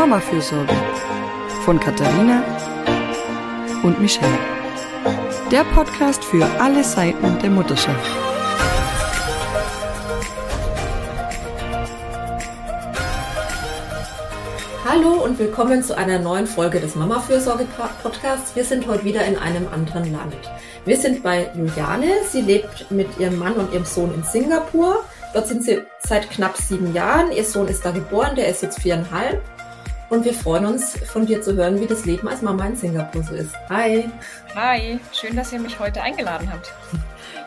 Mama-Fürsorge 0.00 0.74
von 1.66 1.78
Katharina 1.78 2.42
und 3.82 4.00
Michelle. 4.00 4.38
Der 5.50 5.62
Podcast 5.62 6.24
für 6.24 6.46
alle 6.58 6.82
Seiten 6.82 7.38
der 7.40 7.50
Mutterschaft. 7.50 8.10
Hallo 14.88 15.22
und 15.22 15.38
willkommen 15.38 15.82
zu 15.82 15.94
einer 15.94 16.18
neuen 16.18 16.46
Folge 16.46 16.80
des 16.80 16.94
Mama-Fürsorge-Podcasts. 16.94 18.56
Wir 18.56 18.64
sind 18.64 18.86
heute 18.86 19.04
wieder 19.04 19.26
in 19.26 19.36
einem 19.36 19.68
anderen 19.68 20.10
Land. 20.10 20.34
Wir 20.86 20.96
sind 20.96 21.22
bei 21.22 21.50
Juliane. 21.54 22.24
Sie 22.26 22.40
lebt 22.40 22.90
mit 22.90 23.18
ihrem 23.18 23.38
Mann 23.38 23.52
und 23.52 23.70
ihrem 23.74 23.84
Sohn 23.84 24.14
in 24.14 24.22
Singapur. 24.22 25.04
Dort 25.34 25.46
sind 25.46 25.62
sie 25.62 25.82
seit 25.98 26.30
knapp 26.30 26.56
sieben 26.56 26.94
Jahren. 26.94 27.32
Ihr 27.32 27.44
Sohn 27.44 27.68
ist 27.68 27.84
da 27.84 27.90
geboren, 27.90 28.34
der 28.34 28.48
ist 28.48 28.62
jetzt 28.62 28.80
viereinhalb. 28.80 29.42
Und 30.10 30.24
wir 30.24 30.34
freuen 30.34 30.66
uns, 30.66 30.96
von 31.06 31.24
dir 31.24 31.40
zu 31.40 31.54
hören, 31.54 31.80
wie 31.80 31.86
das 31.86 32.04
Leben 32.04 32.26
als 32.26 32.42
Mama 32.42 32.66
in 32.66 32.74
Singapur 32.74 33.22
so 33.22 33.32
ist. 33.32 33.54
Hi. 33.68 34.10
Hi, 34.56 34.98
schön, 35.12 35.36
dass 35.36 35.52
ihr 35.52 35.60
mich 35.60 35.78
heute 35.78 36.02
eingeladen 36.02 36.52
habt. 36.52 36.72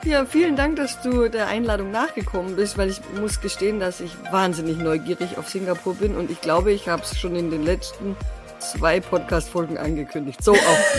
Ja, 0.05 0.26
vielen 0.26 0.58
Dank, 0.58 0.76
dass 0.76 1.02
du 1.02 1.30
der 1.30 1.48
Einladung 1.48 1.89
nachgekommen 1.89 2.58
bist, 2.58 2.77
weil 2.77 2.89
ich 2.89 2.99
muss 3.22 3.39
gestehen, 3.39 3.80
dass 3.80 4.02
ich 4.02 4.12
wahnsinnig 4.31 4.77
neugierig 4.77 5.38
auf 5.38 5.48
Singapur 5.48 5.95
bin 5.95 6.17
und 6.17 6.30
ich 6.30 6.41
glaube, 6.41 6.73
ich 6.73 6.89
habe 6.89 7.03
es 7.03 7.17
schon 7.17 7.38
in 7.38 7.49
den 7.49 7.63
letzten 7.63 8.17
zwei 8.59 9.00
Podcast-Folgen 9.00 9.77
angekündigt. 9.77 10.44
So, 10.44 10.52
auf, 10.52 10.98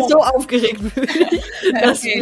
so, 0.00 0.08
so 0.08 0.16
aufgeregt 0.24 0.80
bin 0.92 1.04
ich, 1.04 1.72
dass 1.80 2.00
okay, 2.00 2.20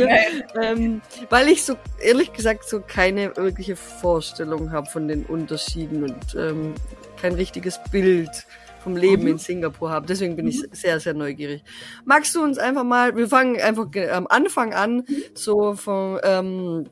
wir, 0.55 0.63
ähm, 0.63 1.01
weil 1.31 1.49
ich 1.49 1.65
so 1.65 1.75
ehrlich 2.03 2.35
gesagt 2.35 2.69
so 2.69 2.83
keine 2.87 3.35
wirkliche 3.39 3.75
Vorstellung 3.77 4.73
habe 4.73 4.87
von 4.87 5.09
den 5.09 5.25
Unterschieden 5.25 6.03
und 6.03 6.35
ähm, 6.35 6.75
kein 7.21 7.35
richtiges 7.35 7.81
Bild 7.91 8.47
vom 8.85 8.97
Leben 8.97 9.23
mhm. 9.23 9.29
in 9.31 9.39
Singapur 9.39 9.91
habe. 9.91 10.07
Deswegen 10.07 10.37
bin 10.37 10.47
ich 10.47 10.63
mhm. 10.63 10.69
sehr, 10.73 11.01
sehr 11.01 11.15
neugierig. 11.15 11.65
Magst 12.05 12.35
du 12.35 12.43
uns 12.43 12.59
einfach 12.59 12.85
mal, 12.85 13.17
wir 13.17 13.29
fangen 13.29 13.61
einfach 13.61 13.87
am 14.13 14.27
Anfang 14.29 14.75
an, 14.75 14.97
mhm. 14.97 15.23
so 15.35 15.75
von, 15.75 16.21
ähm, 16.23 16.91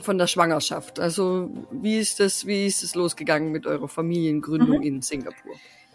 von 0.00 0.18
der 0.18 0.26
Schwangerschaft. 0.26 0.98
Also 0.98 1.50
wie 1.70 1.98
ist 1.98 2.20
das, 2.20 2.46
wie 2.46 2.66
ist 2.66 2.82
es 2.82 2.94
losgegangen 2.94 3.52
mit 3.52 3.66
eurer 3.66 3.88
Familiengründung 3.88 4.78
mhm. 4.78 4.82
in 4.82 5.02
Singapur? 5.02 5.52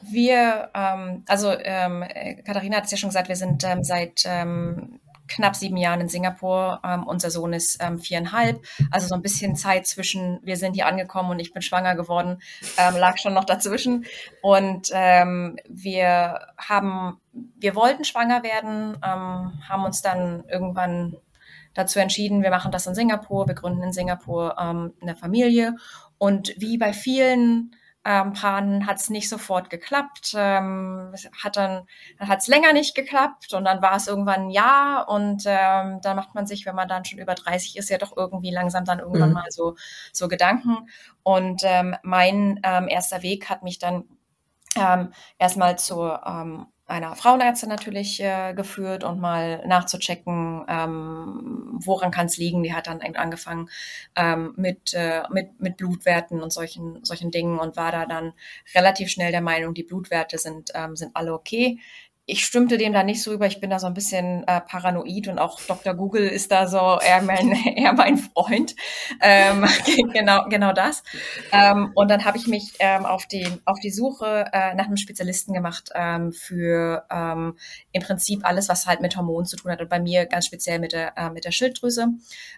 Wir, 0.10 0.70
ähm, 0.74 1.24
also 1.28 1.52
ähm, 1.52 2.04
Katharina 2.46 2.78
hat 2.78 2.86
es 2.86 2.92
ja 2.92 2.98
schon 2.98 3.10
gesagt, 3.10 3.28
wir 3.28 3.36
sind 3.36 3.64
ähm, 3.64 3.84
seit 3.84 4.24
ähm, 4.26 5.00
knapp 5.28 5.56
sieben 5.56 5.78
Jahren 5.78 6.02
in 6.02 6.10
Singapur. 6.10 6.82
Ähm, 6.84 7.06
unser 7.06 7.32
Sohn 7.32 7.54
ist 7.54 7.78
ähm, 7.82 8.00
viereinhalb. 8.00 8.64
Also 8.90 9.08
so 9.08 9.16
ein 9.16 9.22
bisschen 9.22 9.56
Zeit 9.56 9.88
zwischen, 9.88 10.40
wir 10.44 10.58
sind 10.58 10.74
hier 10.74 10.88
angekommen 10.88 11.32
und 11.32 11.40
ich 11.40 11.54
bin 11.54 11.62
schwanger 11.62 11.96
geworden, 11.96 12.42
ähm, 12.78 12.96
lag 12.98 13.18
schon 13.18 13.34
noch 13.34 13.46
dazwischen. 13.46 14.06
Und 14.42 14.90
ähm, 14.94 15.58
wir 15.68 16.48
haben, 16.58 17.20
wir 17.32 17.76
wollten 17.76 18.04
schwanger 18.04 18.44
werden, 18.44 18.98
ähm, 19.04 19.54
haben 19.68 19.86
uns 19.86 20.02
dann 20.02 20.44
irgendwann 20.48 21.18
dazu 21.74 22.00
entschieden, 22.00 22.44
wir 22.44 22.50
machen 22.50 22.72
das 22.72 22.88
in 22.88 22.96
Singapur, 22.96 23.48
wir 23.48 23.56
gründen 23.56 23.84
in 23.84 23.94
Singapur 23.94 24.56
ähm, 24.60 24.94
eine 25.02 25.16
Familie. 25.16 25.76
Und 26.18 26.54
wie 26.58 26.78
bei 26.78 26.94
vielen 26.94 27.76
ähm, 28.04 28.34
Paaren 28.34 28.88
hat 28.88 28.98
es 28.98 29.10
nicht 29.10 29.30
sofort 29.30 29.70
geklappt, 29.70 30.34
ähm, 30.36 31.14
hat 31.44 31.56
dann, 31.56 31.88
dann 32.18 32.28
hat 32.28 32.40
es 32.40 32.48
länger 32.48 32.74
nicht 32.74 32.96
geklappt 32.96 33.54
und 33.54 33.66
dann 33.66 33.82
war 33.82 33.96
es 33.96 34.08
irgendwann 34.08 34.48
ein 34.48 34.50
Jahr 34.50 35.08
und 35.08 35.44
ähm, 35.46 36.00
dann 36.02 36.16
macht 36.16 36.34
man 36.34 36.48
sich, 36.48 36.66
wenn 36.66 36.76
man 36.76 36.88
dann 36.88 37.06
schon 37.06 37.20
über 37.20 37.36
30 37.36 37.78
ist, 37.78 37.90
ja 37.90 38.00
doch 38.00 38.18
irgendwie 38.18 38.52
langsam 38.52 38.86
dann 38.86 39.00
irgendwann 39.00 39.30
mhm. 39.30 39.36
mal 39.36 39.52
so, 39.52 39.76
so 40.12 40.28
Gedanken. 40.28 40.90
Und 41.24 41.62
ähm, 41.64 41.96
mein 42.02 42.60
ähm, 42.64 42.88
erster 42.88 43.22
Weg 43.22 43.50
hat 43.50 43.62
mich 43.62 43.78
dann 43.78 44.06
ähm, 44.76 45.14
erstmal 45.38 45.78
zur 45.78 46.22
ähm, 46.26 46.68
einer 46.88 47.16
Frauenärztin 47.16 47.70
natürlich 47.70 48.22
äh, 48.22 48.54
geführt 48.54 49.04
und 49.04 49.20
mal 49.20 49.66
nachzuchecken, 49.66 50.66
ähm, 50.68 51.80
woran 51.84 52.12
kann 52.12 52.26
es 52.26 52.38
liegen. 52.38 52.64
Die 52.64 52.74
hat 52.74 52.88
dann 52.88 53.02
angefangen 53.02 53.70
ähm, 54.16 54.54
mit, 54.58 54.94
äh, 54.94 55.24
mit, 55.30 55.60
mit 55.60 55.78
Blutwerten 55.78 56.42
und 56.42 56.52
solchen, 56.52 57.04
solchen 57.04 57.32
Dingen 57.32 57.60
und 57.60 57.78
war 57.78 57.92
da 57.92 58.06
dann 58.06 58.34
relativ 58.76 59.10
schnell 59.10 59.32
der 59.32 59.42
Meinung, 59.42 59.74
die 59.74 59.84
Blutwerte 59.84 60.38
sind, 60.38 60.72
ähm, 60.76 60.96
sind 60.96 61.16
alle 61.16 61.34
okay 61.34 61.80
ich 62.28 62.46
stimmte 62.46 62.78
dem 62.78 62.94
da 62.94 63.04
nicht 63.04 63.24
so 63.24 63.34
über. 63.34 63.48
Ich 63.48 63.60
bin 63.60 63.72
da 63.72 63.80
so 63.80 63.88
ein 63.88 63.94
bisschen 63.94 64.44
äh, 64.48 64.62
paranoid 64.62 65.28
und 65.28 65.40
auch 65.40 65.60
Dr. 65.60 65.96
Google 65.96 66.28
ist 66.28 66.52
da 66.52 66.68
so 66.68 67.00
eher 67.02 67.22
mein, 67.24 67.52
eher 67.76 67.94
mein 67.94 68.18
Freund. 68.18 68.76
Ähm, 69.22 69.66
genau, 70.14 70.46
genau 70.48 70.72
das. 70.72 71.04
Ähm, 71.52 71.92
und 71.96 72.10
dann 72.10 72.24
habe 72.24 72.38
ich 72.38 72.48
mich 72.48 72.74
ähm, 72.80 73.06
auf, 73.06 73.26
die, 73.26 73.46
auf 73.66 73.80
die 73.80 73.90
Suche 73.90 74.46
äh, 74.54 74.76
nach 74.76 74.86
einem 74.86 74.98
Spezialisten 74.98 75.54
gemacht 75.54 75.90
ähm, 75.96 76.32
für 76.32 77.06
ähm, 77.12 77.58
im 77.92 78.02
Prinzip 78.04 78.46
alles, 78.46 78.70
was 78.70 78.86
halt 78.86 79.02
mit 79.02 79.18
Hormonen 79.18 79.46
zu 79.46 79.58
tun 79.58 79.72
hat 79.72 79.82
und 79.82 79.90
bei 79.90 80.00
mir 80.00 80.28
ganz 80.28 80.46
speziell 80.46 80.80
mit 80.80 80.94
der, 80.94 81.18
äh, 81.18 81.32
mit 81.32 81.44
der 81.44 81.52
Schilddrüse. 81.52 82.08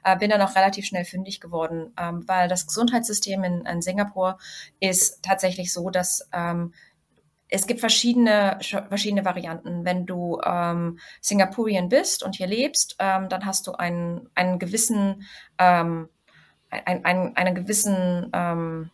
Äh, 0.04 0.18
bin 0.18 0.30
dann 0.30 0.42
auch 0.42 0.56
relativ 0.56 0.86
schnell 0.86 1.06
fündig 1.06 1.40
geworden, 1.40 1.94
ähm, 1.98 2.24
weil 2.28 2.50
das 2.50 2.68
Gesundheitssystem 2.68 3.44
in, 3.44 3.66
in 3.66 3.82
Singapur 3.82 4.38
ist 4.82 5.24
tatsächlich 5.24 5.72
so, 5.72 5.90
dass 5.90 6.30
es 7.54 7.68
gibt 7.68 7.82
verschiedene, 7.82 8.58
verschiedene 8.90 9.26
Varianten. 9.26 9.86
Wenn 9.86 10.08
du 10.08 10.42
ähm, 10.44 10.98
Singapurien 11.22 11.88
bist 11.88 12.24
und 12.24 12.36
hier 12.36 12.48
lebst, 12.48 12.96
ähm, 12.98 13.30
dann 13.30 13.46
hast 13.46 13.68
du 13.68 13.74
einen, 13.74 14.28
einen 14.34 14.58
gewissen, 14.58 15.24
ähm, 15.60 16.10
ein, 16.72 17.06
ein, 17.06 17.36
einen 17.36 17.54
gewissen, 17.54 18.32
ähm, 18.34 18.90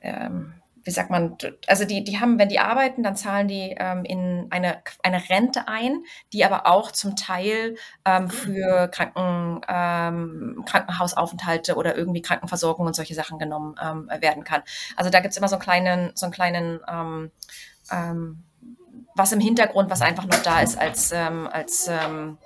ähm, 0.00 0.54
wie 0.84 0.90
sagt 0.90 1.10
man, 1.10 1.36
also 1.66 1.84
die, 1.84 2.04
die 2.04 2.18
haben, 2.18 2.38
wenn 2.38 2.48
die 2.48 2.58
arbeiten, 2.58 3.02
dann 3.02 3.16
zahlen 3.16 3.48
die 3.48 3.74
ähm, 3.78 4.04
in 4.04 4.46
eine, 4.50 4.82
eine 5.02 5.28
Rente 5.28 5.68
ein, 5.68 6.02
die 6.32 6.44
aber 6.44 6.66
auch 6.66 6.90
zum 6.92 7.16
Teil 7.16 7.76
ähm, 8.04 8.28
für 8.28 8.88
Kranken, 8.88 9.60
ähm, 9.68 10.64
Krankenhausaufenthalte 10.66 11.76
oder 11.76 11.96
irgendwie 11.96 12.22
Krankenversorgung 12.22 12.86
und 12.86 12.96
solche 12.96 13.14
Sachen 13.14 13.38
genommen 13.38 13.76
ähm, 13.82 14.10
werden 14.20 14.44
kann. 14.44 14.62
Also 14.96 15.10
da 15.10 15.20
gibt's 15.20 15.36
immer 15.36 15.48
so 15.48 15.56
einen 15.56 15.62
kleinen, 15.62 16.12
so 16.14 16.26
einen 16.26 16.32
kleinen 16.32 16.80
ähm, 16.88 17.30
ähm, 17.90 18.44
was 19.14 19.32
im 19.32 19.40
Hintergrund, 19.40 19.90
was 19.90 20.00
einfach 20.00 20.24
noch 20.24 20.42
da 20.42 20.60
ist 20.60 20.78
als, 20.78 21.12
ähm, 21.12 21.46
als 21.50 21.88
ähm, 21.88 22.38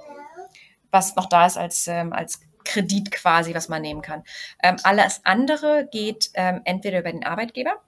was 0.90 1.14
noch 1.16 1.26
da 1.28 1.46
ist 1.46 1.56
als, 1.56 1.86
ähm, 1.86 2.12
als 2.12 2.40
Kredit 2.64 3.12
quasi, 3.12 3.54
was 3.54 3.68
man 3.68 3.82
nehmen 3.82 4.02
kann. 4.02 4.24
Ähm, 4.62 4.76
alles 4.82 5.20
andere 5.24 5.88
geht 5.90 6.30
ähm, 6.34 6.62
entweder 6.64 7.00
über 7.00 7.12
den 7.12 7.24
Arbeitgeber 7.24 7.80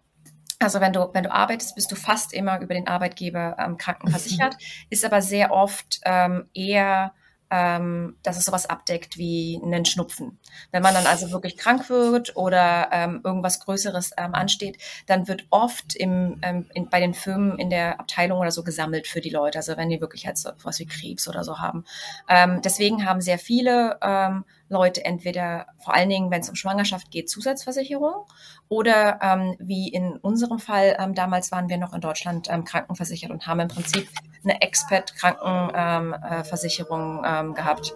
also 0.58 0.80
wenn 0.80 0.92
du, 0.92 1.08
wenn 1.12 1.24
du 1.24 1.32
arbeitest, 1.32 1.74
bist 1.74 1.90
du 1.92 1.96
fast 1.96 2.32
immer 2.32 2.60
über 2.60 2.74
den 2.74 2.88
Arbeitgeber 2.88 3.56
ähm, 3.58 3.76
krankenversichert, 3.76 4.54
mhm. 4.54 4.64
ist 4.90 5.04
aber 5.04 5.22
sehr 5.22 5.52
oft 5.52 6.00
ähm, 6.04 6.48
eher 6.54 7.12
ähm, 7.50 8.16
dass 8.22 8.36
es 8.36 8.44
sowas 8.44 8.68
abdeckt 8.68 9.16
wie 9.16 9.60
einen 9.62 9.84
Schnupfen. 9.84 10.38
Wenn 10.70 10.82
man 10.82 10.94
dann 10.94 11.06
also 11.06 11.30
wirklich 11.32 11.56
krank 11.56 11.88
wird 11.88 12.36
oder 12.36 12.88
ähm, 12.92 13.20
irgendwas 13.24 13.60
Größeres 13.60 14.12
ähm, 14.18 14.34
ansteht, 14.34 14.78
dann 15.06 15.28
wird 15.28 15.46
oft 15.50 15.96
im, 15.96 16.38
ähm, 16.42 16.66
in, 16.74 16.88
bei 16.88 17.00
den 17.00 17.14
Firmen 17.14 17.58
in 17.58 17.70
der 17.70 18.00
Abteilung 18.00 18.40
oder 18.40 18.50
so 18.50 18.62
gesammelt 18.62 19.06
für 19.06 19.20
die 19.20 19.30
Leute. 19.30 19.58
Also 19.58 19.76
wenn 19.76 19.88
die 19.88 20.00
wirklich 20.00 20.26
halt 20.26 20.36
so 20.36 20.50
was 20.62 20.78
wie 20.78 20.86
Krebs 20.86 21.28
oder 21.28 21.44
so 21.44 21.58
haben. 21.58 21.84
Ähm, 22.28 22.60
deswegen 22.62 23.06
haben 23.06 23.20
sehr 23.20 23.38
viele 23.38 23.98
ähm, 24.02 24.44
Leute 24.68 25.04
entweder, 25.04 25.66
vor 25.78 25.94
allen 25.94 26.10
Dingen, 26.10 26.30
wenn 26.30 26.42
es 26.42 26.50
um 26.50 26.54
Schwangerschaft 26.54 27.10
geht, 27.10 27.30
Zusatzversicherung 27.30 28.26
oder 28.68 29.56
wie 29.60 29.88
in 29.88 30.18
unserem 30.18 30.58
Fall, 30.58 30.94
damals 31.14 31.50
waren 31.50 31.70
wir 31.70 31.78
noch 31.78 31.94
in 31.94 32.02
Deutschland 32.02 32.50
krankenversichert 32.66 33.30
und 33.30 33.46
haben 33.46 33.60
im 33.60 33.68
Prinzip 33.68 34.10
eine 34.44 34.62
Expat-Krankenversicherung 34.62 37.24
ähm, 37.24 37.48
ähm, 37.48 37.54
gehabt. 37.54 37.94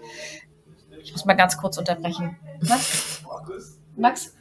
Ich 1.03 1.13
muss 1.13 1.25
mal 1.25 1.35
ganz 1.35 1.57
kurz 1.57 1.79
unterbrechen. 1.79 2.37
Was? 2.61 3.23
Max? 3.97 4.35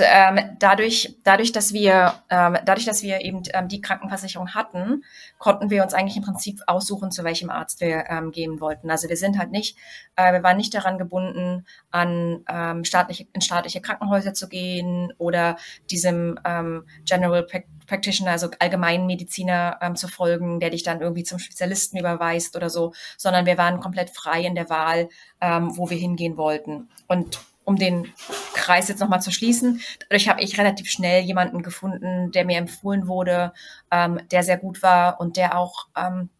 Ähm, 0.00 0.56
dadurch, 0.58 1.16
dadurch, 1.24 1.52
dass 1.52 1.72
wir, 1.72 2.14
ähm, 2.28 2.58
dadurch, 2.64 2.84
dass 2.84 3.02
wir 3.02 3.22
eben 3.22 3.42
ähm, 3.54 3.68
die 3.68 3.80
Krankenversicherung 3.80 4.54
hatten, 4.54 5.02
konnten 5.38 5.70
wir 5.70 5.82
uns 5.82 5.94
eigentlich 5.94 6.16
im 6.16 6.24
Prinzip 6.24 6.60
aussuchen, 6.66 7.10
zu 7.10 7.24
welchem 7.24 7.48
Arzt 7.48 7.80
wir 7.80 8.04
ähm, 8.08 8.30
gehen 8.30 8.60
wollten. 8.60 8.90
Also 8.90 9.08
wir 9.08 9.16
sind 9.16 9.38
halt 9.38 9.50
nicht, 9.50 9.78
äh, 10.16 10.32
wir 10.32 10.42
waren 10.42 10.58
nicht 10.58 10.74
daran 10.74 10.98
gebunden, 10.98 11.64
an 11.90 12.44
ähm, 12.48 12.84
staatliche, 12.84 13.26
in 13.32 13.40
staatliche 13.40 13.80
Krankenhäuser 13.80 14.34
zu 14.34 14.48
gehen 14.48 15.12
oder 15.16 15.56
diesem 15.90 16.38
ähm, 16.44 16.84
General 17.04 17.46
Practitioner, 17.86 18.32
also 18.32 18.50
Allgemeinmediziner 18.58 19.78
ähm, 19.80 19.96
zu 19.96 20.08
folgen, 20.08 20.60
der 20.60 20.70
dich 20.70 20.82
dann 20.82 21.00
irgendwie 21.00 21.24
zum 21.24 21.38
Spezialisten 21.38 21.98
überweist 21.98 22.54
oder 22.54 22.68
so, 22.68 22.92
sondern 23.16 23.46
wir 23.46 23.58
waren 23.58 23.80
komplett 23.80 24.10
frei 24.10 24.42
in 24.42 24.54
der 24.54 24.68
Wahl, 24.68 25.08
ähm, 25.40 25.76
wo 25.76 25.88
wir 25.88 25.96
hingehen 25.96 26.36
wollten. 26.36 26.88
Und 27.06 27.40
um 27.68 27.76
den 27.76 28.10
Kreis 28.54 28.88
jetzt 28.88 29.00
nochmal 29.00 29.20
zu 29.20 29.30
schließen. 29.30 29.82
Dadurch 30.08 30.26
habe 30.30 30.40
ich 30.40 30.56
relativ 30.56 30.90
schnell 30.90 31.22
jemanden 31.22 31.62
gefunden, 31.62 32.32
der 32.32 32.46
mir 32.46 32.56
empfohlen 32.56 33.06
wurde, 33.06 33.52
ähm, 33.90 34.18
der 34.30 34.42
sehr 34.42 34.56
gut 34.56 34.82
war 34.82 35.20
und 35.20 35.36
der 35.36 35.58
auch 35.58 35.86
ähm, 35.94 36.30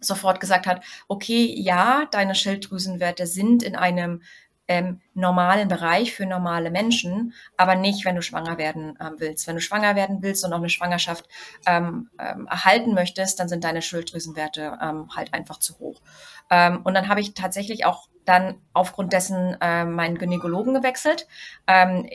sofort 0.00 0.40
gesagt 0.40 0.66
hat, 0.66 0.82
okay, 1.06 1.54
ja, 1.56 2.06
deine 2.10 2.34
Schilddrüsenwerte 2.34 3.28
sind 3.28 3.62
in 3.62 3.76
einem 3.76 4.22
ähm, 4.66 5.00
normalen 5.14 5.68
Bereich 5.68 6.14
für 6.14 6.26
normale 6.26 6.72
Menschen, 6.72 7.32
aber 7.56 7.76
nicht, 7.76 8.04
wenn 8.04 8.16
du 8.16 8.22
schwanger 8.22 8.58
werden 8.58 8.98
ähm, 9.00 9.14
willst. 9.18 9.46
Wenn 9.46 9.54
du 9.54 9.60
schwanger 9.60 9.94
werden 9.94 10.18
willst 10.20 10.44
und 10.44 10.52
auch 10.52 10.58
eine 10.58 10.68
Schwangerschaft 10.68 11.28
ähm, 11.64 12.10
ähm, 12.18 12.48
erhalten 12.48 12.94
möchtest, 12.94 13.38
dann 13.38 13.48
sind 13.48 13.62
deine 13.62 13.82
Schilddrüsenwerte 13.82 14.78
ähm, 14.82 15.14
halt 15.14 15.32
einfach 15.32 15.58
zu 15.58 15.78
hoch. 15.78 16.00
Ähm, 16.52 16.80
und 16.84 16.92
dann 16.94 17.08
habe 17.08 17.20
ich 17.20 17.32
tatsächlich 17.32 17.86
auch 17.86 18.08
dann 18.26 18.56
aufgrund 18.74 19.12
dessen 19.12 19.56
äh, 19.60 19.84
meinen 19.84 20.18
Gynäkologen 20.18 20.74
gewechselt. 20.74 21.26
Ähm, 21.66 22.06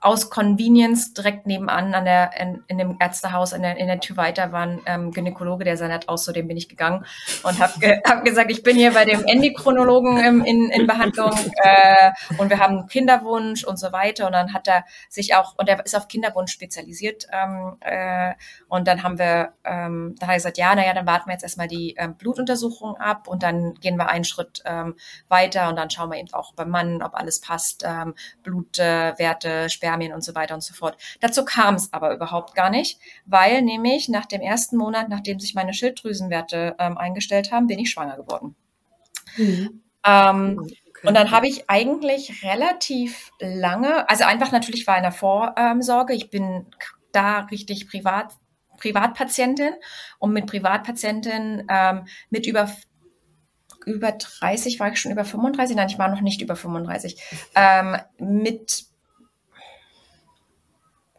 aus 0.00 0.30
Convenience 0.30 1.12
direkt 1.12 1.46
nebenan 1.46 1.92
an 1.94 2.04
der, 2.04 2.30
in, 2.38 2.62
in 2.68 2.78
dem 2.78 2.96
Ärztehaus 3.00 3.52
in 3.52 3.62
der, 3.62 3.76
in 3.78 3.88
der 3.88 3.98
Tür 3.98 4.16
weiter 4.16 4.52
war 4.52 4.62
ein 4.62 4.80
ähm, 4.86 5.10
Gynäkologe, 5.10 5.64
der 5.64 5.76
sah 5.76 5.88
nett 5.88 6.08
aus, 6.08 6.24
zu 6.24 6.32
dem 6.32 6.46
bin 6.46 6.56
ich 6.56 6.68
gegangen 6.68 7.04
und 7.42 7.58
habe 7.58 7.78
ge 7.80 8.00
hab 8.08 8.24
gesagt, 8.24 8.50
ich 8.50 8.62
bin 8.62 8.76
hier 8.76 8.92
bei 8.92 9.04
dem 9.04 9.24
Endokrinologen 9.24 10.18
ähm, 10.18 10.44
in, 10.44 10.70
in 10.70 10.86
Behandlung 10.86 11.32
äh, 11.62 12.12
und 12.38 12.50
wir 12.50 12.60
haben 12.60 12.86
Kinderwunsch 12.86 13.64
und 13.64 13.78
so 13.78 13.92
weiter. 13.92 14.26
Und 14.26 14.32
dann 14.32 14.52
hat 14.52 14.68
er 14.68 14.84
sich 15.08 15.34
auch, 15.34 15.56
und 15.58 15.68
er 15.68 15.84
ist 15.84 15.96
auf 15.96 16.06
Kinderwunsch 16.06 16.52
spezialisiert 16.52 17.26
ähm, 17.32 17.76
äh, 17.80 18.34
und 18.68 18.86
dann 18.86 19.02
haben 19.02 19.18
wir, 19.18 19.54
ähm, 19.64 20.14
da 20.20 20.26
hat 20.26 20.32
er 20.34 20.36
gesagt, 20.36 20.58
ja, 20.58 20.74
naja, 20.74 20.94
dann 20.94 21.06
warten 21.06 21.28
wir 21.28 21.32
jetzt 21.32 21.42
erstmal 21.42 21.68
die 21.68 21.96
ähm, 21.98 22.14
Blutuntersuchung 22.14 22.96
ab 22.96 23.26
und 23.26 23.42
dann 23.42 23.74
gehen 23.74 23.96
wir 23.96 24.08
einen 24.08 24.24
Schritt 24.24 24.62
ähm, 24.64 24.94
weiter 25.28 25.68
und 25.68 25.76
dann 25.76 25.90
schauen 25.90 26.10
wir 26.10 26.18
eben 26.18 26.32
auch 26.32 26.54
beim 26.54 26.70
Mann, 26.70 27.02
ob 27.02 27.14
alles 27.14 27.40
passt, 27.40 27.84
ähm, 27.84 28.14
Blutwerte, 28.44 29.48
äh, 29.48 29.68
Sperr 29.68 29.87
Spermien 29.88 30.12
und 30.12 30.22
so 30.22 30.34
weiter 30.34 30.54
und 30.54 30.62
so 30.62 30.74
fort. 30.74 30.96
Dazu 31.20 31.44
kam 31.44 31.74
es 31.74 31.92
aber 31.92 32.14
überhaupt 32.14 32.54
gar 32.54 32.70
nicht, 32.70 33.00
weil 33.26 33.62
nämlich 33.62 34.08
nach 34.08 34.26
dem 34.26 34.40
ersten 34.40 34.76
Monat, 34.76 35.08
nachdem 35.08 35.40
sich 35.40 35.54
meine 35.54 35.72
Schilddrüsenwerte 35.72 36.76
ähm, 36.78 36.98
eingestellt 36.98 37.52
haben, 37.52 37.66
bin 37.66 37.78
ich 37.78 37.90
schwanger 37.90 38.16
geworden. 38.16 38.54
Mhm. 39.36 39.82
Ähm, 40.04 40.58
okay. 40.58 41.06
Und 41.06 41.14
dann 41.14 41.30
habe 41.30 41.48
ich 41.48 41.70
eigentlich 41.70 42.44
relativ 42.44 43.30
lange, 43.40 44.08
also 44.10 44.24
einfach 44.24 44.52
natürlich 44.52 44.86
war 44.86 44.96
in 44.96 45.04
der 45.04 45.12
Vorsorge, 45.12 46.12
ich 46.12 46.30
bin 46.30 46.66
da 47.12 47.40
richtig 47.40 47.88
privat 47.88 48.32
Privatpatientin 48.78 49.72
und 50.20 50.32
mit 50.32 50.46
Privatpatientin 50.46 51.66
ähm, 51.68 52.06
mit 52.30 52.46
über 52.46 52.68
über 53.86 54.12
30 54.12 54.78
war 54.80 54.92
ich 54.92 55.00
schon 55.00 55.12
über 55.12 55.24
35, 55.24 55.74
nein, 55.74 55.88
ich 55.88 55.98
war 55.98 56.08
noch 56.08 56.20
nicht 56.20 56.42
über 56.42 56.56
35, 56.56 57.16
ähm, 57.54 57.96
mit 58.18 58.84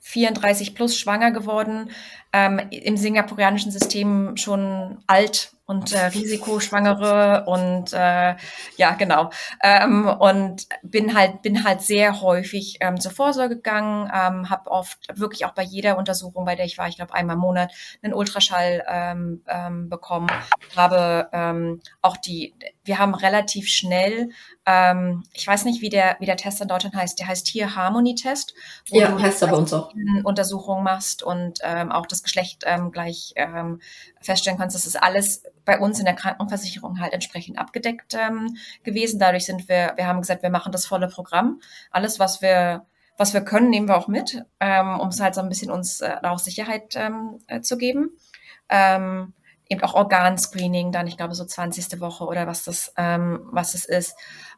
34 0.10 0.74
plus 0.74 0.98
schwanger 0.98 1.32
geworden, 1.32 1.92
ähm, 2.34 2.60
im 2.72 2.98
singapurianischen 2.98 3.72
System 3.72 4.38
schon 4.38 5.04
alt 5.06 5.52
und 5.66 5.94
äh, 5.94 6.06
Risikoschwangere 6.06 7.44
und 7.46 7.94
äh, 7.94 8.36
ja 8.76 8.92
genau. 8.98 9.30
Ähm, 9.62 10.08
und 10.08 10.68
bin 10.82 11.16
halt 11.16 11.44
bin 11.44 11.64
halt 11.64 11.82
sehr 11.82 12.22
häufig 12.22 12.78
ähm, 12.80 13.00
zur 13.00 13.12
Vorsorge 13.12 13.58
gegangen, 13.58 14.12
ähm, 14.12 14.50
habe 14.50 14.72
oft 14.72 14.98
wirklich 15.14 15.46
auch 15.46 15.54
bei 15.54 15.62
jeder 15.62 16.00
Untersuchung, 16.00 16.44
bei 16.44 16.56
der 16.56 16.66
ich 16.66 16.80
war, 16.80 16.88
ich 16.88 16.96
glaube 16.96 17.14
einmal 17.14 17.36
im 17.36 17.42
Monat 17.42 17.72
einen 18.02 18.16
Ultraschall 18.16 18.84
ähm, 18.90 19.44
ähm, 19.48 19.90
bekommen, 19.90 20.32
habe 20.76 21.30
ähm, 21.34 21.82
auch 22.02 22.18
die, 22.18 22.56
wir 22.84 22.98
haben 22.98 23.14
relativ 23.14 23.68
schnell 23.68 24.32
ähm, 24.69 25.24
ich 25.33 25.48
weiß 25.48 25.66
nicht, 25.66 25.81
wie 25.81 25.89
der, 25.89 26.18
wie 26.19 26.27
der 26.27 26.38
Test 26.38 26.62
in 26.62 26.68
Deutschland 26.68 26.95
heißt. 26.95 27.18
Der 27.18 27.27
heißt 27.27 27.48
hier 27.48 27.75
Harmony-Test. 27.75 28.54
Ja, 28.89 29.19
heißt 29.19 29.42
er 29.42 29.48
bei 29.48 29.57
uns 29.57 29.74
auch. 29.74 29.92
Untersuchungen 30.24 30.83
machst 30.83 31.24
und 31.24 31.57
ähm, 31.63 31.92
auch 31.92 32.06
das 32.06 32.21
Geschlecht 32.21 32.66
ähm, 32.68 32.92
gleich 32.92 33.33
ähm, 33.36 33.81
feststellen 34.21 34.60
kannst. 34.60 34.75
Das 34.75 34.86
ist 34.86 35.01
alles 35.01 35.42
bei 35.66 35.80
uns 35.80 35.98
in 35.98 36.06
der 36.06 36.13
Krankenversicherung 36.13 37.00
halt 37.00 37.13
entsprechend 37.13 37.57
abgedeckt 37.57 38.13
ähm, 38.13 38.57
gewesen. 38.83 39.19
Dadurch 39.19 39.45
sind 39.45 39.68
wir, 39.69 39.94
wir 39.95 40.06
haben 40.06 40.21
gesagt, 40.21 40.44
wir 40.44 40.51
machen 40.51 40.72
das 40.72 40.86
volle 40.86 41.07
Programm. 41.07 41.60
Alles, 41.89 42.19
was 42.19 42.44
wir 42.44 42.86
was 43.18 43.33
wir 43.33 43.42
können, 43.42 43.69
nehmen 43.69 43.89
wir 43.89 43.98
auch 43.98 44.07
mit, 44.07 44.45
ähm, 44.62 44.98
um 44.98 45.10
es 45.10 45.19
halt 45.19 45.36
so 45.36 45.42
ein 45.42 45.50
bisschen 45.50 45.72
uns 45.72 46.00
äh, 46.00 46.15
auch 46.24 46.39
Sicherheit 46.39 46.95
ähm, 46.95 47.39
äh, 47.48 47.60
zu 47.60 47.77
geben. 47.77 48.12
Ähm, 48.69 49.33
eben 49.69 49.81
auch 49.83 49.94
Organscreening, 49.94 50.92
dann 50.92 51.07
ich 51.07 51.15
glaube 51.15 51.36
so 51.36 51.45
20. 51.45 52.01
Woche 52.01 52.25
oder 52.25 52.48
was 52.48 52.63
das, 52.63 52.92
ähm, 52.98 53.48
was 53.51 53.75
es 53.75 53.86
ist. 53.86 54.15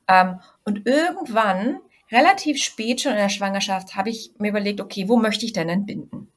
Ähm, 0.07 0.39
und 0.63 0.87
irgendwann, 0.87 1.79
relativ 2.11 2.61
spät 2.61 3.01
schon 3.01 3.13
in 3.13 3.17
der 3.17 3.29
Schwangerschaft, 3.29 3.95
habe 3.95 4.09
ich 4.09 4.31
mir 4.37 4.49
überlegt, 4.49 4.81
okay, 4.81 5.07
wo 5.07 5.17
möchte 5.17 5.45
ich 5.45 5.53
denn 5.53 5.69
entbinden? 5.69 6.31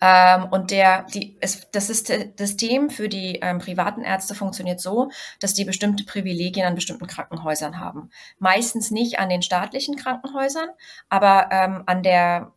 Ähm, 0.00 0.46
und 0.50 0.70
der, 0.70 1.04
die, 1.14 1.36
es, 1.40 1.68
das 1.72 1.88
System 1.88 2.90
für 2.90 3.08
die 3.08 3.40
ähm, 3.42 3.58
privaten 3.58 4.02
Ärzte 4.02 4.34
funktioniert 4.34 4.80
so, 4.80 5.10
dass 5.40 5.54
die 5.54 5.64
bestimmte 5.64 6.04
Privilegien 6.04 6.66
an 6.66 6.74
bestimmten 6.76 7.06
Krankenhäusern 7.06 7.80
haben. 7.80 8.10
Meistens 8.38 8.90
nicht 8.90 9.18
an 9.18 9.28
den 9.28 9.42
staatlichen 9.42 9.96
Krankenhäusern, 9.96 10.68
aber 11.08 11.48
ähm, 11.50 11.82
an 11.86 12.02
der, 12.02 12.52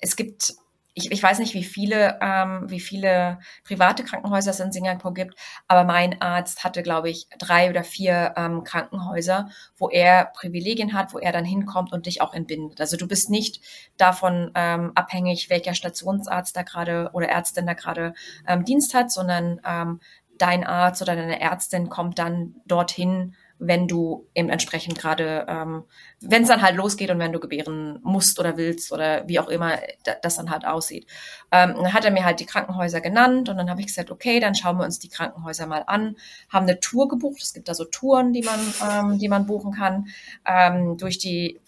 es 0.00 0.14
gibt 0.14 0.54
ich, 0.94 1.10
ich 1.10 1.22
weiß 1.22 1.40
nicht, 1.40 1.54
wie 1.54 1.64
viele, 1.64 2.18
ähm, 2.22 2.70
wie 2.70 2.80
viele 2.80 3.40
private 3.64 4.04
Krankenhäuser 4.04 4.52
es 4.52 4.60
in 4.60 4.70
Singapur 4.70 5.12
gibt, 5.12 5.34
aber 5.66 5.84
mein 5.84 6.22
Arzt 6.22 6.62
hatte, 6.62 6.82
glaube 6.82 7.10
ich, 7.10 7.26
drei 7.38 7.68
oder 7.68 7.82
vier 7.82 8.34
ähm, 8.36 8.62
Krankenhäuser, 8.62 9.48
wo 9.76 9.88
er 9.90 10.26
Privilegien 10.26 10.92
hat, 10.92 11.12
wo 11.12 11.18
er 11.18 11.32
dann 11.32 11.44
hinkommt 11.44 11.92
und 11.92 12.06
dich 12.06 12.22
auch 12.22 12.32
entbindet. 12.32 12.80
Also 12.80 12.96
du 12.96 13.08
bist 13.08 13.28
nicht 13.28 13.60
davon 13.96 14.52
ähm, 14.54 14.92
abhängig, 14.94 15.50
welcher 15.50 15.74
Stationsarzt 15.74 16.56
da 16.56 16.62
gerade 16.62 17.10
oder 17.12 17.28
Ärztin 17.28 17.66
da 17.66 17.74
gerade 17.74 18.14
ähm, 18.46 18.64
Dienst 18.64 18.94
hat, 18.94 19.10
sondern 19.10 19.60
ähm, 19.66 20.00
dein 20.38 20.64
Arzt 20.64 21.02
oder 21.02 21.16
deine 21.16 21.40
Ärztin 21.40 21.88
kommt 21.88 22.18
dann 22.20 22.54
dorthin 22.66 23.34
wenn 23.58 23.86
du 23.86 24.26
eben 24.34 24.48
entsprechend 24.48 24.98
gerade, 24.98 25.46
ähm, 25.48 25.84
wenn 26.20 26.42
es 26.42 26.48
dann 26.48 26.62
halt 26.62 26.76
losgeht 26.76 27.10
und 27.10 27.18
wenn 27.18 27.32
du 27.32 27.40
gebären 27.40 28.00
musst 28.02 28.38
oder 28.40 28.56
willst 28.56 28.92
oder 28.92 29.26
wie 29.28 29.38
auch 29.38 29.48
immer 29.48 29.78
das 30.22 30.36
dann 30.36 30.50
halt 30.50 30.66
aussieht. 30.66 31.06
Ähm, 31.52 31.74
dann 31.76 31.92
hat 31.92 32.04
er 32.04 32.10
mir 32.10 32.24
halt 32.24 32.40
die 32.40 32.46
Krankenhäuser 32.46 33.00
genannt 33.00 33.48
und 33.48 33.56
dann 33.56 33.70
habe 33.70 33.80
ich 33.80 33.86
gesagt, 33.86 34.10
okay, 34.10 34.40
dann 34.40 34.54
schauen 34.54 34.78
wir 34.78 34.84
uns 34.84 34.98
die 34.98 35.08
Krankenhäuser 35.08 35.66
mal 35.66 35.84
an, 35.86 36.16
haben 36.52 36.66
eine 36.66 36.80
Tour 36.80 37.08
gebucht. 37.08 37.42
Es 37.42 37.54
gibt 37.54 37.68
da 37.68 37.74
so 37.74 37.84
Touren, 37.84 38.32
die 38.32 38.42
man, 38.42 38.60
ähm, 38.90 39.18
die 39.18 39.28
man 39.28 39.46
buchen 39.46 39.72
kann, 39.72 40.08
ähm, 40.44 40.96
durch 40.96 41.18
die, 41.18 41.60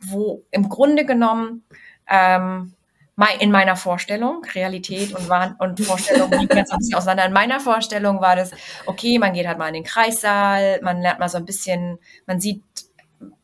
wo 0.00 0.44
im 0.50 0.68
Grunde 0.68 1.04
genommen 1.06 1.64
ähm, 2.08 2.74
in 3.38 3.50
meiner 3.50 3.76
Vorstellung, 3.76 4.42
Realität 4.54 5.12
und, 5.12 5.28
Wahn 5.28 5.54
und 5.58 5.80
Vorstellung 5.80 6.30
liegen 6.30 6.56
jetzt 6.56 6.72
ein 6.72 6.78
bisschen 6.78 6.96
auseinander. 6.96 7.26
In 7.26 7.32
meiner 7.32 7.60
Vorstellung 7.60 8.20
war 8.20 8.36
das, 8.36 8.52
okay, 8.86 9.18
man 9.18 9.34
geht 9.34 9.46
halt 9.46 9.58
mal 9.58 9.68
in 9.68 9.74
den 9.74 9.84
Kreissaal, 9.84 10.80
man 10.82 11.00
lernt 11.00 11.20
mal 11.20 11.28
so 11.28 11.38
ein 11.38 11.44
bisschen, 11.44 11.98
man 12.26 12.40
sieht, 12.40 12.62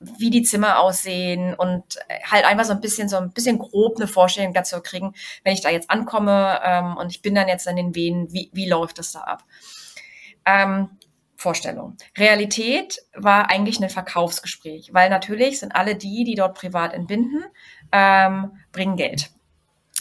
wie 0.00 0.30
die 0.30 0.42
Zimmer 0.42 0.80
aussehen 0.80 1.54
und 1.54 1.84
halt 2.28 2.44
einfach 2.44 2.64
so 2.64 2.72
ein 2.72 2.80
bisschen, 2.80 3.08
so 3.08 3.16
ein 3.16 3.30
bisschen 3.30 3.58
grob 3.58 3.96
eine 3.96 4.08
Vorstellung 4.08 4.52
dazu 4.52 4.80
kriegen, 4.80 5.14
wenn 5.44 5.52
ich 5.52 5.60
da 5.60 5.70
jetzt 5.70 5.90
ankomme 5.90 6.60
ähm, 6.64 6.96
und 6.96 7.10
ich 7.10 7.22
bin 7.22 7.34
dann 7.34 7.48
jetzt 7.48 7.68
an 7.68 7.76
den 7.76 7.94
Wehen, 7.94 8.32
wie, 8.32 8.50
wie 8.52 8.68
läuft 8.68 8.98
das 8.98 9.12
da 9.12 9.20
ab? 9.20 9.44
Ähm, 10.44 10.90
Vorstellung. 11.36 11.96
Realität 12.16 12.98
war 13.14 13.48
eigentlich 13.48 13.80
ein 13.80 13.88
Verkaufsgespräch, 13.88 14.90
weil 14.92 15.08
natürlich 15.08 15.60
sind 15.60 15.76
alle 15.76 15.94
die, 15.94 16.24
die 16.24 16.34
dort 16.34 16.58
privat 16.58 16.92
entbinden, 16.92 17.44
ähm, 17.92 18.58
bringen 18.72 18.96
Geld. 18.96 19.30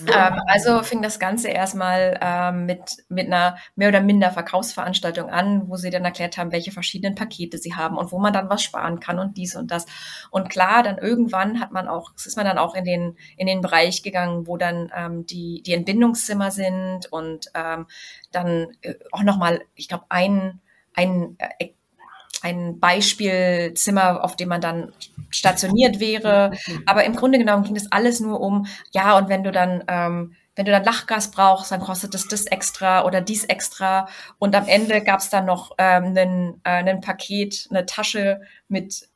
Ähm, 0.06 0.42
also 0.48 0.84
fing 0.84 1.02
das 1.02 1.20
Ganze 1.20 1.50
erstmal 1.50 2.20
ähm, 2.22 2.66
mit, 2.66 2.98
mit 3.10 3.28
einer 3.28 3.58
mehr 3.76 3.90
oder 3.90 4.02
minder 4.02 4.32
Verkaufsveranstaltung 4.32 5.30
an, 5.30 5.68
wo 5.68 5.76
sie 5.76 5.90
dann 5.90 6.06
erklärt 6.06 6.38
haben, 6.38 6.52
welche 6.52 6.72
verschiedenen 6.72 7.16
Pakete 7.16 7.58
sie 7.58 7.76
haben 7.76 7.98
und 7.98 8.12
wo 8.12 8.20
man 8.20 8.34
dann 8.34 8.50
was 8.50 8.62
sparen 8.62 9.00
kann 9.00 9.20
und 9.20 9.38
dies 9.38 9.56
und 9.56 9.72
das. 9.72 9.86
Und 10.30 10.50
klar, 10.50 10.84
dann 10.84 10.98
irgendwann 10.98 11.60
hat 11.60 11.72
man 11.72 11.88
auch, 11.88 12.14
ist 12.16 12.38
man 12.38 12.46
dann 12.46 12.58
auch 12.58 12.76
in 12.76 12.84
den, 12.86 13.18
in 13.38 13.48
den 13.48 13.62
Bereich 13.62 14.04
gegangen, 14.04 14.48
wo 14.48 14.58
dann 14.58 14.92
ähm, 14.96 15.26
die, 15.26 15.64
die 15.66 15.74
Entbindungszimmer 15.74 16.52
sind 16.52 17.12
und 17.12 17.48
ähm, 17.54 17.88
dann 18.32 18.68
äh, 18.82 18.96
auch 19.12 19.24
nochmal, 19.24 19.62
ich 19.76 19.88
glaube, 19.88 20.06
ein, 20.10 20.62
ein 20.94 21.38
äh, 21.40 21.70
ein 22.44 22.80
Beispielzimmer, 22.80 24.24
auf 24.24 24.36
dem 24.36 24.50
man 24.50 24.62
dann 24.62 24.94
stationiert 25.30 26.00
wäre. 26.00 26.52
Aber 26.86 27.04
im 27.04 27.16
Grunde 27.16 27.40
genommen 27.40 27.64
ging 27.64 27.76
das 27.76 27.92
alles 27.92 28.20
nur 28.20 28.40
um, 28.40 28.68
ja, 28.92 29.18
und 29.18 29.30
wenn 29.30 29.44
du 29.44 29.52
dann, 29.52 29.84
ähm, 29.88 30.36
wenn 30.56 30.66
du 30.66 30.72
dann 30.72 30.84
Lachgas 30.84 31.32
brauchst, 31.32 31.72
dann 31.72 31.82
kostet 31.82 32.16
es 32.16 32.28
das 32.28 32.46
extra 32.46 33.06
oder 33.06 33.22
dies 33.22 33.44
extra. 33.46 34.08
Und 34.40 34.56
am 34.56 34.68
Ende 34.68 35.04
gab 35.04 35.20
es 35.20 35.30
dann 35.30 35.46
noch 35.46 35.72
ähm, 35.78 36.16
ein, 36.18 36.62
äh, 36.64 36.84
ein 36.84 37.02
Paket, 37.02 37.68
eine 37.70 37.86
Tasche 37.86 38.42
mit 38.68 39.07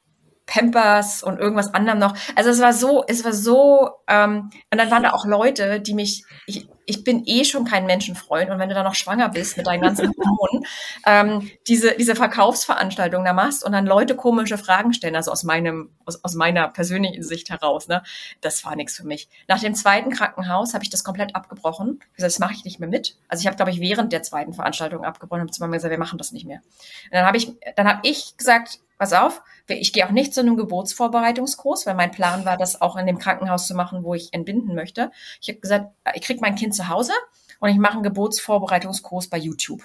Pampers 0.51 1.23
und 1.23 1.39
irgendwas 1.39 1.73
anderem 1.73 1.99
noch. 1.99 2.13
Also 2.35 2.49
es 2.49 2.59
war 2.59 2.73
so, 2.73 3.05
es 3.07 3.23
war 3.23 3.31
so, 3.31 3.91
ähm, 4.07 4.49
und 4.69 4.77
dann 4.77 4.91
waren 4.91 5.03
da 5.03 5.13
auch 5.13 5.25
Leute, 5.25 5.79
die 5.79 5.93
mich, 5.93 6.25
ich, 6.45 6.67
ich 6.85 7.05
bin 7.05 7.23
eh 7.25 7.45
schon 7.45 7.63
kein 7.63 7.85
Menschenfreund 7.85 8.49
und 8.49 8.59
wenn 8.59 8.67
du 8.67 8.75
dann 8.75 8.83
noch 8.83 8.95
schwanger 8.95 9.29
bist 9.29 9.55
mit 9.55 9.67
deinen 9.67 9.81
ganzen 9.81 10.11
Hormonen, 10.11 10.65
ähm, 11.05 11.49
diese, 11.67 11.95
diese 11.95 12.15
Verkaufsveranstaltung 12.15 13.23
da 13.23 13.31
machst 13.31 13.63
und 13.63 13.71
dann 13.71 13.85
Leute 13.85 14.17
komische 14.17 14.57
Fragen 14.57 14.93
stellen, 14.93 15.15
also 15.15 15.31
aus 15.31 15.43
meinem, 15.43 15.91
aus, 16.05 16.21
aus 16.21 16.35
meiner 16.35 16.67
persönlichen 16.67 17.23
Sicht 17.23 17.49
heraus, 17.49 17.87
ne, 17.87 18.03
das 18.41 18.65
war 18.65 18.75
nichts 18.75 18.97
für 18.97 19.05
mich. 19.05 19.29
Nach 19.47 19.59
dem 19.59 19.73
zweiten 19.73 20.09
Krankenhaus 20.09 20.73
habe 20.73 20.83
ich 20.83 20.89
das 20.89 21.05
komplett 21.05 21.33
abgebrochen. 21.33 21.99
Ich 22.09 22.17
gesagt, 22.17 22.33
das 22.33 22.39
mache 22.39 22.53
ich 22.55 22.65
nicht 22.65 22.81
mehr 22.81 22.89
mit. 22.89 23.15
Also 23.29 23.39
ich 23.41 23.47
habe, 23.47 23.55
glaube 23.55 23.71
ich, 23.71 23.79
während 23.79 24.11
der 24.11 24.21
zweiten 24.21 24.51
Veranstaltung 24.51 25.05
abgebrochen 25.05 25.43
und 25.43 25.47
habe 25.47 25.51
zu 25.51 25.65
mir 25.65 25.71
gesagt, 25.71 25.91
wir 25.91 25.97
machen 25.97 26.17
das 26.17 26.33
nicht 26.33 26.45
mehr. 26.45 26.59
Und 27.05 27.13
dann 27.13 27.25
habe 27.25 27.37
ich, 27.37 27.53
dann 27.77 27.87
habe 27.87 27.99
ich 28.03 28.35
gesagt, 28.35 28.79
pass 29.01 29.13
auf, 29.13 29.41
ich 29.67 29.93
gehe 29.93 30.05
auch 30.05 30.11
nicht 30.11 30.31
zu 30.31 30.41
einem 30.41 30.57
Geburtsvorbereitungskurs, 30.57 31.87
weil 31.87 31.95
mein 31.95 32.11
Plan 32.11 32.45
war, 32.45 32.55
das 32.55 32.81
auch 32.81 32.95
in 32.97 33.07
dem 33.07 33.17
Krankenhaus 33.17 33.65
zu 33.65 33.73
machen, 33.73 34.03
wo 34.03 34.13
ich 34.13 34.31
entbinden 34.31 34.75
möchte. 34.75 35.11
Ich 35.41 35.49
habe 35.49 35.59
gesagt, 35.59 35.87
ich 36.13 36.21
kriege 36.21 36.39
mein 36.39 36.53
Kind 36.53 36.75
zu 36.75 36.87
Hause 36.87 37.13
und 37.59 37.69
ich 37.69 37.77
mache 37.77 37.93
einen 37.93 38.03
Geburtsvorbereitungskurs 38.03 39.27
bei 39.27 39.39
YouTube. 39.39 39.81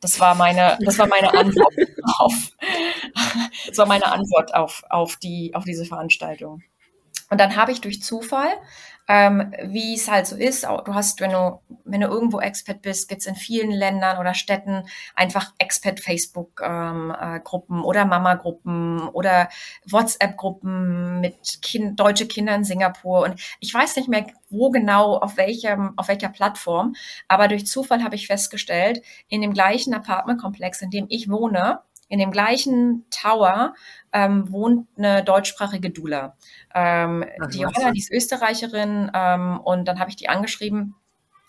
Das 0.00 0.20
war 0.20 0.36
meine, 0.36 0.78
das 0.80 0.96
war 0.96 1.08
meine 1.08 1.34
Antwort 1.36 1.74
auf, 2.18 2.52
das 3.66 3.78
war 3.78 3.86
meine 3.86 4.06
Antwort 4.06 4.54
auf, 4.54 4.84
auf 4.88 5.16
die, 5.16 5.56
auf 5.56 5.64
diese 5.64 5.84
Veranstaltung. 5.84 6.62
Und 7.30 7.38
dann 7.38 7.56
habe 7.56 7.72
ich 7.72 7.80
durch 7.80 8.00
Zufall 8.00 8.52
ähm, 9.12 9.52
wie 9.62 9.94
es 9.94 10.10
halt 10.10 10.26
so 10.26 10.34
ist. 10.36 10.64
Du 10.64 10.94
hast, 10.94 11.20
wenn 11.20 11.32
du, 11.32 11.60
wenn 11.84 12.00
du 12.00 12.06
irgendwo 12.06 12.40
Expat 12.40 12.80
bist, 12.80 13.10
gibt 13.10 13.20
es 13.20 13.26
in 13.26 13.34
vielen 13.34 13.70
Ländern 13.70 14.16
oder 14.16 14.32
Städten 14.32 14.84
einfach 15.14 15.52
Expat-Facebook-Gruppen 15.58 17.76
ähm, 17.76 17.82
äh, 17.82 17.86
oder 17.86 18.06
Mama-Gruppen 18.06 19.08
oder 19.08 19.50
WhatsApp-Gruppen 19.86 21.20
mit 21.20 21.60
kind, 21.60 22.00
deutsche 22.00 22.26
Kinder 22.26 22.54
in 22.54 22.64
Singapur. 22.64 23.24
Und 23.24 23.38
ich 23.60 23.74
weiß 23.74 23.96
nicht 23.96 24.08
mehr, 24.08 24.24
wo 24.48 24.70
genau, 24.70 25.18
auf 25.18 25.36
welchem, 25.36 25.92
auf 25.98 26.08
welcher 26.08 26.30
Plattform, 26.30 26.94
aber 27.28 27.48
durch 27.48 27.66
Zufall 27.66 28.02
habe 28.02 28.14
ich 28.14 28.28
festgestellt, 28.28 29.02
in 29.28 29.42
dem 29.42 29.52
gleichen 29.52 29.92
Apartmentkomplex, 29.92 30.80
in 30.80 30.90
dem 30.90 31.04
ich 31.10 31.28
wohne, 31.28 31.80
in 32.12 32.18
dem 32.18 32.30
gleichen 32.30 33.06
Tower 33.08 33.72
ähm, 34.12 34.52
wohnt 34.52 34.86
eine 34.98 35.24
deutschsprachige 35.24 35.88
Dula. 35.88 36.36
Ähm, 36.74 37.24
Ach, 37.40 37.46
die 37.48 37.60
Johanna, 37.60 37.90
die 37.90 38.00
ist 38.00 38.12
Österreicherin 38.12 39.10
ähm, 39.14 39.58
und 39.58 39.86
dann 39.86 39.98
habe 39.98 40.10
ich 40.10 40.16
die 40.16 40.28
angeschrieben 40.28 40.94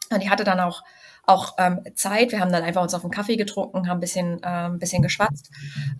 und 0.10 0.24
die 0.24 0.30
hatte 0.30 0.46
dann 0.46 0.62
auch 0.62 0.84
auch 1.26 1.56
ähm, 1.58 1.82
Zeit. 1.96 2.32
Wir 2.32 2.40
haben 2.40 2.52
dann 2.52 2.64
einfach 2.64 2.82
uns 2.82 2.94
auf 2.94 3.04
einen 3.04 3.12
Kaffee 3.12 3.38
getrunken, 3.38 3.88
haben 3.88 3.98
ein 3.98 4.02
bisschen, 4.02 4.42
ähm, 4.44 4.78
bisschen 4.78 5.02
geschwatzt. 5.02 5.52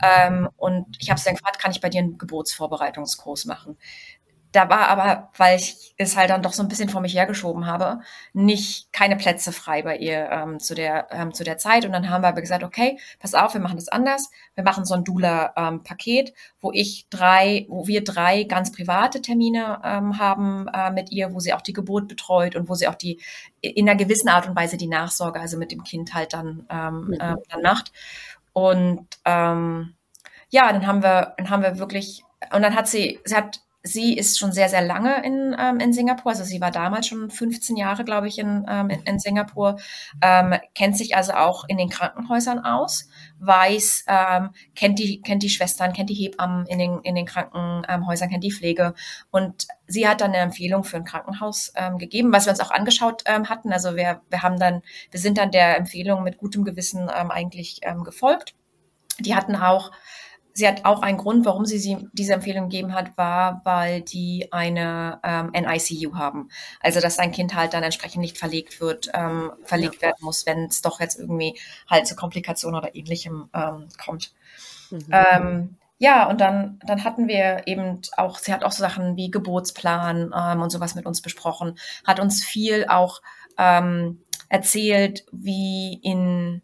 Ähm, 0.02 0.50
und 0.58 0.98
ich 1.00 1.10
habe 1.10 1.20
sie 1.20 1.26
dann 1.26 1.36
gefragt, 1.36 1.60
kann 1.60 1.72
ich 1.72 1.80
bei 1.80 1.88
dir 1.88 2.00
einen 2.00 2.18
Geburtsvorbereitungskurs 2.18 3.46
machen? 3.46 3.78
Da 4.54 4.70
war 4.70 4.88
aber, 4.88 5.32
weil 5.36 5.58
ich 5.58 5.96
es 5.98 6.16
halt 6.16 6.30
dann 6.30 6.44
doch 6.44 6.54
so 6.54 6.62
ein 6.62 6.70
bisschen 6.70 6.88
vor 6.88 7.02
mich 7.02 7.16
hergeschoben 7.16 7.66
habe, 7.66 8.02
nicht 8.34 8.94
keine 8.94 9.16
Plätze 9.16 9.52
frei 9.52 9.82
bei 9.82 9.98
ihr 9.98 10.30
ähm, 10.30 10.60
zu 10.60 10.76
der 10.76 11.08
ähm, 11.10 11.34
zu 11.34 11.44
der 11.44 11.58
Zeit. 11.58 11.86
Und 11.86 11.92
dann 11.92 12.10
haben 12.10 12.22
wir 12.22 12.28
aber 12.28 12.42
gesagt, 12.42 12.64
okay, 12.64 13.00
pass 13.20 13.34
auf, 13.34 13.56
wir 13.56 13.62
machen 13.62 13.78
das 13.78 13.88
anders. 13.90 14.30
Wir 14.54 14.64
machen 14.64 14.86
so 14.86 14.94
ein 14.94 15.04
Dula-Paket, 15.04 16.30
ähm, 16.30 16.36
wo 16.62 16.72
ich 16.72 17.08
drei, 17.10 17.66
wo 17.68 17.88
wir 17.88 18.04
drei 18.04 18.44
ganz 18.44 18.72
private 18.72 19.22
Termine 19.22 19.82
ähm, 19.84 20.20
haben 20.20 20.68
äh, 20.68 20.92
mit 20.92 21.12
ihr, 21.12 21.34
wo 21.34 21.40
sie 21.40 21.54
auch 21.54 21.62
die 21.62 21.74
Geburt 21.74 22.08
betreut 22.08 22.56
und 22.56 22.70
wo 22.70 22.76
sie 22.76 22.88
auch 22.88 22.96
die 22.96 23.20
in 23.62 23.90
einer 23.90 23.98
gewissen 23.98 24.30
Art 24.30 24.48
und 24.48 24.56
Weise 24.56 24.78
die 24.78 24.88
Nachsorge, 24.88 25.40
also 25.40 25.58
mit 25.58 25.72
dem 25.72 25.84
Kind 25.84 26.14
halt 26.14 26.34
dann 26.34 26.68
ähm, 26.70 27.08
mhm. 27.08 27.14
äh, 27.14 27.36
dann 27.50 27.62
macht. 27.64 27.92
Und 28.54 29.08
ähm, 29.26 29.96
ja, 30.50 30.72
dann 30.72 30.86
haben 30.86 31.02
wir, 31.02 31.34
dann 31.38 31.50
haben 31.50 31.64
wir 31.64 31.80
wirklich, 31.80 32.24
und 32.54 32.62
dann 32.62 32.76
hat 32.76 32.88
sie, 32.88 33.20
sie 33.26 33.36
hat 33.36 33.63
sie 33.84 34.18
ist 34.18 34.40
schon 34.40 34.54
sehr, 34.54 34.70
sehr 34.70 34.82
lange 34.82 35.24
in, 35.26 35.56
ähm, 35.60 35.80
in 35.80 35.92
Singapur. 35.92 36.32
Also 36.32 36.46
sie 36.46 36.62
war 36.62 36.72
damals 36.72 37.08
schon 37.08 37.30
15 37.30 37.76
Jahre, 37.76 38.06
glaube 38.06 38.30
ich, 38.30 38.40
in, 38.40 38.66
ähm, 38.70 38.90
in, 38.90 39.04
in 39.04 39.20
Singapur, 39.20 39.78
ähm, 40.22 40.56
kennt 40.74 40.98
sich 40.98 41.18
also 41.18 41.34
auch 41.34 41.66
in 41.68 41.78
den 41.78 41.90
Krankenhäusern 41.90 42.60
aus, 42.60 43.10
weiß, 43.40 44.06
ähm, 44.08 44.52
kennt, 44.74 45.00
die, 45.00 45.22
kennt 45.22 45.44
die 45.44 45.50
Schwestern, 45.50 45.92
kennt 45.92 46.10
die 46.10 46.16
Hebammen 46.16 46.66
in 46.68 46.80
den, 46.80 47.02
in 47.02 47.16
den 47.16 47.26
Krankenhäusern, 47.26 48.30
kennt 48.30 48.46
die 48.46 48.54
Pflege. 48.54 48.94
Und 49.32 49.68
sie 49.86 50.08
hat 50.08 50.22
dann 50.22 50.32
eine 50.32 50.40
Empfehlung 50.40 50.86
für 50.86 50.98
ein 50.98 51.04
Krankenhaus 51.04 51.74
ähm, 51.76 51.98
gegeben, 51.98 52.32
was 52.32 52.46
wir 52.46 52.52
uns 52.52 52.62
auch 52.62 52.72
angeschaut 52.72 53.24
ähm, 53.26 53.50
hatten. 53.50 53.74
Also 53.74 53.98
wir, 53.98 54.22
wir 54.30 54.42
haben 54.42 54.60
dann, 54.60 54.82
wir 55.12 55.20
sind 55.20 55.38
dann 55.38 55.52
der 55.52 55.78
Empfehlung 55.78 56.24
mit 56.24 56.38
gutem 56.38 56.64
Gewissen 56.64 57.12
ähm, 57.14 57.32
eigentlich 57.32 57.82
ähm, 57.84 58.06
gefolgt. 58.06 58.56
Die 59.20 59.36
hatten 59.36 59.58
auch 59.58 59.92
sie 60.54 60.68
hat 60.68 60.86
auch 60.86 61.02
einen 61.02 61.18
Grund, 61.18 61.46
warum 61.46 61.66
sie, 61.66 61.80
sie 61.80 62.08
diese 62.14 62.34
Empfehlung 62.34 62.70
gegeben 62.70 62.94
hat, 62.94 63.18
war, 63.18 63.62
weil 63.64 64.02
die 64.02 64.50
eine 64.52 65.20
ähm, 65.24 65.52
NICU 65.52 66.16
haben. 66.16 66.50
Also 66.80 67.00
dass 67.00 67.20
ein 67.20 67.32
Kind 67.32 67.56
halt 67.56 67.74
dann 67.74 67.84
entsprechend 67.84 68.22
nicht 68.22 68.38
verlegt 68.38 68.80
wird, 68.80 69.10
ähm, 69.14 69.52
verlegt 69.64 69.96
ja. 69.96 70.02
werden 70.04 70.18
muss, 70.22 70.46
wenn 70.46 70.66
es 70.66 70.82
doch 70.82 71.00
jetzt 71.00 71.20
irgendwie 71.20 71.60
halt 71.90 72.08
zu 72.08 72.16
Komplikationen 72.16 72.80
oder 72.80 72.96
ähnlichem 72.96 73.50
ähm, 73.54 73.88
kommt. 74.04 74.34
Mhm. 74.92 75.06
Ähm, 75.12 75.78
ja, 75.98 76.30
und 76.30 76.42
dann, 76.42 76.80
dann 76.86 77.04
hatten 77.04 77.28
wir 77.28 77.64
eben 77.66 78.02
auch, 78.18 78.38
sie 78.38 78.54
hat 78.54 78.64
auch 78.64 78.72
so 78.72 78.82
Sachen 78.82 79.16
wie 79.16 79.32
Geburtsplan 79.32 80.34
ähm, 80.36 80.62
und 80.62 80.70
sowas 80.70 80.96
mit 80.96 81.06
uns 81.06 81.22
besprochen, 81.22 81.78
hat 82.06 82.20
uns 82.20 82.44
viel 82.44 82.86
auch 82.88 83.22
ähm, 83.58 84.22
erzählt, 84.50 85.26
wie 85.32 86.00
in 86.04 86.62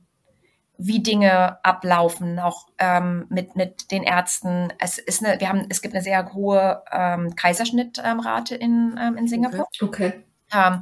wie 0.81 1.03
Dinge 1.03 1.63
ablaufen, 1.63 2.39
auch 2.39 2.67
ähm, 2.77 3.25
mit, 3.29 3.57
mit 3.57 3.91
den 3.91 4.01
Ärzten. 4.01 4.71
Es 4.79 4.97
ist 4.97 5.23
eine, 5.23 5.37
wir 5.39 5.49
haben, 5.49 5.65
es 5.67 5.81
gibt 5.81 5.93
eine 5.93 6.01
sehr 6.01 6.33
hohe 6.33 6.81
ähm, 6.89 7.35
Kaiserschnittrate 7.35 8.55
in, 8.55 8.97
ähm, 8.99 9.17
in 9.17 9.27
Singapur. 9.27 9.67
Okay. 9.81 10.23
Ähm, 10.53 10.81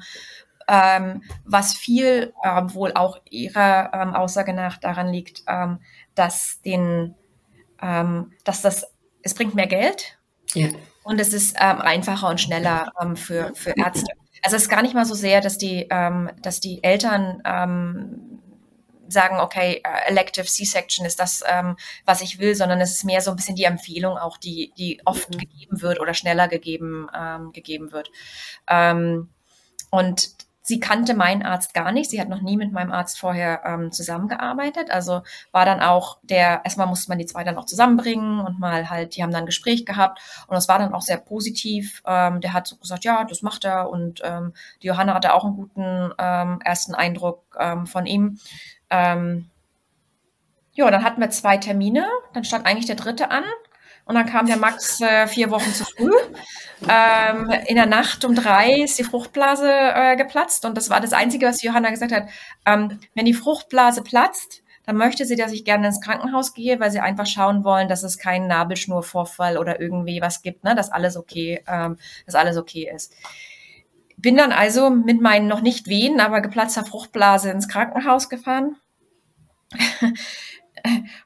ähm, 0.67 1.23
was 1.45 1.73
viel 1.73 2.31
ähm, 2.43 2.73
wohl 2.75 2.93
auch 2.93 3.19
ihrer 3.27 3.91
ähm, 3.91 4.13
Aussage 4.13 4.53
nach 4.53 4.77
daran 4.77 5.11
liegt, 5.11 5.41
ähm, 5.47 5.79
dass 6.13 6.61
den, 6.61 7.15
ähm, 7.81 8.33
dass 8.43 8.61
das, 8.61 8.85
es 9.23 9.33
bringt 9.33 9.55
mehr 9.55 9.67
Geld 9.67 10.19
ja. 10.53 10.67
und 11.03 11.19
es 11.19 11.33
ist 11.33 11.59
einfacher 11.59 12.29
und 12.29 12.39
schneller 12.39 12.91
für, 13.15 13.51
für 13.55 13.71
Ärzte. 13.75 14.11
Also 14.43 14.57
es 14.57 14.63
ist 14.63 14.69
gar 14.69 14.83
nicht 14.83 14.93
mal 14.93 15.05
so 15.05 15.15
sehr, 15.15 15.41
dass 15.41 15.57
die, 15.57 15.89
dass 15.89 16.59
die 16.59 16.83
Eltern 16.83 17.41
sagen, 19.09 19.39
okay, 19.39 19.81
uh, 19.87 20.09
elective 20.09 20.45
C-Section 20.45 21.05
ist 21.05 21.19
das, 21.19 21.43
ähm, 21.47 21.77
was 22.05 22.21
ich 22.21 22.39
will, 22.39 22.55
sondern 22.55 22.81
es 22.81 22.91
ist 22.91 23.03
mehr 23.03 23.21
so 23.21 23.31
ein 23.31 23.35
bisschen 23.35 23.55
die 23.55 23.65
Empfehlung 23.65 24.17
auch, 24.17 24.37
die, 24.37 24.73
die 24.77 25.01
oft 25.05 25.33
mhm. 25.33 25.39
gegeben 25.39 25.81
wird 25.81 25.99
oder 25.99 26.13
schneller 26.13 26.47
gegeben, 26.47 27.07
ähm, 27.15 27.51
gegeben 27.51 27.91
wird. 27.91 28.11
Ähm, 28.67 29.29
und 29.89 30.29
sie 30.67 30.81
kannte 30.81 31.13
meinen 31.13 31.43
Arzt 31.43 31.73
gar 31.73 31.93
nicht. 31.93 32.09
Sie 32.09 32.19
hat 32.19 32.27
noch 32.27 32.41
nie 32.41 32.57
mit 32.57 32.73
meinem 32.73 32.91
Arzt 32.91 33.17
vorher 33.17 33.61
ähm, 33.63 33.93
zusammengearbeitet. 33.93 34.91
Also 34.91 35.21
war 35.53 35.63
dann 35.63 35.79
auch 35.79 36.17
der, 36.23 36.61
erstmal 36.65 36.87
musste 36.87 37.09
man 37.09 37.17
die 37.17 37.25
zwei 37.25 37.45
dann 37.45 37.57
auch 37.57 37.63
zusammenbringen 37.63 38.41
und 38.41 38.59
mal 38.59 38.89
halt, 38.89 39.15
die 39.15 39.23
haben 39.23 39.31
dann 39.31 39.43
ein 39.43 39.45
Gespräch 39.45 39.85
gehabt 39.85 40.19
und 40.47 40.55
das 40.55 40.67
war 40.67 40.77
dann 40.77 40.93
auch 40.93 41.01
sehr 41.01 41.19
positiv. 41.19 42.03
Ähm, 42.05 42.41
der 42.41 42.51
hat 42.51 42.67
so 42.67 42.75
gesagt, 42.75 43.05
ja, 43.05 43.23
das 43.23 43.41
macht 43.41 43.63
er 43.63 43.89
und 43.89 44.19
ähm, 44.25 44.53
die 44.83 44.87
Johanna 44.87 45.13
hatte 45.13 45.33
auch 45.33 45.45
einen 45.45 45.55
guten 45.55 46.11
ähm, 46.19 46.59
ersten 46.61 46.93
Eindruck 46.93 47.55
ähm, 47.57 47.87
von 47.87 48.05
ihm. 48.05 48.37
Ähm, 48.89 49.49
ja, 50.73 50.91
dann 50.91 51.05
hatten 51.05 51.21
wir 51.21 51.29
zwei 51.29 51.55
Termine. 51.55 52.05
Dann 52.33 52.43
stand 52.43 52.65
eigentlich 52.65 52.87
der 52.87 52.97
dritte 52.97 53.31
an. 53.31 53.45
Und 54.07 54.15
dann 54.15 54.25
kam 54.25 54.45
der 54.45 54.57
Max 54.57 55.01
äh, 55.01 55.27
vier 55.27 55.51
Wochen 55.51 55.73
zu 55.73 55.83
früh. 55.83 56.11
Ähm, 56.87 57.49
in 57.65 57.75
der 57.75 57.87
Nacht 57.87 58.23
um 58.23 58.35
drei 58.35 58.81
ist 58.81 58.97
die 58.97 59.03
Fruchtblase 59.03 59.69
äh, 59.69 60.15
geplatzt. 60.15 60.63
Und 60.63 60.77
das 60.77 60.89
war 60.89 61.01
das 61.01 61.11
Einzige, 61.11 61.45
was 61.45 61.61
Johanna 61.61 61.89
gesagt 61.89 62.13
hat. 62.13 62.29
Ähm, 62.65 62.99
wenn 63.15 63.25
die 63.25 63.33
Fruchtblase 63.33 64.03
platzt, 64.03 64.63
dann 64.85 64.95
möchte 64.95 65.25
sie, 65.25 65.35
dass 65.35 65.51
ich 65.51 65.65
gerne 65.65 65.87
ins 65.87 65.99
Krankenhaus 65.99 66.53
gehe, 66.53 66.79
weil 66.79 66.91
sie 66.91 67.01
einfach 67.01 67.25
schauen 67.25 67.65
wollen, 67.65 67.89
dass 67.89 68.03
es 68.03 68.17
keinen 68.17 68.47
Nabelschnurvorfall 68.47 69.57
oder 69.57 69.81
irgendwie 69.81 70.21
was 70.21 70.41
gibt, 70.41 70.63
ne? 70.63 70.75
dass 70.75 70.91
alles 70.91 71.17
okay, 71.17 71.61
ähm, 71.67 71.97
dass 72.25 72.35
alles 72.35 72.55
okay 72.55 72.89
ist. 72.93 73.13
Bin 74.15 74.37
dann 74.37 74.53
also 74.53 74.89
mit 74.89 75.19
meinen 75.21 75.47
noch 75.47 75.61
nicht 75.61 75.87
wehen, 75.87 76.21
aber 76.21 76.39
geplatzter 76.39 76.85
Fruchtblase 76.85 77.51
ins 77.51 77.67
Krankenhaus 77.67 78.29
gefahren. 78.29 78.77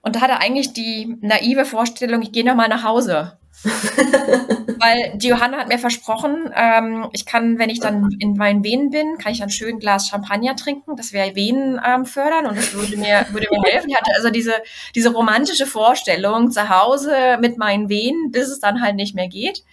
Und 0.01 0.15
da 0.15 0.22
hatte 0.22 0.39
eigentlich 0.39 0.74
die 0.74 1.18
naive 1.22 1.65
Vorstellung, 1.65 2.22
ich 2.22 2.32
gehe 2.32 2.46
noch 2.46 2.56
mal 2.56 2.68
nach 2.68 2.84
Hause. 2.84 3.38
Weil 3.63 5.12
die 5.15 5.27
Johanna 5.27 5.58
hat 5.58 5.68
mir 5.68 5.77
versprochen, 5.77 6.51
ähm, 6.56 7.10
ich 7.12 7.25
kann, 7.25 7.60
wenn 7.60 7.70
ich 7.70 7.80
dann 7.80 8.10
in 8.20 8.36
meinen 8.36 8.63
Venen 8.63 8.89
bin, 8.89 9.18
kann 9.20 9.32
ich 9.32 9.44
ein 9.44 9.51
schön 9.51 9.77
Glas 9.77 10.08
Champagner 10.08 10.56
trinken. 10.56 10.96
Das 10.96 11.13
wäre 11.13 11.36
Venen 11.36 11.80
ähm, 11.86 12.06
fördern 12.06 12.48
und 12.48 12.58
das 12.58 12.74
würde 12.74 12.98
mir, 12.98 13.25
würde 13.32 13.48
mir 13.51 13.62
helfen. 13.63 13.89
Ich 13.89 13.96
hatte 13.96 14.12
also 14.15 14.32
diese, 14.32 14.53
diese 14.96 15.12
romantische 15.12 15.68
Vorstellung 15.68 16.50
zu 16.50 16.70
Hause 16.70 17.38
mit 17.39 17.58
meinen 17.58 17.89
Venen, 17.89 18.32
bis 18.32 18.50
es 18.50 18.60
dann 18.60 18.82
halt 18.82 18.96
nicht 18.96 19.13
mehr 19.13 19.27
geht. 19.27 19.63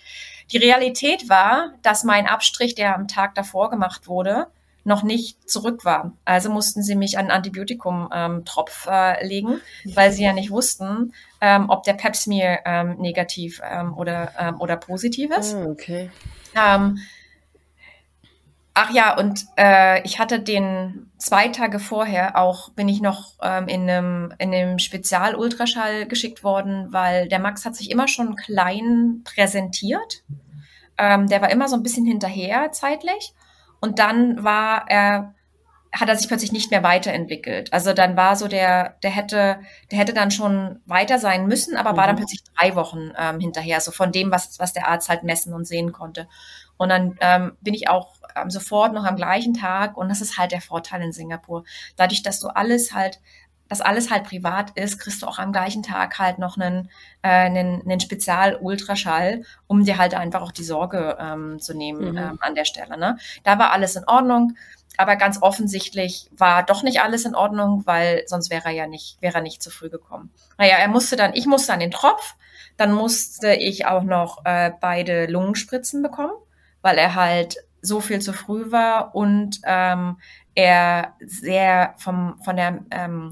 Die 0.53 0.59
Realität 0.59 1.29
war, 1.29 1.73
dass 1.83 2.05
mein 2.05 2.27
Abstrich, 2.27 2.75
der 2.75 2.95
am 2.95 3.09
Tag 3.09 3.35
davor 3.35 3.71
gemacht 3.71 4.09
wurde, 4.09 4.49
noch 4.85 5.03
nicht 5.03 5.49
zurück 5.49 5.85
war. 5.85 6.13
Also 6.25 6.51
mussten 6.51 6.83
sie 6.83 6.95
mich 6.95 7.19
einen 7.19 7.31
Antibiotikum-Tropf 7.31 8.87
ähm, 8.87 8.93
äh, 8.93 9.27
legen, 9.27 9.61
weil 9.95 10.13
sie 10.13 10.25
ja 10.25 10.33
nicht 10.33 10.51
wussten, 10.51 11.13
ähm, 11.41 11.69
ob 11.69 11.83
der 11.83 11.93
Pap 11.93 12.17
smear 12.17 12.61
ähm, 12.65 12.97
negativ 12.99 13.61
ähm, 13.63 13.97
oder, 13.97 14.33
ähm, 14.39 14.61
oder 14.61 14.77
positiv 14.77 15.31
ist. 15.31 15.55
Oh, 15.55 15.71
okay. 15.73 16.11
Ähm, 16.55 16.99
ach 18.73 18.91
ja, 18.91 19.19
und 19.19 19.45
äh, 19.57 20.03
ich 20.05 20.19
hatte 20.19 20.41
den 20.41 21.11
zwei 21.19 21.49
Tage 21.49 21.81
vorher 21.81 22.39
auch, 22.39 22.71
bin 22.71 22.89
ich 22.89 23.03
noch 23.03 23.39
in 23.43 23.91
einem, 23.91 24.33
in 24.39 24.55
einem 24.55 24.79
Spezial-Ultraschall 24.79 26.07
geschickt 26.07 26.43
worden, 26.45 26.93
weil 26.93 27.29
der 27.29 27.41
Max 27.41 27.65
hat 27.65 27.77
sich 27.77 27.91
immer 27.91 28.09
schon 28.09 28.37
klein 28.37 29.23
präsentiert. 29.25 30.23
Der 30.99 31.43
war 31.43 31.51
immer 31.51 31.69
so 31.69 31.77
ein 31.77 31.83
bisschen 31.83 32.07
hinterher 32.07 32.73
zeitlich. 32.73 33.35
Und 33.81 33.99
dann 33.99 34.43
war 34.45 34.85
er 34.89 35.35
hat 35.93 36.09
er 36.09 36.17
sich 36.17 36.29
plötzlich 36.29 36.53
nicht 36.53 36.71
mehr 36.71 36.83
weiterentwickelt. 36.83 37.73
Also 37.73 37.93
dann 37.93 38.17
war 38.17 38.37
so 38.37 38.47
der, 38.47 38.97
der 39.03 39.11
hätte, 39.11 39.61
der 39.91 39.99
hätte 39.99 40.13
dann 40.13 40.31
schon 40.31 40.81
weiter 40.85 41.19
sein 41.19 41.47
müssen, 41.47 41.77
aber 41.77 41.93
mhm. 41.93 41.97
war 41.97 42.07
dann 42.07 42.17
mhm. 42.17 42.21
plötzlich 42.21 42.43
drei 42.57 42.75
Wochen 42.75 43.13
ähm, 43.19 43.41
hinterher, 43.41 43.81
so 43.81 43.91
von 43.91 44.13
dem, 44.13 44.31
was, 44.31 44.59
was 44.59 44.73
der 44.73 44.89
Arzt 44.89 45.09
halt 45.09 45.23
messen 45.23 45.55
und 45.55 45.67
sehen 45.67 45.93
konnte. 45.93 46.29
Und 46.77 46.91
dann 46.91 47.17
ähm, 47.21 47.57
bin 47.61 47.75
ich 47.75 47.89
auch 47.89 48.17
ähm, 48.37 48.51
sofort 48.51 48.93
noch 48.93 49.05
am 49.05 49.17
gleichen 49.17 49.55
Tag 49.55 49.97
und 49.97 50.09
das 50.09 50.21
ist 50.21 50.39
halt 50.39 50.53
der 50.53 50.61
Vorteil 50.61 51.03
in 51.03 51.13
Singapur. 51.13 51.65
Dadurch, 51.97 52.23
dass 52.23 52.39
du 52.39 52.49
alles 52.49 52.93
halt 52.93 53.21
dass 53.69 53.81
alles 53.81 54.11
halt 54.11 54.25
privat 54.25 54.71
ist, 54.71 54.99
kriegst 54.99 55.23
du 55.23 55.27
auch 55.27 55.39
am 55.39 55.53
gleichen 55.53 55.83
Tag 55.83 56.19
halt 56.19 56.39
noch 56.39 56.57
einen, 56.57 56.89
äh, 57.23 57.29
einen, 57.29 57.83
einen 57.83 58.01
Spezial-Ultraschall, 58.01 59.45
um 59.67 59.85
dir 59.85 59.99
halt 59.99 60.15
einfach 60.15 60.43
auch 60.43 60.53
die 60.53 60.65
Sorge 60.65 61.17
ähm, 61.21 61.61
zu 61.61 61.75
nehmen 61.75 62.13
mhm. 62.13 62.19
ähm, 62.19 62.39
an 62.41 62.55
der 62.55 62.65
Stelle. 62.65 62.99
Ne? 62.99 63.19
Da 63.45 63.59
war 63.59 63.73
alles 63.73 63.97
in 63.97 64.05
Ordnung. 64.07 64.57
Aber 64.97 65.15
ganz 65.15 65.41
offensichtlich 65.43 66.29
war 66.37 66.65
doch 66.65 66.83
nicht 66.83 67.03
alles 67.03 67.25
in 67.25 67.37
Ordnung, 67.37 67.83
weil 67.87 68.25
sonst 68.27 68.51
wäre 68.51 68.65
er 68.65 68.73
ja 68.73 68.87
nicht, 68.89 69.19
wäre 69.21 69.37
er 69.37 69.43
nicht 69.43 69.63
zu 69.63 69.71
früh 69.71 69.91
gekommen. 69.91 70.33
Naja, 70.57 70.77
er 70.77 70.89
musste 70.89 71.15
dann, 71.15 71.35
ich 71.35 71.47
musste 71.47 71.73
an 71.73 71.79
den 71.79 71.93
Tropf, 71.93 72.35
dann 72.77 72.93
musste 72.93 73.55
ich 73.55 73.87
auch 73.87 74.03
noch 74.03 74.45
äh, 74.45 74.73
beide 74.81 75.27
Lungenspritzen 75.27 76.03
bekommen, 76.03 76.33
weil 76.83 76.99
er 76.99 77.15
halt 77.15 77.59
so 77.81 78.01
viel 78.01 78.21
zu 78.21 78.33
früh 78.33 78.73
war 78.73 79.15
und 79.15 79.61
ähm, 79.65 80.17
er 80.57 81.15
sehr 81.21 81.95
vom, 81.99 82.41
von 82.43 82.57
der 82.57 82.81
ähm, 82.91 83.31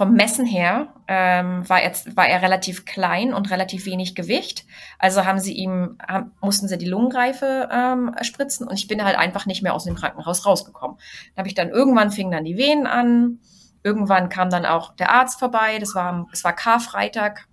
vom 0.00 0.14
Messen 0.14 0.46
her 0.46 0.94
ähm, 1.08 1.68
war, 1.68 1.82
er, 1.82 1.92
war 2.14 2.26
er 2.26 2.40
relativ 2.40 2.86
klein 2.86 3.34
und 3.34 3.50
relativ 3.50 3.84
wenig 3.84 4.14
Gewicht. 4.14 4.64
Also 4.98 5.26
haben 5.26 5.38
sie 5.38 5.52
ihm, 5.52 5.98
haben, 6.08 6.32
mussten 6.40 6.68
sie 6.68 6.78
die 6.78 6.88
Lungenreife 6.88 7.68
ähm, 7.70 8.16
spritzen 8.22 8.66
und 8.66 8.78
ich 8.78 8.88
bin 8.88 9.04
halt 9.04 9.18
einfach 9.18 9.44
nicht 9.44 9.62
mehr 9.62 9.74
aus 9.74 9.84
dem 9.84 9.96
Krankenhaus 9.96 10.46
rausgekommen. 10.46 10.96
Da 11.34 11.40
habe 11.40 11.48
ich 11.48 11.54
dann 11.54 11.68
irgendwann 11.68 12.10
fingen 12.10 12.30
dann 12.30 12.46
die 12.46 12.56
Venen 12.56 12.86
an. 12.86 13.40
Irgendwann 13.82 14.30
kam 14.30 14.48
dann 14.48 14.64
auch 14.64 14.94
der 14.96 15.12
Arzt 15.12 15.38
vorbei. 15.38 15.78
Das 15.78 15.94
war, 15.94 16.26
es 16.32 16.44
war 16.44 16.54
Karfreitag. 16.54 17.46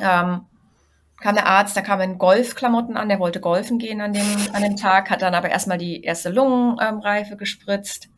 Ähm, 0.00 0.46
kam 1.20 1.36
der 1.36 1.46
Arzt, 1.46 1.76
da 1.76 1.80
kam 1.80 2.00
in 2.00 2.18
Golfklamotten 2.18 2.96
an, 2.96 3.08
der 3.08 3.20
wollte 3.20 3.38
golfen 3.38 3.78
gehen 3.78 4.00
an 4.00 4.14
dem, 4.14 4.36
an 4.52 4.64
dem 4.64 4.74
Tag, 4.74 5.10
hat 5.10 5.22
dann 5.22 5.36
aber 5.36 5.50
erstmal 5.50 5.78
die 5.78 6.02
erste 6.02 6.30
Lungenreife 6.30 7.36
gespritzt. 7.36 8.08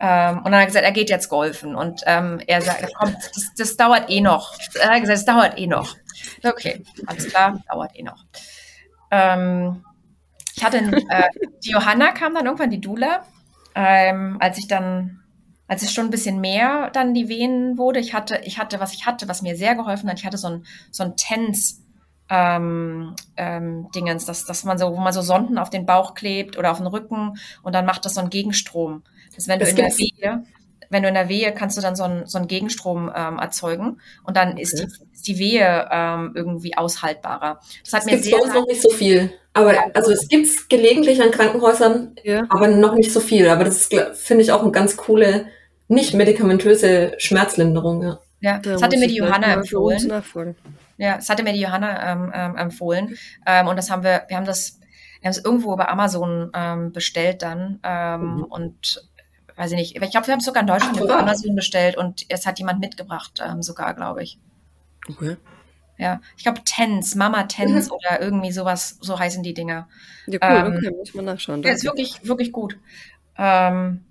Ähm, 0.00 0.38
und 0.38 0.44
dann 0.44 0.54
hat 0.54 0.60
er 0.60 0.66
gesagt, 0.66 0.84
er 0.84 0.92
geht 0.92 1.10
jetzt 1.10 1.28
golfen. 1.28 1.74
Und 1.74 2.02
ähm, 2.06 2.40
er 2.46 2.62
sagt, 2.62 2.86
komm, 2.94 3.14
das, 3.14 3.52
das 3.56 3.76
dauert 3.76 4.10
eh 4.10 4.20
noch. 4.20 4.54
Er 4.80 4.90
hat 4.90 5.00
gesagt, 5.00 5.18
es 5.18 5.24
dauert 5.24 5.58
eh 5.58 5.66
noch. 5.66 5.96
Okay, 6.44 6.84
alles 7.06 7.28
klar, 7.28 7.60
dauert 7.68 7.96
eh 7.96 8.02
noch. 8.02 8.24
Ähm, 9.10 9.84
ich 10.54 10.64
hatte, 10.64 10.78
äh, 10.78 11.28
die 11.64 11.70
Johanna 11.70 12.12
kam 12.12 12.34
dann 12.34 12.46
irgendwann, 12.46 12.70
die 12.70 12.80
Dula, 12.80 13.24
ähm, 13.74 14.36
als 14.40 14.58
ich 14.58 14.68
dann, 14.68 15.20
als 15.66 15.82
es 15.82 15.92
schon 15.92 16.06
ein 16.06 16.10
bisschen 16.10 16.40
mehr 16.40 16.90
dann 16.92 17.14
die 17.14 17.28
Venen 17.28 17.76
wurde. 17.76 18.00
Ich 18.00 18.14
hatte, 18.14 18.40
ich 18.44 18.58
hatte, 18.58 18.80
was 18.80 18.94
ich 18.94 19.06
hatte, 19.06 19.28
was 19.28 19.42
mir 19.42 19.56
sehr 19.56 19.74
geholfen 19.74 20.08
hat, 20.08 20.18
ich 20.18 20.26
hatte 20.26 20.38
so 20.38 20.48
ein, 20.48 20.66
so 20.90 21.02
ein 21.02 21.16
Tens, 21.16 21.84
ähm, 22.30 23.14
ähm, 23.36 23.90
Dingens, 23.94 24.26
dass, 24.26 24.44
dass 24.44 24.64
man 24.64 24.78
so, 24.78 24.92
wo 24.92 25.00
man 25.00 25.12
so 25.12 25.22
Sonden 25.22 25.58
auf 25.58 25.70
den 25.70 25.86
Bauch 25.86 26.14
klebt 26.14 26.58
oder 26.58 26.70
auf 26.70 26.78
den 26.78 26.86
Rücken 26.86 27.38
und 27.62 27.74
dann 27.74 27.86
macht 27.86 28.04
das 28.04 28.14
so 28.14 28.20
einen 28.20 28.30
Gegenstrom. 28.30 29.02
Das 29.38 29.48
wenn 29.48 29.58
du 29.58 29.64
das 29.64 29.70
in 29.70 29.76
der 29.76 29.98
Wehe, 29.98 30.44
wenn 30.90 31.02
du 31.02 31.08
in 31.08 31.14
der 31.14 31.28
Wehe 31.28 31.52
kannst 31.52 31.76
du 31.76 31.82
dann 31.82 31.96
so 31.96 32.04
einen, 32.04 32.26
so 32.26 32.38
einen 32.38 32.48
Gegenstrom 32.48 33.10
ähm, 33.14 33.38
erzeugen 33.38 34.00
und 34.24 34.36
dann 34.36 34.52
okay. 34.52 34.62
ist, 34.62 34.78
die, 34.78 34.84
ist 35.12 35.28
die 35.28 35.38
Wehe 35.38 35.88
ähm, 35.90 36.32
irgendwie 36.34 36.76
aushaltbarer. 36.76 37.60
Das 37.84 37.92
hat 37.92 38.02
das 38.02 38.06
mir 38.06 38.18
sehr 38.18 38.38
bei 38.38 38.44
uns 38.44 38.54
noch 38.54 38.66
nicht 38.66 38.82
so 38.82 38.90
viel. 38.90 39.32
Aber 39.52 39.74
also 39.94 40.12
es 40.12 40.28
gibt's 40.28 40.68
gelegentlich 40.68 41.20
an 41.20 41.30
Krankenhäusern, 41.30 42.14
ja. 42.22 42.46
aber 42.48 42.68
noch 42.68 42.94
nicht 42.94 43.12
so 43.12 43.20
viel. 43.20 43.48
Aber 43.48 43.64
das 43.64 43.88
finde 44.14 44.42
ich 44.42 44.52
auch 44.52 44.62
eine 44.62 44.70
ganz 44.70 44.96
coole, 44.96 45.46
nicht 45.88 46.14
medikamentöse 46.14 47.14
Schmerzlinderung. 47.18 48.02
Ja, 48.02 48.18
ja 48.40 48.58
das 48.58 48.82
hatte 48.82 48.98
mir 48.98 49.08
die 49.08 49.16
Johanna 49.16 49.54
empfohlen. 49.54 50.54
Ja, 50.96 51.16
das 51.16 51.28
hatte 51.28 51.42
mir 51.42 51.52
die 51.52 51.60
Johanna 51.60 52.12
ähm, 52.12 52.32
ähm, 52.34 52.56
empfohlen. 52.56 53.16
Ähm, 53.46 53.68
und 53.68 53.76
das 53.76 53.90
haben 53.90 54.02
wir, 54.02 54.24
wir 54.28 54.36
haben 54.36 54.46
das, 54.46 54.78
wir 55.20 55.28
haben 55.28 55.36
es 55.36 55.44
irgendwo 55.44 55.72
über 55.72 55.88
Amazon 55.90 56.50
ähm, 56.54 56.92
bestellt 56.92 57.42
dann. 57.42 57.80
Ähm, 57.82 58.36
mhm. 58.36 58.44
Und 58.44 59.07
weiß 59.58 59.72
ich 59.72 59.76
nicht, 59.76 59.96
ich 59.96 60.10
glaube, 60.10 60.26
wir 60.26 60.32
haben 60.32 60.38
es 60.38 60.44
sogar 60.44 60.62
in 60.62 60.68
Deutschland 60.68 60.98
Ach, 61.10 61.18
Amazon 61.18 61.54
bestellt 61.56 61.96
und 61.96 62.24
es 62.28 62.46
hat 62.46 62.58
jemand 62.58 62.80
mitgebracht, 62.80 63.42
ähm, 63.44 63.62
sogar, 63.62 63.92
glaube 63.94 64.22
ich. 64.22 64.38
Okay. 65.08 65.36
Ja, 65.98 66.20
ich 66.36 66.44
glaube 66.44 66.60
Tens, 66.64 67.16
Mama 67.16 67.42
Tens 67.44 67.88
mhm. 67.88 67.92
oder 67.92 68.20
irgendwie 68.20 68.52
sowas, 68.52 68.98
so 69.00 69.18
heißen 69.18 69.42
die 69.42 69.54
Dinger. 69.54 69.88
Ja, 70.28 70.38
cool, 70.42 70.66
ähm, 70.68 70.76
okay, 70.76 70.90
muss 70.96 71.12
man 71.12 71.24
nachschauen. 71.24 71.62
Ja, 71.64 71.72
ist 71.72 71.84
wirklich, 71.84 72.24
wirklich 72.24 72.52
gut. 72.52 72.78
Ähm, 73.36 74.04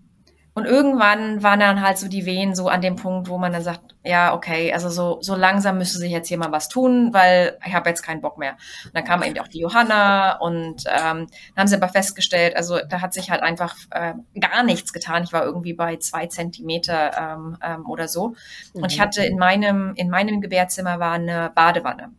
und 0.58 0.66
irgendwann 0.66 1.44
waren 1.44 1.60
dann 1.60 1.84
halt 1.84 2.00
so 2.00 2.08
die 2.08 2.26
Wehen 2.26 2.56
so 2.56 2.68
an 2.68 2.82
dem 2.82 2.96
Punkt, 2.96 3.30
wo 3.30 3.38
man 3.38 3.54
dann 3.54 3.62
sagt, 3.62 3.94
ja, 4.04 4.34
okay, 4.34 4.74
also 4.74 4.90
so, 4.90 5.20
so 5.22 5.36
langsam 5.36 5.78
müsste 5.78 6.00
sich 6.00 6.10
jetzt 6.10 6.30
hier 6.30 6.40
mal 6.40 6.52
was 6.52 6.68
tun, 6.68 7.14
weil 7.14 7.60
ich 7.64 7.76
habe 7.76 7.88
jetzt 7.90 8.02
keinen 8.02 8.22
Bock 8.22 8.40
mehr. 8.40 8.54
Und 8.86 8.96
dann 8.96 9.04
kam 9.04 9.22
eben 9.22 9.38
auch 9.38 9.48
die 9.48 9.60
Johanna 9.60 10.38
und 10.38 10.84
ähm, 10.88 11.28
dann 11.28 11.58
haben 11.58 11.68
sie 11.68 11.76
aber 11.76 11.90
festgestellt, 11.90 12.58
also 12.58 12.80
da 12.90 13.02
hat 13.02 13.14
sich 13.14 13.30
halt 13.30 13.44
einfach 13.44 13.76
äh, 13.92 14.16
gar 14.40 14.64
nichts 14.64 14.94
getan. 14.94 15.26
Ich 15.26 15.32
war 15.32 15.44
irgendwie 15.44 15.74
bei 15.74 15.98
zwei 15.98 16.26
Zentimeter 16.26 17.12
ähm, 17.16 17.58
ähm, 17.62 17.86
oder 17.88 18.08
so. 18.08 18.34
Und 18.74 18.92
ich 18.92 18.98
mhm. 18.98 19.04
hatte 19.04 19.24
in 19.24 19.38
meinem, 19.38 19.94
in 19.94 20.10
meinem 20.10 20.42
Gebärzimmer 20.42 21.00
war 21.00 21.12
eine 21.12 21.52
Badewanne. 21.54 22.14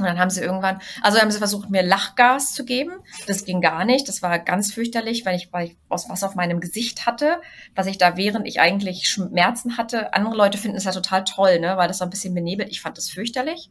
Und 0.00 0.06
dann 0.06 0.18
haben 0.18 0.30
sie 0.30 0.40
irgendwann, 0.40 0.80
also 1.02 1.18
haben 1.20 1.30
sie 1.30 1.38
versucht, 1.38 1.70
mir 1.70 1.82
Lachgas 1.82 2.54
zu 2.54 2.64
geben. 2.64 2.92
Das 3.26 3.44
ging 3.44 3.60
gar 3.60 3.84
nicht. 3.84 4.08
Das 4.08 4.22
war 4.22 4.38
ganz 4.38 4.72
fürchterlich, 4.72 5.24
weil 5.24 5.36
ich, 5.36 5.52
weil 5.52 5.66
ich 5.66 5.76
was 5.88 6.22
auf 6.22 6.34
meinem 6.34 6.60
Gesicht 6.60 7.06
hatte, 7.06 7.40
was 7.74 7.86
ich 7.86 7.98
da 7.98 8.16
während 8.16 8.46
ich 8.46 8.60
eigentlich 8.60 9.08
Schmerzen 9.08 9.76
hatte. 9.76 10.14
Andere 10.14 10.36
Leute 10.36 10.58
finden 10.58 10.76
es 10.76 10.84
ja 10.84 10.92
total 10.92 11.24
toll, 11.24 11.60
ne, 11.60 11.76
weil 11.76 11.88
das 11.88 11.98
so 11.98 12.04
ein 12.04 12.10
bisschen 12.10 12.34
benebelt. 12.34 12.70
Ich 12.70 12.80
fand 12.80 12.96
das 12.96 13.10
fürchterlich. 13.10 13.70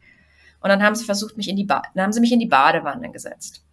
Und 0.61 0.69
dann 0.69 0.83
haben 0.83 0.95
sie 0.95 1.05
versucht, 1.05 1.37
mich 1.37 1.49
in 1.49 1.55
die 1.55 1.63
ba 1.63 1.81
dann 1.93 2.03
haben 2.03 2.13
sie 2.13 2.19
mich 2.19 2.31
in 2.31 2.39
die 2.39 2.45
Badewanne 2.45 3.11
gesetzt. 3.11 3.63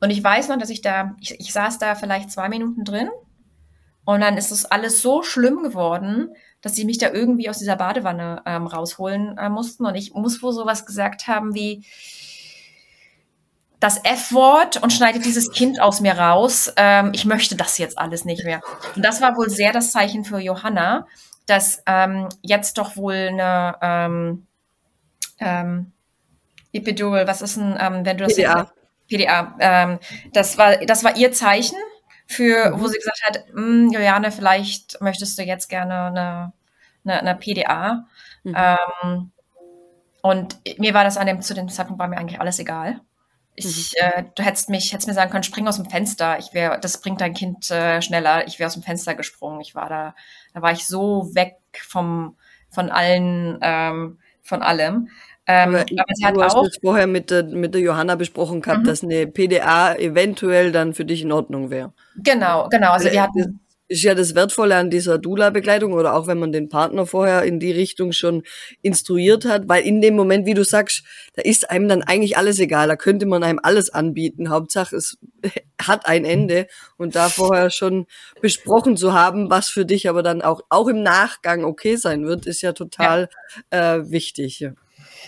Und 0.00 0.10
ich 0.10 0.24
weiß 0.24 0.48
noch, 0.48 0.58
dass 0.58 0.70
ich 0.70 0.80
da, 0.80 1.14
ich, 1.20 1.38
ich 1.38 1.52
saß 1.52 1.78
da 1.78 1.94
vielleicht 1.94 2.30
zwei 2.30 2.48
Minuten 2.48 2.84
drin. 2.84 3.10
Und 4.04 4.22
dann 4.22 4.38
ist 4.38 4.50
es 4.50 4.64
alles 4.64 5.02
so 5.02 5.22
schlimm 5.22 5.62
geworden, 5.62 6.34
dass 6.62 6.74
sie 6.74 6.84
mich 6.84 6.98
da 6.98 7.10
irgendwie 7.10 7.48
aus 7.48 7.58
dieser 7.58 7.76
Badewanne 7.76 8.42
ähm, 8.46 8.66
rausholen 8.66 9.38
äh, 9.38 9.48
mussten. 9.48 9.86
Und 9.86 9.94
ich 9.94 10.12
muss 10.14 10.42
wohl 10.42 10.52
sowas 10.52 10.86
gesagt 10.86 11.26
haben 11.26 11.54
wie 11.54 11.84
das 13.80 13.98
F-Wort 14.04 14.82
und 14.82 14.92
schneidet 14.92 15.24
dieses 15.24 15.50
Kind 15.50 15.80
aus 15.80 16.00
mir 16.00 16.18
raus. 16.18 16.72
Ähm, 16.76 17.12
ich 17.14 17.24
möchte 17.24 17.56
das 17.56 17.78
jetzt 17.78 17.98
alles 17.98 18.26
nicht 18.26 18.44
mehr. 18.44 18.60
Und 18.94 19.04
das 19.04 19.22
war 19.22 19.36
wohl 19.36 19.48
sehr 19.48 19.72
das 19.72 19.90
Zeichen 19.90 20.24
für 20.24 20.38
Johanna, 20.38 21.06
dass 21.46 21.82
ähm, 21.86 22.28
jetzt 22.42 22.76
doch 22.76 22.96
wohl 22.96 23.14
eine 23.14 23.76
ähm, 23.80 24.46
ähm, 25.38 25.92
Epidural, 26.72 27.26
was 27.26 27.42
ist 27.42 27.56
denn, 27.56 27.76
ähm, 27.80 28.04
wenn 28.04 28.18
du 28.18 28.24
das 28.24 28.36
PDA. 28.36 28.70
PDA, 29.08 29.56
ähm, 29.58 29.98
das 30.32 30.56
war 30.56 30.76
das 30.76 31.02
war 31.02 31.16
ihr 31.16 31.32
Zeichen 31.32 31.76
für, 32.30 32.72
wo 32.74 32.84
mhm. 32.84 32.88
sie 32.88 32.98
gesagt 32.98 33.22
hat, 33.26 33.44
hm, 33.52 33.90
Juliane, 33.92 34.30
vielleicht 34.30 35.00
möchtest 35.00 35.36
du 35.36 35.42
jetzt 35.42 35.68
gerne 35.68 36.04
eine, 36.04 36.52
eine, 37.04 37.20
eine 37.20 37.34
PDA. 37.34 38.06
Mhm. 38.44 38.56
Ähm, 38.56 39.32
und 40.22 40.78
mir 40.78 40.94
war 40.94 41.02
das 41.02 41.16
an 41.16 41.26
dem, 41.26 41.42
zu 41.42 41.54
dem 41.54 41.68
Zeitpunkt 41.68 41.98
war 41.98 42.06
mir 42.06 42.18
eigentlich 42.18 42.40
alles 42.40 42.60
egal. 42.60 43.00
Ich, 43.56 43.94
mhm. 44.00 44.06
äh, 44.06 44.24
du 44.34 44.44
hättest 44.44 44.70
mich, 44.70 44.92
hättest 44.92 45.08
mir 45.08 45.14
sagen 45.14 45.32
können, 45.32 45.42
spring 45.42 45.66
aus 45.66 45.76
dem 45.76 45.90
Fenster. 45.90 46.38
Ich 46.38 46.54
wäre, 46.54 46.78
das 46.78 47.00
bringt 47.00 47.20
dein 47.20 47.34
Kind 47.34 47.68
äh, 47.70 48.00
schneller. 48.00 48.46
Ich 48.46 48.60
wäre 48.60 48.68
aus 48.68 48.74
dem 48.74 48.84
Fenster 48.84 49.14
gesprungen. 49.14 49.60
Ich 49.60 49.74
war 49.74 49.88
da, 49.88 50.14
da 50.54 50.62
war 50.62 50.70
ich 50.70 50.86
so 50.86 51.34
weg 51.34 51.56
vom, 51.72 52.36
von 52.68 52.90
allen, 52.90 53.58
ähm, 53.60 54.18
von 54.40 54.62
allem. 54.62 55.08
Ähm, 55.50 55.68
aber, 55.70 55.80
aber 55.80 56.14
sie 56.14 56.24
hat 56.24 56.36
du 56.36 56.42
hast 56.42 56.54
auch, 56.54 56.68
vorher 56.80 57.06
mit 57.06 57.30
der, 57.30 57.42
mit 57.44 57.74
der 57.74 57.80
Johanna 57.80 58.14
besprochen 58.14 58.60
gehabt, 58.60 58.82
mhm. 58.82 58.86
dass 58.86 59.02
eine 59.02 59.26
PDA 59.26 59.94
eventuell 59.96 60.70
dann 60.70 60.94
für 60.94 61.04
dich 61.04 61.22
in 61.22 61.32
Ordnung 61.32 61.70
wäre. 61.70 61.92
Genau, 62.16 62.68
genau. 62.68 62.92
Also 62.92 63.10
wir 63.10 63.22
hatten 63.22 63.60
ist 63.90 64.04
ja 64.04 64.14
das 64.14 64.36
Wertvolle 64.36 64.76
an 64.76 64.88
dieser 64.88 65.18
Dula-Begleitung 65.18 65.92
oder 65.92 66.14
auch 66.14 66.28
wenn 66.28 66.38
man 66.38 66.52
den 66.52 66.68
Partner 66.68 67.06
vorher 67.06 67.42
in 67.42 67.58
die 67.58 67.72
Richtung 67.72 68.12
schon 68.12 68.44
instruiert 68.82 69.44
hat, 69.44 69.68
weil 69.68 69.82
in 69.82 70.00
dem 70.00 70.14
Moment, 70.14 70.46
wie 70.46 70.54
du 70.54 70.64
sagst, 70.64 71.02
da 71.34 71.42
ist 71.42 71.70
einem 71.70 71.88
dann 71.88 72.04
eigentlich 72.04 72.36
alles 72.36 72.60
egal, 72.60 72.86
da 72.86 72.94
könnte 72.94 73.26
man 73.26 73.42
einem 73.42 73.58
alles 73.60 73.90
anbieten. 73.90 74.48
Hauptsache, 74.48 74.94
es 74.94 75.18
hat 75.82 76.06
ein 76.06 76.24
Ende 76.24 76.68
und 76.98 77.16
da 77.16 77.28
vorher 77.28 77.70
schon 77.70 78.06
besprochen 78.40 78.96
zu 78.96 79.12
haben, 79.12 79.50
was 79.50 79.68
für 79.68 79.84
dich 79.84 80.08
aber 80.08 80.22
dann 80.22 80.40
auch, 80.40 80.60
auch 80.68 80.86
im 80.86 81.02
Nachgang 81.02 81.64
okay 81.64 81.96
sein 81.96 82.26
wird, 82.26 82.46
ist 82.46 82.62
ja 82.62 82.72
total 82.72 83.28
ja. 83.72 83.96
Äh, 83.96 84.10
wichtig. 84.12 84.60
Ja. 84.60 84.70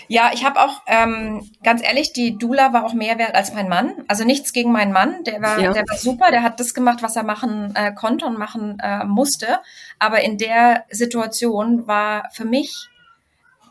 Ja, 0.09 0.31
ich 0.33 0.45
habe 0.45 0.61
auch, 0.61 0.83
ähm, 0.87 1.51
ganz 1.63 1.83
ehrlich, 1.83 2.13
die 2.13 2.39
Dula 2.39 2.73
war 2.73 2.85
auch 2.85 2.93
mehr 2.93 3.19
wert 3.19 3.35
als 3.35 3.53
mein 3.53 3.69
Mann. 3.69 3.93
Also 4.09 4.25
nichts 4.25 4.53
gegen 4.53 4.73
meinen 4.73 4.93
Mann, 4.93 5.25
der 5.25 5.41
war, 5.41 5.59
ja. 5.59 5.73
der 5.73 5.85
war 5.89 5.97
super, 5.97 6.31
der 6.31 6.43
hat 6.43 6.61
das 6.61 6.75
gemacht, 6.75 7.03
was 7.03 7.17
er 7.17 7.23
machen 7.23 7.75
äh, 7.75 7.93
konnte 7.93 8.27
und 8.27 8.39
machen 8.39 8.79
äh, 8.81 9.05
musste. 9.05 9.61
Aber 9.99 10.23
in 10.23 10.39
der 10.39 10.85
Situation 10.91 11.87
war 11.87 12.29
für 12.33 12.45
mich, 12.45 12.89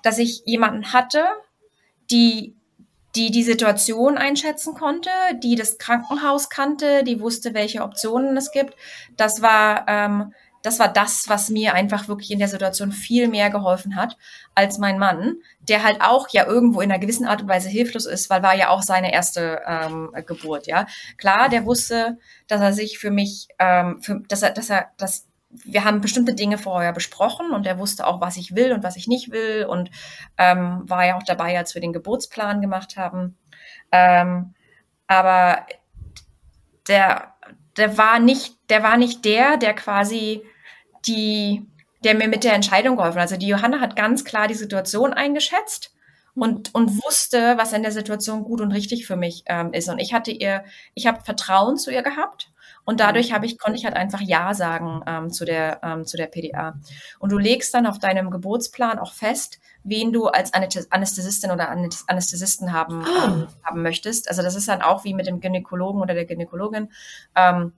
dass 0.04 0.18
ich 0.18 0.44
jemanden 0.46 0.94
hatte, 0.94 1.24
die 2.10 2.56
die 3.16 3.30
die 3.30 3.44
Situation 3.44 4.18
einschätzen 4.18 4.74
konnte, 4.74 5.10
die 5.44 5.56
das 5.56 5.78
Krankenhaus 5.78 6.50
kannte, 6.50 7.04
die 7.04 7.20
wusste, 7.20 7.54
welche 7.54 7.84
Optionen 7.84 8.38
es 8.38 8.52
gibt. 8.54 8.74
Das 9.18 9.42
war 9.42 9.86
ähm, 9.90 10.34
das 10.62 10.80
war 10.80 10.88
das, 10.88 11.26
was 11.28 11.50
mir 11.50 11.74
einfach 11.74 12.08
wirklich 12.08 12.32
in 12.32 12.40
der 12.40 12.48
Situation 12.48 12.92
viel 12.92 13.28
mehr 13.28 13.50
geholfen 13.50 13.96
hat 13.96 14.18
als 14.54 14.78
mein 14.78 15.00
Mann, 15.00 15.38
der 15.72 15.84
halt 15.84 16.02
auch 16.02 16.28
ja 16.32 16.46
irgendwo 16.46 16.82
in 16.82 16.92
einer 16.92 17.00
gewissen 17.00 17.26
Art 17.26 17.42
und 17.42 17.48
Weise 17.48 17.70
hilflos 17.70 18.06
ist, 18.06 18.30
weil 18.30 18.44
war 18.44 18.54
ja 18.54 18.68
auch 18.68 18.82
seine 18.82 19.14
erste 19.14 19.62
ähm, 19.66 20.12
Geburt, 20.28 20.68
ja. 20.68 20.86
Klar, 21.18 21.48
der 21.48 21.66
wusste, 21.66 22.18
dass 22.48 22.60
er 22.60 22.74
sich 22.74 23.00
für 23.00 23.10
mich, 23.10 23.48
ähm, 23.58 24.02
für, 24.02 24.20
dass 24.28 24.42
er, 24.42 24.50
dass 24.50 24.70
er, 24.70 24.90
dass 24.98 25.30
wir 25.50 25.86
haben 25.86 26.02
bestimmte 26.02 26.34
Dinge 26.34 26.58
vorher 26.58 26.92
besprochen 26.92 27.52
und 27.52 27.66
er 27.66 27.80
wusste 27.80 28.06
auch, 28.06 28.20
was 28.20 28.36
ich 28.36 28.54
will 28.54 28.74
und 28.74 28.84
was 28.84 28.98
ich 28.98 29.08
nicht 29.08 29.32
will 29.32 29.66
und 29.66 29.92
ähm, 30.38 30.84
war 30.90 31.06
ja 31.06 31.16
auch 31.16 31.24
dabei, 31.24 31.58
als 31.58 31.74
wir 31.74 31.82
den 31.82 31.94
Geburtsplan 31.94 32.60
gemacht 32.60 32.98
haben. 32.98 33.38
Ähm, 33.94 34.54
aber 35.08 35.66
der, 36.90 37.34
der 37.78 37.98
war 37.98 38.20
nicht, 38.20 38.58
der 38.70 38.84
war 38.84 38.98
nicht 38.98 39.24
der, 39.24 39.56
der 39.56 39.74
quasi 39.74 40.44
die, 41.06 41.66
der 42.04 42.16
mir 42.16 42.28
mit 42.28 42.44
der 42.44 42.54
Entscheidung 42.54 42.98
geholfen 42.98 43.18
hat. 43.18 43.24
Also 43.24 43.38
die 43.38 43.48
Johanna 43.48 43.80
hat 43.80 43.96
ganz 43.96 44.26
klar 44.26 44.48
die 44.48 44.54
Situation 44.54 45.14
eingeschätzt 45.14 45.94
und, 46.34 46.74
und 46.74 47.04
wusste, 47.04 47.58
was 47.58 47.74
in 47.74 47.84
der 47.84 47.92
Situation 47.92 48.44
gut 48.44 48.62
und 48.62 48.72
richtig 48.72 49.06
für 49.06 49.16
mich 49.16 49.44
ähm, 49.48 49.74
ist. 49.74 49.90
Und 49.90 50.00
ich 50.00 50.14
hatte 50.14 50.32
ihr, 50.32 50.64
ich 50.94 51.08
habe 51.08 51.22
Vertrauen 51.24 51.78
zu 51.78 51.92
ihr 51.92 52.04
gehabt 52.04 52.52
und 52.84 53.00
dadurch 53.00 53.34
habe 53.34 53.46
ich, 53.46 53.60
konnte 53.60 53.78
ich 53.78 53.86
halt 53.86 53.96
einfach 53.96 54.22
Ja 54.22 54.54
sagen 54.54 55.02
ähm, 55.06 55.32
zu, 55.32 55.46
der, 55.46 55.80
ähm, 55.84 56.06
zu 56.06 56.18
der 56.18 56.28
PDA. 56.28 56.80
Und 57.20 57.32
du 57.32 57.38
legst 57.38 57.74
dann 57.74 57.86
auf 57.86 58.00
deinem 58.00 58.32
Geburtsplan 58.32 58.98
auch 58.98 59.14
fest, 59.14 59.60
wen 59.84 60.12
du 60.14 60.28
als 60.28 60.54
Anästhesistin 60.54 61.52
oder 61.52 61.70
Anästhesisten 61.70 62.72
haben, 62.72 63.04
oh. 63.04 63.26
ähm, 63.28 63.48
haben 63.64 63.82
möchtest. 63.82 64.30
Also 64.30 64.42
das 64.42 64.56
ist 64.56 64.68
dann 64.68 64.82
auch 64.82 65.04
wie 65.04 65.14
mit 65.14 65.28
dem 65.28 65.42
Gynäkologen 65.42 66.02
oder 66.02 66.14
der 66.14 66.26
Gynäkologin, 66.26 66.90
ähm, 67.36 67.74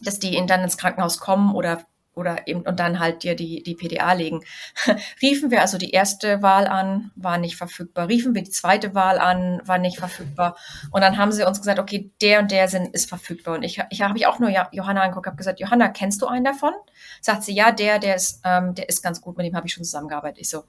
dass 0.00 0.18
die 0.18 0.44
dann 0.46 0.62
ins 0.62 0.78
Krankenhaus 0.78 1.18
kommen 1.18 1.54
oder 1.54 1.84
oder 2.14 2.46
eben 2.46 2.62
und 2.62 2.80
dann 2.80 2.98
halt 2.98 3.22
dir 3.22 3.34
die, 3.34 3.62
die 3.62 3.74
PDA 3.74 4.12
legen. 4.12 4.40
Riefen 5.22 5.50
wir 5.50 5.60
also 5.60 5.78
die 5.78 5.90
erste 5.90 6.42
Wahl 6.42 6.66
an, 6.66 7.12
war 7.14 7.38
nicht 7.38 7.56
verfügbar. 7.56 8.08
Riefen 8.08 8.34
wir 8.34 8.42
die 8.42 8.50
zweite 8.50 8.94
Wahl 8.94 9.18
an, 9.18 9.60
war 9.64 9.78
nicht 9.78 9.98
verfügbar. 9.98 10.56
Und 10.90 11.02
dann 11.02 11.18
haben 11.18 11.32
sie 11.32 11.46
uns 11.46 11.60
gesagt, 11.60 11.78
okay, 11.78 12.10
der 12.20 12.40
und 12.40 12.50
der 12.50 12.68
sind, 12.68 12.94
ist 12.94 13.08
verfügbar. 13.08 13.54
Und 13.54 13.62
ich, 13.62 13.80
ich 13.90 14.02
habe 14.02 14.18
ich 14.18 14.26
auch 14.26 14.38
nur 14.38 14.50
Johanna 14.72 15.02
angeguckt, 15.02 15.26
habe 15.26 15.36
gesagt, 15.36 15.60
Johanna, 15.60 15.88
kennst 15.88 16.20
du 16.22 16.26
einen 16.26 16.44
davon? 16.44 16.72
Sagt 17.20 17.44
sie, 17.44 17.54
ja, 17.54 17.72
der, 17.72 17.98
der 17.98 18.16
ist, 18.16 18.40
ähm, 18.44 18.74
der 18.74 18.88
ist 18.88 19.02
ganz 19.02 19.20
gut, 19.20 19.36
mit 19.36 19.46
dem 19.46 19.56
habe 19.56 19.66
ich 19.66 19.72
schon 19.72 19.84
zusammengearbeitet. 19.84 20.40
Ich 20.40 20.50
so, 20.50 20.64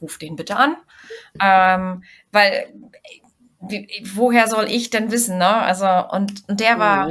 ruf 0.00 0.18
den 0.18 0.36
bitte 0.36 0.56
an. 0.56 0.76
Ähm, 1.40 2.02
weil 2.32 2.72
wie, 3.60 3.88
woher 4.14 4.48
soll 4.48 4.66
ich 4.68 4.90
denn 4.90 5.10
wissen, 5.10 5.38
ne? 5.38 5.54
Also, 5.54 5.86
und, 5.86 6.48
und 6.48 6.60
der 6.60 6.78
war, 6.78 7.08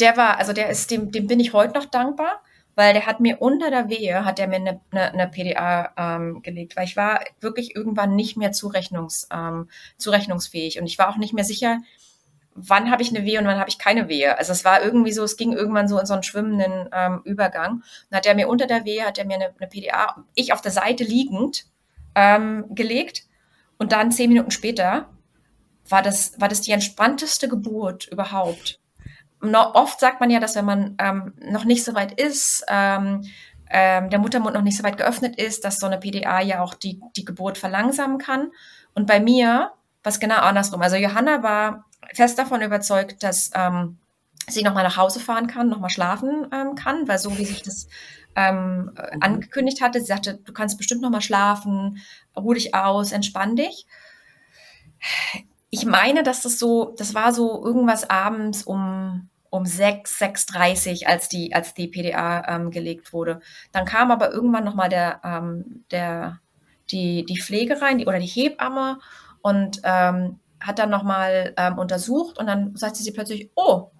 der 0.00 0.16
war, 0.16 0.38
also 0.38 0.52
der 0.52 0.68
ist, 0.68 0.90
dem, 0.90 1.12
dem 1.12 1.26
bin 1.26 1.40
ich 1.40 1.52
heute 1.52 1.74
noch 1.74 1.86
dankbar 1.86 2.42
weil 2.78 2.92
der 2.92 3.06
hat 3.06 3.18
mir 3.18 3.42
unter 3.42 3.72
der 3.72 3.88
Wehe, 3.88 4.24
hat 4.24 4.38
er 4.38 4.46
mir 4.46 4.54
eine, 4.54 4.80
eine, 4.92 5.12
eine 5.12 5.26
PDA 5.26 5.92
ähm, 5.96 6.42
gelegt, 6.42 6.76
weil 6.76 6.84
ich 6.84 6.96
war 6.96 7.24
wirklich 7.40 7.74
irgendwann 7.74 8.14
nicht 8.14 8.36
mehr 8.36 8.52
zurechnungs, 8.52 9.26
ähm, 9.32 9.68
zurechnungsfähig 9.96 10.78
und 10.78 10.86
ich 10.86 10.96
war 10.96 11.08
auch 11.08 11.16
nicht 11.16 11.34
mehr 11.34 11.42
sicher, 11.42 11.80
wann 12.54 12.88
habe 12.92 13.02
ich 13.02 13.08
eine 13.08 13.24
Wehe 13.24 13.40
und 13.40 13.46
wann 13.46 13.58
habe 13.58 13.68
ich 13.68 13.80
keine 13.80 14.08
Wehe. 14.08 14.38
Also 14.38 14.52
es 14.52 14.64
war 14.64 14.80
irgendwie 14.80 15.10
so, 15.10 15.24
es 15.24 15.36
ging 15.36 15.52
irgendwann 15.54 15.88
so 15.88 15.98
in 15.98 16.06
so 16.06 16.14
einen 16.14 16.22
schwimmenden 16.22 16.88
ähm, 16.92 17.20
Übergang. 17.24 17.82
Und 18.10 18.16
hat 18.16 18.26
er 18.26 18.36
mir 18.36 18.46
unter 18.46 18.68
der 18.68 18.84
Wehe, 18.84 19.04
hat 19.04 19.18
er 19.18 19.26
mir 19.26 19.34
eine, 19.34 19.52
eine 19.58 19.66
PDA, 19.68 20.24
ich 20.36 20.52
auf 20.52 20.60
der 20.60 20.70
Seite 20.70 21.02
liegend, 21.02 21.64
ähm, 22.14 22.64
gelegt. 22.76 23.24
Und 23.76 23.90
dann 23.90 24.12
zehn 24.12 24.28
Minuten 24.28 24.52
später 24.52 25.08
war 25.88 26.02
das, 26.02 26.40
war 26.40 26.46
das 26.48 26.60
die 26.60 26.70
entspannteste 26.70 27.48
Geburt 27.48 28.06
überhaupt 28.06 28.78
noch, 29.40 29.74
oft 29.74 30.00
sagt 30.00 30.20
man 30.20 30.30
ja, 30.30 30.40
dass 30.40 30.56
wenn 30.56 30.64
man 30.64 30.96
ähm, 30.98 31.34
noch 31.40 31.64
nicht 31.64 31.84
so 31.84 31.94
weit 31.94 32.20
ist, 32.20 32.64
ähm, 32.68 33.22
ähm, 33.70 34.10
der 34.10 34.18
Muttermund 34.18 34.54
noch 34.54 34.62
nicht 34.62 34.76
so 34.76 34.82
weit 34.82 34.96
geöffnet 34.96 35.36
ist, 35.36 35.64
dass 35.64 35.78
so 35.78 35.86
eine 35.86 35.98
PDA 35.98 36.40
ja 36.40 36.62
auch 36.62 36.74
die, 36.74 37.00
die 37.16 37.24
Geburt 37.24 37.58
verlangsamen 37.58 38.18
kann. 38.18 38.50
Und 38.94 39.06
bei 39.06 39.20
mir 39.20 39.72
was 40.02 40.20
genau 40.20 40.36
andersrum. 40.36 40.80
Also 40.82 40.96
Johanna 40.96 41.42
war 41.42 41.84
fest 42.14 42.38
davon 42.38 42.62
überzeugt, 42.62 43.22
dass 43.22 43.50
ähm, 43.54 43.98
sie 44.48 44.62
nochmal 44.62 44.84
nach 44.84 44.96
Hause 44.96 45.20
fahren 45.20 45.46
kann, 45.46 45.68
nochmal 45.68 45.90
schlafen 45.90 46.46
ähm, 46.52 46.74
kann, 46.74 47.06
weil 47.06 47.18
so 47.18 47.36
wie 47.36 47.44
sich 47.44 47.62
das 47.62 47.88
ähm, 48.34 48.84
mhm. 48.84 49.22
angekündigt 49.22 49.80
hatte, 49.82 50.00
sie 50.00 50.06
sagte, 50.06 50.38
du 50.42 50.52
kannst 50.52 50.78
bestimmt 50.78 51.02
nochmal 51.02 51.20
schlafen, 51.20 51.98
ruh 52.36 52.54
dich 52.54 52.74
aus, 52.74 53.12
entspann 53.12 53.56
dich. 53.56 53.86
Ich 55.70 55.84
meine, 55.84 56.22
dass 56.22 56.42
das 56.42 56.58
so, 56.58 56.94
das 56.96 57.14
war 57.14 57.32
so 57.32 57.64
irgendwas 57.64 58.08
abends 58.08 58.62
um 58.62 59.28
um 59.50 59.64
6, 59.64 60.20
6.30 60.20 61.06
als 61.06 61.28
die, 61.28 61.54
als 61.54 61.74
die 61.74 61.88
PDA 61.88 62.44
ähm, 62.48 62.70
gelegt 62.70 63.12
wurde. 63.12 63.40
Dann 63.72 63.84
kam 63.84 64.10
aber 64.10 64.32
irgendwann 64.32 64.64
nochmal 64.64 64.88
der, 64.88 65.20
ähm, 65.24 65.84
der, 65.90 66.40
die, 66.90 67.24
die 67.24 67.40
Pflege 67.40 67.80
rein, 67.80 67.98
die, 67.98 68.06
oder 68.06 68.18
die 68.18 68.26
Hebamme 68.26 68.98
und 69.40 69.80
ähm, 69.84 70.38
hat 70.60 70.78
dann 70.78 70.90
nochmal 70.90 71.54
ähm, 71.56 71.78
untersucht 71.78 72.38
und 72.38 72.46
dann 72.46 72.76
sagte 72.76 73.02
sie 73.02 73.12
plötzlich, 73.12 73.50
oh, 73.54 73.90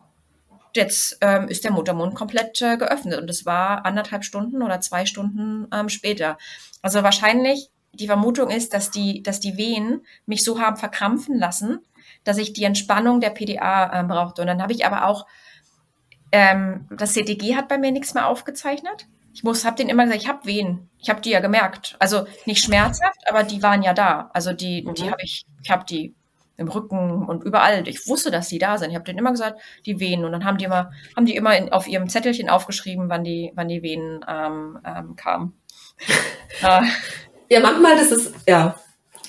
jetzt 0.74 1.18
ähm, 1.20 1.48
ist 1.48 1.64
der 1.64 1.70
Muttermund 1.72 2.14
komplett 2.14 2.61
äh, 2.61 2.76
geöffnet 2.76 3.20
und 3.20 3.31
es 3.31 3.46
war 3.46 3.87
anderthalb 3.87 4.24
Stunden 4.24 4.62
oder 4.62 4.81
zwei 4.81 5.07
Stunden 5.07 5.66
ähm, 5.72 5.88
später. 5.88 6.37
Also 6.83 7.02
wahrscheinlich 7.02 7.70
die 7.92 8.07
Vermutung 8.07 8.51
ist, 8.51 8.74
dass 8.74 8.90
die, 8.90 9.22
dass 9.22 9.40
die 9.40 9.57
Wehen 9.57 10.05
mich 10.27 10.44
so 10.44 10.61
haben 10.61 10.77
verkrampfen 10.77 11.38
lassen, 11.38 11.81
dass 12.24 12.38
ich 12.38 12.53
die 12.53 12.64
Entspannung 12.64 13.20
der 13.20 13.31
PDA 13.31 14.01
äh, 14.01 14.05
brauchte. 14.05 14.42
Und 14.42 14.48
dann 14.48 14.62
habe 14.62 14.72
ich 14.72 14.87
aber 14.87 15.07
auch, 15.07 15.27
ähm, 16.33 16.87
das 16.90 17.14
CTG 17.14 17.57
hat 17.57 17.68
bei 17.68 17.79
mir 17.79 17.92
nichts 17.92 18.14
mehr 18.14 18.27
aufgezeichnet. 18.27 19.07
Ich 19.33 19.44
muss, 19.44 19.64
habe 19.64 19.77
denen 19.77 19.90
immer 19.90 20.05
gesagt, 20.05 20.22
ich 20.22 20.29
habe 20.29 20.46
Wehen. 20.46 20.90
Ich 20.98 21.11
habe 21.11 21.20
die 21.20 21.31
ja 21.31 21.40
gemerkt. 21.40 21.96
Also 21.98 22.27
nicht 22.44 22.62
schmerzhaft, 22.62 23.20
aber 23.29 23.44
die 23.44 23.62
waren 23.62 23.83
ja 23.83 23.94
da. 23.94 24.31
Also 24.35 24.53
die, 24.53 24.83
mhm. 24.83 24.94
die 24.94 25.11
habe 25.11 25.22
ich, 25.22 25.46
ich 25.62 25.70
habe 25.70 25.85
die 25.85 26.14
im 26.57 26.68
Rücken 26.68 27.24
und 27.24 27.44
überall. 27.44 27.87
Ich 27.87 28.09
wusste, 28.09 28.31
dass 28.31 28.48
die 28.48 28.59
da 28.59 28.79
sind. 28.79 28.90
Ich 28.90 28.96
habe 28.96 29.05
denen 29.05 29.20
immer 29.20 29.31
gesagt, 29.31 29.61
die 29.87 30.01
Wehen. 30.01 30.24
Und 30.24 30.33
dann 30.33 30.44
haben 30.44 30.59
die 30.59 30.64
immer, 30.64 30.90
haben 31.16 31.24
die 31.24 31.37
immer 31.37 31.57
in, 31.57 31.72
auf 31.72 31.87
ihrem 31.87 32.09
Zettelchen 32.09 32.51
aufgeschrieben, 32.51 33.09
wann 33.09 33.22
die, 33.22 33.53
wann 33.55 33.68
die 33.68 33.83
Wehen 33.83 34.24
ähm, 34.29 34.79
ähm, 34.85 35.16
kamen. 35.16 35.55
äh. 37.49 37.55
Ja, 37.55 37.61
manchmal, 37.61 37.97
das 37.97 38.13
ist, 38.13 38.33
ja, 38.47 38.77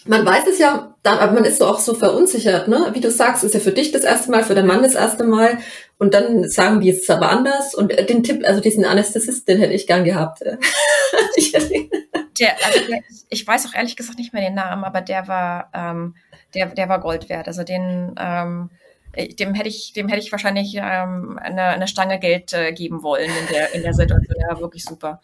man 0.06 0.26
weiß 0.26 0.48
es 0.48 0.60
ja, 0.60 0.96
aber 1.04 1.32
man 1.32 1.46
ist 1.46 1.60
so 1.60 1.68
auch 1.68 1.80
so 1.80 1.94
verunsichert, 1.94 2.68
ne? 2.68 2.90
Wie 2.94 3.02
du 3.02 3.12
sagst, 3.12 3.44
ist 3.44 3.54
ja 3.54 3.60
für 3.60 3.72
dich 3.72 3.92
das 3.92 4.04
erste 4.04 4.32
Mal, 4.32 4.44
für 4.44 4.56
den 4.56 4.66
Mann 4.66 4.84
das 4.84 4.96
erste 4.96 5.24
Mal. 5.24 5.60
Und 5.98 6.14
dann 6.14 6.48
sagen 6.48 6.80
die, 6.80 6.90
es 6.90 7.02
ist 7.02 7.12
aber 7.12 7.30
anders. 7.30 7.76
Und 7.76 7.92
äh, 7.92 8.06
den 8.06 8.24
Tipp, 8.24 8.44
also 8.46 8.62
diesen 8.62 8.86
Anästhesist, 8.86 9.48
den 9.48 9.60
hätte 9.60 9.74
ich 9.74 9.88
gern 9.88 10.06
gehabt. 10.06 10.40
der, 12.40 12.66
also 12.66 12.80
der, 12.88 13.02
ich 13.30 13.46
weiß 13.46 13.68
auch 13.68 13.76
ehrlich 13.76 13.96
gesagt 13.96 14.18
nicht 14.18 14.34
mehr 14.34 14.42
den 14.42 14.56
Namen, 14.56 14.84
aber 14.84 15.02
der 15.02 15.28
war, 15.28 15.70
ähm, 15.74 16.16
der, 16.56 16.68
der 16.68 16.90
war 16.90 17.02
Gold 17.02 17.30
wert. 17.30 17.48
Also 17.48 17.64
den, 17.64 18.16
ähm, 18.18 18.70
dem 19.16 19.54
hätte 19.54 19.70
ich, 19.70 19.94
dem 19.94 20.08
hätte 20.08 20.22
ich 20.22 20.32
wahrscheinlich 20.32 20.76
ähm, 20.76 21.40
eine, 21.42 21.64
eine 21.64 21.88
Stange 21.88 22.20
Geld 22.20 22.54
äh, 22.54 22.72
geben 22.72 23.04
wollen 23.04 23.30
in 23.30 23.54
der, 23.54 23.74
in 23.74 23.84
der 23.84 23.94
Situation. 23.94 24.36
Der 24.40 24.50
war 24.50 24.62
wirklich 24.62 24.86
super. 24.86 25.22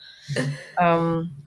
Ähm, 0.79 1.44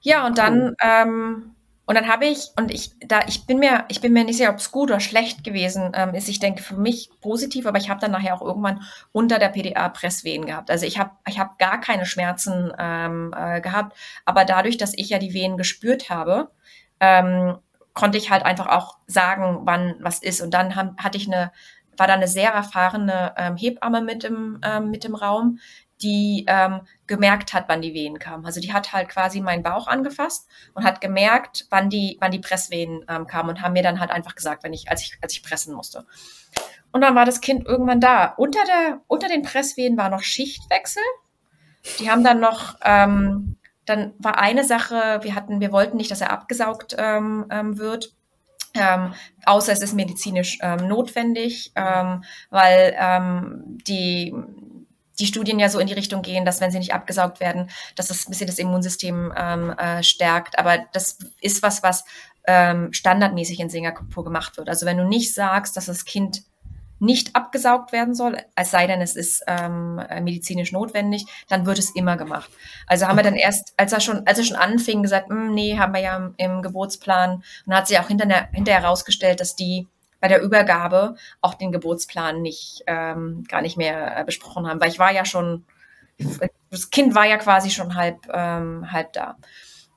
ja, 0.00 0.26
und 0.26 0.38
dann, 0.38 0.74
ähm, 0.82 1.54
und 1.86 1.96
dann 1.96 2.06
habe 2.06 2.26
ich, 2.26 2.50
und 2.56 2.70
ich, 2.70 2.92
da, 3.00 3.20
ich 3.26 3.46
bin 3.46 3.58
mir, 3.58 3.84
ich 3.88 4.00
bin 4.00 4.12
mir 4.12 4.22
nicht 4.22 4.36
sicher, 4.36 4.50
ob 4.50 4.58
es 4.58 4.70
gut 4.70 4.90
oder 4.90 5.00
schlecht 5.00 5.42
gewesen 5.42 5.90
ähm, 5.94 6.14
ist. 6.14 6.28
Ich 6.28 6.38
denke 6.38 6.62
für 6.62 6.76
mich 6.76 7.10
positiv, 7.20 7.66
aber 7.66 7.78
ich 7.78 7.90
habe 7.90 8.00
dann 8.00 8.12
nachher 8.12 8.34
auch 8.34 8.42
irgendwann 8.42 8.82
unter 9.10 9.40
der 9.40 9.48
PDA 9.48 9.88
Presswehen 9.88 10.46
gehabt. 10.46 10.70
Also 10.70 10.86
ich 10.86 10.98
habe, 11.00 11.10
ich 11.26 11.40
habe 11.40 11.50
gar 11.58 11.80
keine 11.80 12.06
Schmerzen 12.06 12.72
ähm, 12.78 13.34
äh, 13.36 13.60
gehabt, 13.60 13.96
aber 14.24 14.44
dadurch, 14.44 14.76
dass 14.76 14.92
ich 14.96 15.08
ja 15.08 15.18
die 15.18 15.34
Wehen 15.34 15.56
gespürt 15.56 16.10
habe, 16.10 16.52
ähm, 17.00 17.58
konnte 17.92 18.18
ich 18.18 18.30
halt 18.30 18.44
einfach 18.44 18.68
auch 18.68 18.98
sagen, 19.06 19.62
wann 19.64 19.96
was 19.98 20.22
ist. 20.22 20.40
Und 20.40 20.54
dann 20.54 20.76
haben, 20.76 20.96
hatte 20.96 21.18
ich 21.18 21.26
eine, 21.26 21.50
war 21.96 22.06
da 22.06 22.14
eine 22.14 22.28
sehr 22.28 22.50
erfahrene 22.52 23.34
ähm, 23.36 23.56
Hebamme 23.56 24.00
mit 24.00 24.22
im, 24.22 24.60
ähm, 24.64 24.90
mit 24.90 25.04
im 25.04 25.16
Raum, 25.16 25.58
die 26.02 26.44
ähm, 26.48 26.82
gemerkt 27.06 27.52
hat, 27.52 27.64
wann 27.68 27.82
die 27.82 27.94
Wehen 27.94 28.18
kamen. 28.18 28.46
Also 28.46 28.60
die 28.60 28.72
hat 28.72 28.92
halt 28.92 29.08
quasi 29.08 29.40
meinen 29.40 29.62
Bauch 29.62 29.86
angefasst 29.86 30.48
und 30.74 30.84
hat 30.84 31.00
gemerkt, 31.00 31.66
wann 31.70 31.90
die, 31.90 32.16
wann 32.20 32.30
die 32.30 32.38
Presswehen 32.38 33.04
ähm, 33.08 33.26
kamen 33.26 33.50
und 33.50 33.62
haben 33.62 33.72
mir 33.72 33.82
dann 33.82 34.00
halt 34.00 34.10
einfach 34.10 34.34
gesagt, 34.34 34.64
wenn 34.64 34.72
ich, 34.72 34.90
als 34.90 35.02
ich, 35.02 35.18
als 35.20 35.32
ich 35.32 35.42
pressen 35.42 35.74
musste. 35.74 36.06
Und 36.92 37.02
dann 37.02 37.14
war 37.14 37.24
das 37.24 37.40
Kind 37.40 37.66
irgendwann 37.66 38.00
da. 38.00 38.26
Unter 38.36 38.64
der, 38.64 39.00
unter 39.06 39.28
den 39.28 39.42
Presswehen 39.42 39.96
war 39.96 40.08
noch 40.08 40.22
Schichtwechsel. 40.22 41.02
Die 41.98 42.10
haben 42.10 42.24
dann 42.24 42.40
noch, 42.40 42.76
ähm, 42.84 43.56
dann 43.86 44.12
war 44.18 44.38
eine 44.38 44.64
Sache, 44.64 45.20
wir 45.22 45.34
hatten, 45.34 45.60
wir 45.60 45.72
wollten 45.72 45.96
nicht, 45.96 46.10
dass 46.10 46.20
er 46.20 46.30
abgesaugt 46.30 46.96
ähm, 46.98 47.46
ähm, 47.50 47.78
wird. 47.78 48.14
Ähm, 48.74 49.14
außer 49.46 49.72
es 49.72 49.82
ist 49.82 49.94
medizinisch 49.94 50.58
ähm, 50.62 50.86
notwendig, 50.86 51.72
ähm, 51.74 52.22
weil 52.50 52.94
ähm, 52.96 53.78
die 53.86 54.32
die 55.20 55.26
Studien 55.26 55.58
ja 55.58 55.68
so 55.68 55.78
in 55.78 55.86
die 55.86 55.94
Richtung 55.94 56.22
gehen, 56.22 56.44
dass 56.44 56.60
wenn 56.60 56.70
sie 56.70 56.78
nicht 56.78 56.94
abgesaugt 56.94 57.40
werden, 57.40 57.70
dass 57.96 58.08
das 58.08 58.26
ein 58.26 58.30
bisschen 58.30 58.46
das 58.46 58.58
Immunsystem 58.58 59.32
ähm, 59.36 59.70
äh, 59.70 60.02
stärkt. 60.02 60.58
Aber 60.58 60.78
das 60.92 61.18
ist 61.40 61.62
was, 61.62 61.82
was 61.82 62.04
ähm, 62.46 62.92
standardmäßig 62.92 63.60
in 63.60 63.70
Singapur 63.70 64.24
gemacht 64.24 64.56
wird. 64.56 64.68
Also 64.68 64.86
wenn 64.86 64.96
du 64.96 65.04
nicht 65.04 65.34
sagst, 65.34 65.76
dass 65.76 65.86
das 65.86 66.04
Kind 66.04 66.42
nicht 67.00 67.34
abgesaugt 67.34 67.92
werden 67.92 68.14
soll, 68.14 68.36
als 68.54 68.70
sei 68.70 68.86
denn, 68.86 69.00
es 69.00 69.16
ist 69.16 69.42
ähm, 69.46 69.96
medizinisch 70.22 70.70
notwendig, 70.70 71.24
dann 71.48 71.64
wird 71.64 71.78
es 71.78 71.94
immer 71.94 72.16
gemacht. 72.18 72.50
Also 72.86 73.06
haben 73.06 73.16
wir 73.16 73.22
dann 73.22 73.36
erst, 73.36 73.72
als 73.78 73.92
er 73.92 74.00
schon, 74.00 74.26
als 74.26 74.38
er 74.38 74.44
schon 74.44 74.56
anfing, 74.56 75.02
gesagt, 75.02 75.30
hm, 75.30 75.54
nee, 75.54 75.78
haben 75.78 75.94
wir 75.94 76.00
ja 76.00 76.16
im, 76.16 76.34
im 76.36 76.62
Geburtsplan. 76.62 77.36
Und 77.36 77.44
dann 77.66 77.76
hat 77.76 77.88
sich 77.88 77.98
auch 77.98 78.08
hinterher, 78.08 78.48
hinterher 78.52 78.82
herausgestellt, 78.82 79.40
dass 79.40 79.56
die 79.56 79.88
bei 80.20 80.28
der 80.28 80.42
Übergabe 80.42 81.16
auch 81.40 81.54
den 81.54 81.72
Geburtsplan 81.72 82.42
nicht 82.42 82.82
ähm, 82.86 83.44
gar 83.48 83.62
nicht 83.62 83.76
mehr 83.76 84.18
äh, 84.18 84.24
besprochen 84.24 84.66
haben, 84.66 84.80
weil 84.80 84.90
ich 84.90 84.98
war 84.98 85.12
ja 85.12 85.24
schon, 85.24 85.64
das 86.70 86.90
Kind 86.90 87.14
war 87.14 87.24
ja 87.24 87.38
quasi 87.38 87.70
schon 87.70 87.94
halb 87.94 88.28
ähm, 88.32 88.92
halb 88.92 89.12
da. 89.14 89.36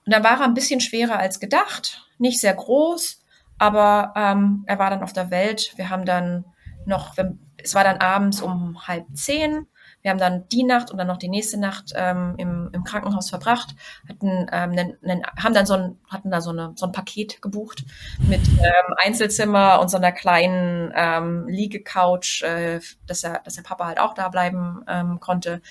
Und 0.06 0.14
dann 0.14 0.24
war 0.24 0.40
er 0.40 0.46
ein 0.46 0.54
bisschen 0.54 0.82
schwerer 0.82 1.20
als 1.20 1.40
gedacht, 1.40 2.06
nicht 2.18 2.40
sehr 2.40 2.54
groß, 2.54 3.22
aber 3.58 4.14
ähm, 4.16 4.64
er 4.68 4.80
war 4.80 4.90
dann 4.90 5.04
auf 5.04 5.14
der 5.14 5.32
Welt. 5.32 5.74
Wir 5.76 5.90
haben 5.90 6.06
dann 6.06 6.46
noch, 6.86 7.16
es 7.58 7.76
war 7.76 7.84
dann 7.84 7.98
abends 7.98 8.42
um 8.42 8.88
halb 8.88 9.06
zehn. 9.14 9.68
Wir 10.04 10.12
haben 10.12 10.20
dann 10.20 10.48
die 10.50 10.64
Nacht 10.64 10.92
und 10.92 10.98
dann 10.98 11.08
noch 11.08 11.18
die 11.18 11.30
nächste 11.30 11.58
Nacht 11.60 11.94
ähm, 11.96 12.36
im, 12.38 12.70
im 12.74 12.84
Krankenhaus 12.84 13.30
verbracht, 13.30 13.74
hatten, 14.08 14.48
ähm, 14.52 14.72
nen, 14.72 14.98
nen, 15.02 15.24
haben 15.42 15.54
dann 15.54 15.66
so 15.66 15.74
ein, 15.74 16.00
hatten 16.10 16.30
da 16.30 16.42
so, 16.42 16.52
eine, 16.52 16.74
so 16.76 16.86
ein 16.86 16.92
Paket 16.92 17.42
gebucht 17.42 17.86
mit 18.28 18.42
ähm, 18.48 18.94
Einzelzimmer 18.98 19.80
und 19.80 19.90
so 19.90 19.98
einer 19.98 20.12
kleinen 20.12 20.94
ähm, 20.96 21.48
Liegecouch, 21.48 22.44
äh, 22.44 22.82
dass, 23.08 23.24
er, 23.24 23.40
dass 23.46 23.56
der 23.56 23.64
Papa 23.64 23.88
halt 23.88 24.00
auch 24.00 24.14
da 24.14 24.28
bleiben 24.28 24.84
ähm, 24.88 25.20
konnte. 25.22 25.62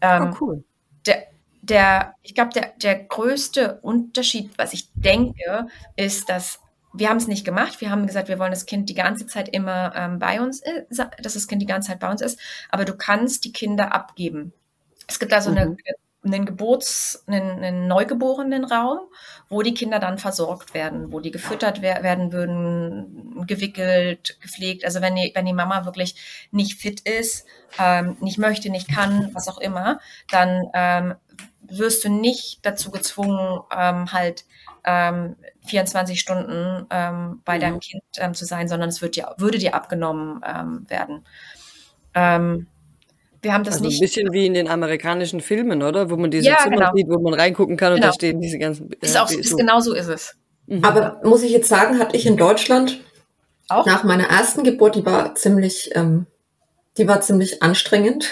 Ähm, 0.00 0.32
oh, 0.32 0.36
cool. 0.40 0.64
Der, 1.06 1.26
der, 1.62 2.14
ich 2.22 2.34
glaube, 2.34 2.52
der, 2.52 2.74
der 2.80 3.04
größte 3.04 3.80
Unterschied, 3.80 4.52
was 4.56 4.72
ich 4.72 4.92
denke, 4.94 5.66
ist, 5.96 6.28
dass 6.28 6.60
wir 6.94 7.10
haben 7.10 7.16
es 7.16 7.26
nicht 7.26 7.44
gemacht. 7.44 7.80
Wir 7.80 7.90
haben 7.90 8.06
gesagt, 8.06 8.28
wir 8.28 8.38
wollen 8.38 8.52
das 8.52 8.66
Kind 8.66 8.88
die 8.88 8.94
ganze 8.94 9.26
Zeit 9.26 9.48
immer 9.48 9.92
ähm, 9.96 10.18
bei 10.18 10.40
uns, 10.40 10.60
äh, 10.60 10.84
dass 10.90 11.34
das 11.34 11.48
Kind 11.48 11.60
die 11.60 11.66
ganze 11.66 11.88
Zeit 11.88 12.00
bei 12.00 12.10
uns 12.10 12.22
ist. 12.22 12.38
Aber 12.70 12.84
du 12.84 12.96
kannst 12.96 13.44
die 13.44 13.52
Kinder 13.52 13.92
abgeben. 13.92 14.52
Es 15.08 15.18
gibt 15.18 15.32
also 15.32 15.50
mhm. 15.50 15.56
eine, 15.58 15.76
einen 16.24 16.46
Geburts-, 16.46 17.24
einen, 17.26 17.62
einen 17.62 17.88
neugeborenen 17.88 18.64
Raum, 18.64 19.00
wo 19.48 19.62
die 19.62 19.74
Kinder 19.74 19.98
dann 19.98 20.18
versorgt 20.18 20.72
werden, 20.72 21.12
wo 21.12 21.18
die 21.18 21.32
gefüttert 21.32 21.82
wer 21.82 22.02
werden 22.04 22.32
würden, 22.32 23.44
gewickelt, 23.46 24.38
gepflegt. 24.40 24.84
Also 24.84 25.00
wenn 25.02 25.16
die, 25.16 25.32
wenn 25.34 25.46
die 25.46 25.52
Mama 25.52 25.84
wirklich 25.84 26.14
nicht 26.52 26.80
fit 26.80 27.00
ist, 27.00 27.44
ähm, 27.78 28.16
nicht 28.20 28.38
möchte, 28.38 28.70
nicht 28.70 28.88
kann, 28.88 29.30
was 29.34 29.48
auch 29.48 29.58
immer, 29.58 29.98
dann 30.30 30.70
ähm, 30.74 31.14
wirst 31.62 32.04
du 32.04 32.08
nicht 32.08 32.64
dazu 32.64 32.90
gezwungen, 32.90 33.60
ähm, 33.76 34.12
halt 34.12 34.44
ähm, 34.84 35.36
24 35.66 36.20
Stunden 36.20 36.86
ähm, 36.90 37.40
bei 37.44 37.56
mhm. 37.56 37.60
deinem 37.60 37.80
Kind 37.80 38.02
ähm, 38.18 38.34
zu 38.34 38.44
sein, 38.44 38.68
sondern 38.68 38.88
es 38.88 39.02
wird 39.02 39.16
dir, 39.16 39.34
würde 39.38 39.58
dir 39.58 39.74
abgenommen 39.74 40.40
ähm, 40.46 40.84
werden. 40.88 41.24
Ähm, 42.14 42.66
wir 43.44 43.52
haben 43.52 43.64
das 43.64 43.74
also 43.74 43.86
nicht. 43.86 44.00
Ein 44.00 44.06
bisschen 44.06 44.32
wie 44.32 44.46
in 44.46 44.54
den 44.54 44.68
amerikanischen 44.68 45.40
Filmen, 45.40 45.82
oder? 45.82 46.10
Wo 46.10 46.16
man 46.16 46.30
diese 46.30 46.48
ja, 46.48 46.58
Zimmer 46.58 46.76
genau. 46.76 46.92
sieht, 46.94 47.08
wo 47.08 47.18
man 47.20 47.34
reingucken 47.34 47.76
kann 47.76 47.94
genau. 47.94 48.06
und 48.06 48.10
da 48.10 48.14
stehen 48.14 48.40
diese 48.40 48.58
ganzen. 48.58 48.90
Äh, 48.92 48.96
ist 49.02 49.18
auch, 49.18 49.30
ist 49.30 49.56
genau 49.56 49.80
so 49.80 49.94
ist 49.94 50.08
es. 50.08 50.36
Mhm. 50.66 50.84
Aber 50.84 51.20
muss 51.24 51.42
ich 51.42 51.52
jetzt 51.52 51.68
sagen, 51.68 51.98
hatte 51.98 52.16
ich 52.16 52.26
in 52.26 52.36
Deutschland 52.36 53.00
auch? 53.68 53.86
nach 53.86 54.02
meiner 54.02 54.24
ersten 54.24 54.64
Geburt, 54.64 54.96
die 54.96 55.04
war 55.04 55.34
ziemlich, 55.34 55.90
ähm, 55.94 56.26
die 56.96 57.08
war 57.08 57.20
ziemlich 57.20 57.62
anstrengend. 57.62 58.26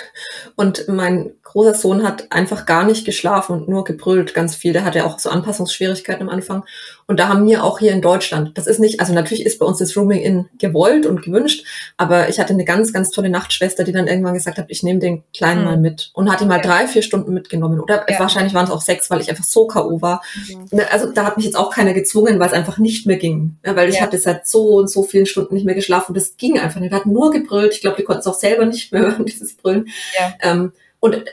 Und 0.56 0.88
mein 0.88 1.32
großer 1.52 1.74
Sohn 1.74 2.02
hat 2.02 2.32
einfach 2.32 2.64
gar 2.64 2.84
nicht 2.84 3.04
geschlafen 3.04 3.52
und 3.52 3.68
nur 3.68 3.84
gebrüllt 3.84 4.32
ganz 4.32 4.54
viel. 4.54 4.72
Der 4.72 4.84
hatte 4.84 4.98
ja 4.98 5.04
auch 5.04 5.18
so 5.18 5.28
Anpassungsschwierigkeiten 5.28 6.22
am 6.22 6.28
Anfang. 6.28 6.64
Und 7.06 7.20
da 7.20 7.28
haben 7.28 7.46
wir 7.46 7.62
auch 7.62 7.78
hier 7.78 7.92
in 7.92 8.00
Deutschland, 8.00 8.56
das 8.56 8.66
ist 8.66 8.78
nicht, 8.78 9.00
also 9.00 9.12
natürlich 9.12 9.44
ist 9.44 9.58
bei 9.58 9.66
uns 9.66 9.78
das 9.78 9.94
Rooming 9.96 10.20
in 10.20 10.48
gewollt 10.58 11.04
und 11.04 11.22
gewünscht, 11.22 11.66
aber 11.98 12.30
ich 12.30 12.40
hatte 12.40 12.54
eine 12.54 12.64
ganz, 12.64 12.92
ganz 12.92 13.10
tolle 13.10 13.28
Nachtschwester, 13.28 13.84
die 13.84 13.92
dann 13.92 14.06
irgendwann 14.06 14.32
gesagt 14.32 14.56
hat, 14.56 14.66
ich 14.68 14.82
nehme 14.82 14.98
den 14.98 15.22
Kleinen 15.36 15.60
mhm. 15.60 15.66
mal 15.66 15.76
mit 15.76 16.10
und 16.14 16.32
hat 16.32 16.40
ihn 16.40 16.48
mal 16.48 16.56
ja. 16.56 16.62
drei, 16.62 16.86
vier 16.86 17.02
Stunden 17.02 17.34
mitgenommen. 17.34 17.80
Oder 17.80 18.06
ja. 18.08 18.18
wahrscheinlich 18.18 18.54
waren 18.54 18.64
es 18.64 18.70
auch 18.70 18.80
sechs, 18.80 19.10
weil 19.10 19.20
ich 19.20 19.28
einfach 19.28 19.44
so 19.44 19.66
K.O. 19.66 20.00
war. 20.00 20.22
Mhm. 20.48 20.80
Also 20.90 21.12
da 21.12 21.26
hat 21.26 21.36
mich 21.36 21.44
jetzt 21.44 21.56
auch 21.56 21.70
keiner 21.70 21.92
gezwungen, 21.92 22.38
weil 22.40 22.46
es 22.46 22.54
einfach 22.54 22.78
nicht 22.78 23.06
mehr 23.06 23.18
ging. 23.18 23.58
Ja, 23.66 23.76
weil 23.76 23.90
ich 23.90 24.00
hatte 24.00 24.16
seit 24.16 24.46
so 24.46 24.76
und 24.76 24.88
so 24.88 25.02
vielen 25.02 25.26
Stunden 25.26 25.54
nicht 25.54 25.66
mehr 25.66 25.74
geschlafen. 25.74 26.14
Das 26.14 26.36
ging 26.36 26.58
einfach 26.58 26.80
nicht. 26.80 26.92
Wir 26.92 26.98
hatten 26.98 27.12
nur 27.12 27.30
gebrüllt. 27.30 27.74
Ich 27.74 27.80
glaube, 27.80 27.98
wir 27.98 28.04
konnten 28.04 28.20
es 28.20 28.26
auch 28.26 28.34
selber 28.52 28.66
nicht 28.66 28.92
mehr 28.92 29.02
hören, 29.02 29.24
dieses 29.26 29.56
Brüllen. 29.56 29.88
Ja. 30.18 30.34
Ähm, 30.40 30.72
und 31.00 31.24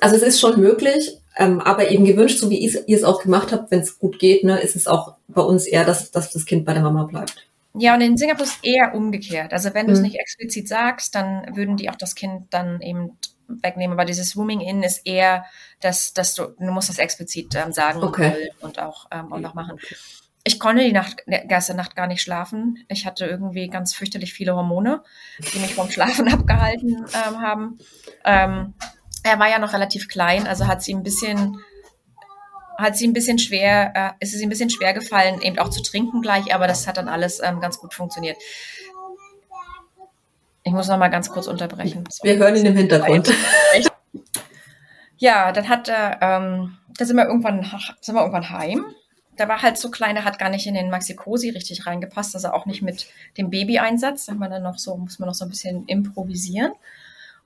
also 0.00 0.16
es 0.16 0.22
ist 0.22 0.40
schon 0.40 0.60
möglich, 0.60 1.18
ähm, 1.36 1.60
aber 1.60 1.90
eben 1.90 2.04
gewünscht, 2.04 2.38
so 2.38 2.50
wie 2.50 2.58
ihr 2.58 2.96
es 2.96 3.04
auch 3.04 3.22
gemacht 3.22 3.52
habt, 3.52 3.70
wenn 3.70 3.80
es 3.80 3.98
gut 3.98 4.18
geht, 4.18 4.44
ne, 4.44 4.58
ist 4.60 4.76
es 4.76 4.88
auch 4.88 5.14
bei 5.28 5.42
uns 5.42 5.66
eher, 5.66 5.84
dass, 5.84 6.10
dass 6.10 6.32
das 6.32 6.46
Kind 6.46 6.64
bei 6.64 6.74
der 6.74 6.82
Mama 6.82 7.04
bleibt. 7.04 7.48
Ja, 7.74 7.94
und 7.94 8.00
in 8.00 8.16
Singapur 8.16 8.44
ist 8.44 8.58
eher 8.64 8.94
umgekehrt. 8.94 9.52
Also 9.52 9.72
wenn 9.72 9.86
du 9.86 9.92
es 9.92 9.98
mhm. 9.98 10.06
nicht 10.06 10.18
explizit 10.18 10.66
sagst, 10.66 11.14
dann 11.14 11.54
würden 11.54 11.76
die 11.76 11.90
auch 11.90 11.96
das 11.96 12.16
Kind 12.16 12.46
dann 12.50 12.80
eben 12.80 13.18
wegnehmen. 13.46 13.92
Aber 13.92 14.04
dieses 14.04 14.30
Swimming 14.30 14.60
In 14.60 14.82
ist 14.82 15.06
eher, 15.06 15.44
dass, 15.80 16.12
dass 16.12 16.34
du, 16.34 16.48
du 16.58 16.70
musst 16.72 16.88
das 16.88 16.98
explizit 16.98 17.54
ähm, 17.54 17.72
sagen 17.72 18.02
okay. 18.02 18.50
und 18.60 18.80
auch, 18.80 19.06
ähm, 19.12 19.30
und 19.30 19.44
auch 19.46 19.54
machen. 19.54 19.78
Ich 20.48 20.58
konnte 20.58 20.82
die 20.82 20.92
Nacht, 20.92 21.24
erste 21.26 21.74
Nacht 21.74 21.94
gar 21.94 22.06
nicht 22.06 22.22
schlafen. 22.22 22.82
Ich 22.88 23.04
hatte 23.04 23.26
irgendwie 23.26 23.68
ganz 23.68 23.92
fürchterlich 23.92 24.32
viele 24.32 24.56
Hormone, 24.56 25.02
die 25.52 25.58
mich 25.58 25.74
vom 25.74 25.90
Schlafen 25.90 26.26
abgehalten 26.26 27.04
ähm, 27.04 27.42
haben. 27.42 27.78
Ähm, 28.24 28.72
er 29.24 29.38
war 29.38 29.50
ja 29.50 29.58
noch 29.58 29.74
relativ 29.74 30.08
klein, 30.08 30.46
also 30.46 30.66
hat 30.66 30.82
sie 30.82 30.94
ein 30.94 31.02
bisschen 31.02 31.62
hat 32.78 32.96
sie 32.96 33.06
ein 33.06 33.12
bisschen 33.12 33.38
schwer, 33.38 33.92
äh, 33.94 34.24
ist 34.24 34.34
es 34.34 34.40
ihm 34.40 34.46
ein 34.46 34.48
bisschen 34.48 34.70
schwer 34.70 34.94
gefallen, 34.94 35.42
eben 35.42 35.58
auch 35.58 35.68
zu 35.68 35.82
trinken 35.82 36.22
gleich, 36.22 36.54
aber 36.54 36.66
das 36.66 36.86
hat 36.86 36.96
dann 36.96 37.08
alles 37.08 37.42
ähm, 37.44 37.60
ganz 37.60 37.78
gut 37.78 37.92
funktioniert. 37.92 38.38
Ich 40.62 40.72
muss 40.72 40.88
noch 40.88 40.96
mal 40.96 41.08
ganz 41.08 41.28
kurz 41.28 41.46
unterbrechen. 41.46 42.04
Wir 42.22 42.38
hören 42.38 42.56
ihn 42.56 42.64
im 42.64 42.76
Hintergrund. 42.76 43.30
Ja, 45.18 45.52
dann 45.52 45.68
hat 45.68 45.88
er, 45.88 46.22
ähm, 46.22 46.78
da 46.96 47.04
sind 47.04 47.16
wir 47.16 47.26
irgendwann, 47.26 47.70
sind 48.00 48.14
wir 48.14 48.22
irgendwann 48.22 48.48
heim. 48.48 48.86
Der 49.38 49.48
war 49.48 49.62
halt 49.62 49.78
so 49.78 49.90
klein, 49.90 50.16
er 50.16 50.24
hat 50.24 50.38
gar 50.38 50.50
nicht 50.50 50.66
in 50.66 50.74
den 50.74 50.90
Maxi-Cosi 50.90 51.50
richtig 51.50 51.86
reingepasst, 51.86 52.34
also 52.34 52.50
auch 52.50 52.66
nicht 52.66 52.82
mit 52.82 53.06
dem 53.36 53.50
Baby-Einsatz. 53.50 54.26
Da 54.26 54.34
man 54.34 54.50
dann 54.50 54.62
noch 54.62 54.78
so, 54.78 54.96
muss 54.96 55.18
man 55.18 55.28
noch 55.28 55.34
so 55.34 55.44
ein 55.44 55.50
bisschen 55.50 55.86
improvisieren. 55.86 56.72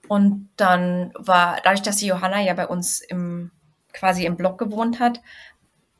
Und 0.08 0.48
dann 0.56 1.12
war, 1.14 1.58
dadurch, 1.62 1.82
dass 1.82 1.96
die 1.96 2.06
Johanna 2.06 2.40
ja 2.40 2.54
bei 2.54 2.66
uns 2.66 3.00
im, 3.00 3.50
quasi 3.92 4.24
im 4.26 4.36
Block 4.36 4.58
gewohnt 4.58 5.00
hat, 5.00 5.20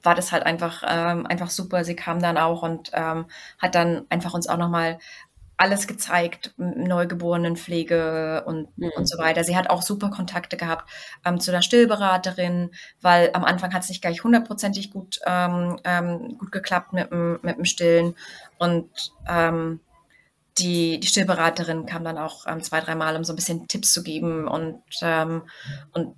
war 0.03 0.15
das 0.15 0.33
halt 0.33 0.45
einfach, 0.45 0.83
ähm, 0.87 1.27
einfach 1.27 1.51
super. 1.51 1.85
Sie 1.85 1.95
kam 1.95 2.21
dann 2.21 2.37
auch 2.37 2.63
und 2.63 2.91
ähm, 2.93 3.27
hat 3.59 3.75
dann 3.75 4.05
einfach 4.09 4.35
uns 4.35 4.49
auch 4.49 4.57
nochmal 4.57 4.99
alles 5.63 5.87
gezeigt, 5.87 6.55
Neugeborenenpflege 6.57 8.43
und, 8.47 8.77
mhm. 8.77 8.91
und 8.97 9.09
so 9.09 9.17
weiter. 9.17 9.45
Sie 9.45 9.57
hat 9.57 9.71
auch 9.71 9.83
super 9.83 10.11
Kontakte 10.11 10.57
gehabt 10.57 10.91
ähm, 11.25 11.39
zu 11.39 11.53
der 11.53 11.63
Stillberaterin, 11.63 12.73
weil 13.01 13.31
am 13.33 13.45
Anfang 13.45 13.73
hat 13.73 13.85
es 13.85 13.89
nicht 13.89 14.03
gleich 14.03 14.25
hundertprozentig 14.25 14.91
gut, 14.91 15.21
ähm, 15.25 15.79
ähm, 15.85 16.37
gut 16.37 16.51
geklappt 16.51 16.93
mit 16.93 17.13
dem, 17.13 17.39
mit 17.43 17.59
dem 17.59 17.65
Stillen. 17.65 18.17
Und 18.59 19.13
ähm, 19.29 19.79
die, 20.59 20.99
die 20.99 21.07
Stillberaterin 21.07 21.87
kam 21.87 22.03
dann 22.03 22.19
auch 22.19 22.45
ähm, 22.49 22.61
zwei, 22.61 22.81
dreimal, 22.81 23.15
um 23.15 23.23
so 23.23 23.33
ein 23.33 23.37
bisschen 23.37 23.69
Tipps 23.69 23.93
zu 23.93 24.03
geben 24.03 24.49
und, 24.49 24.83
ähm, 25.01 25.43
und 25.93 26.17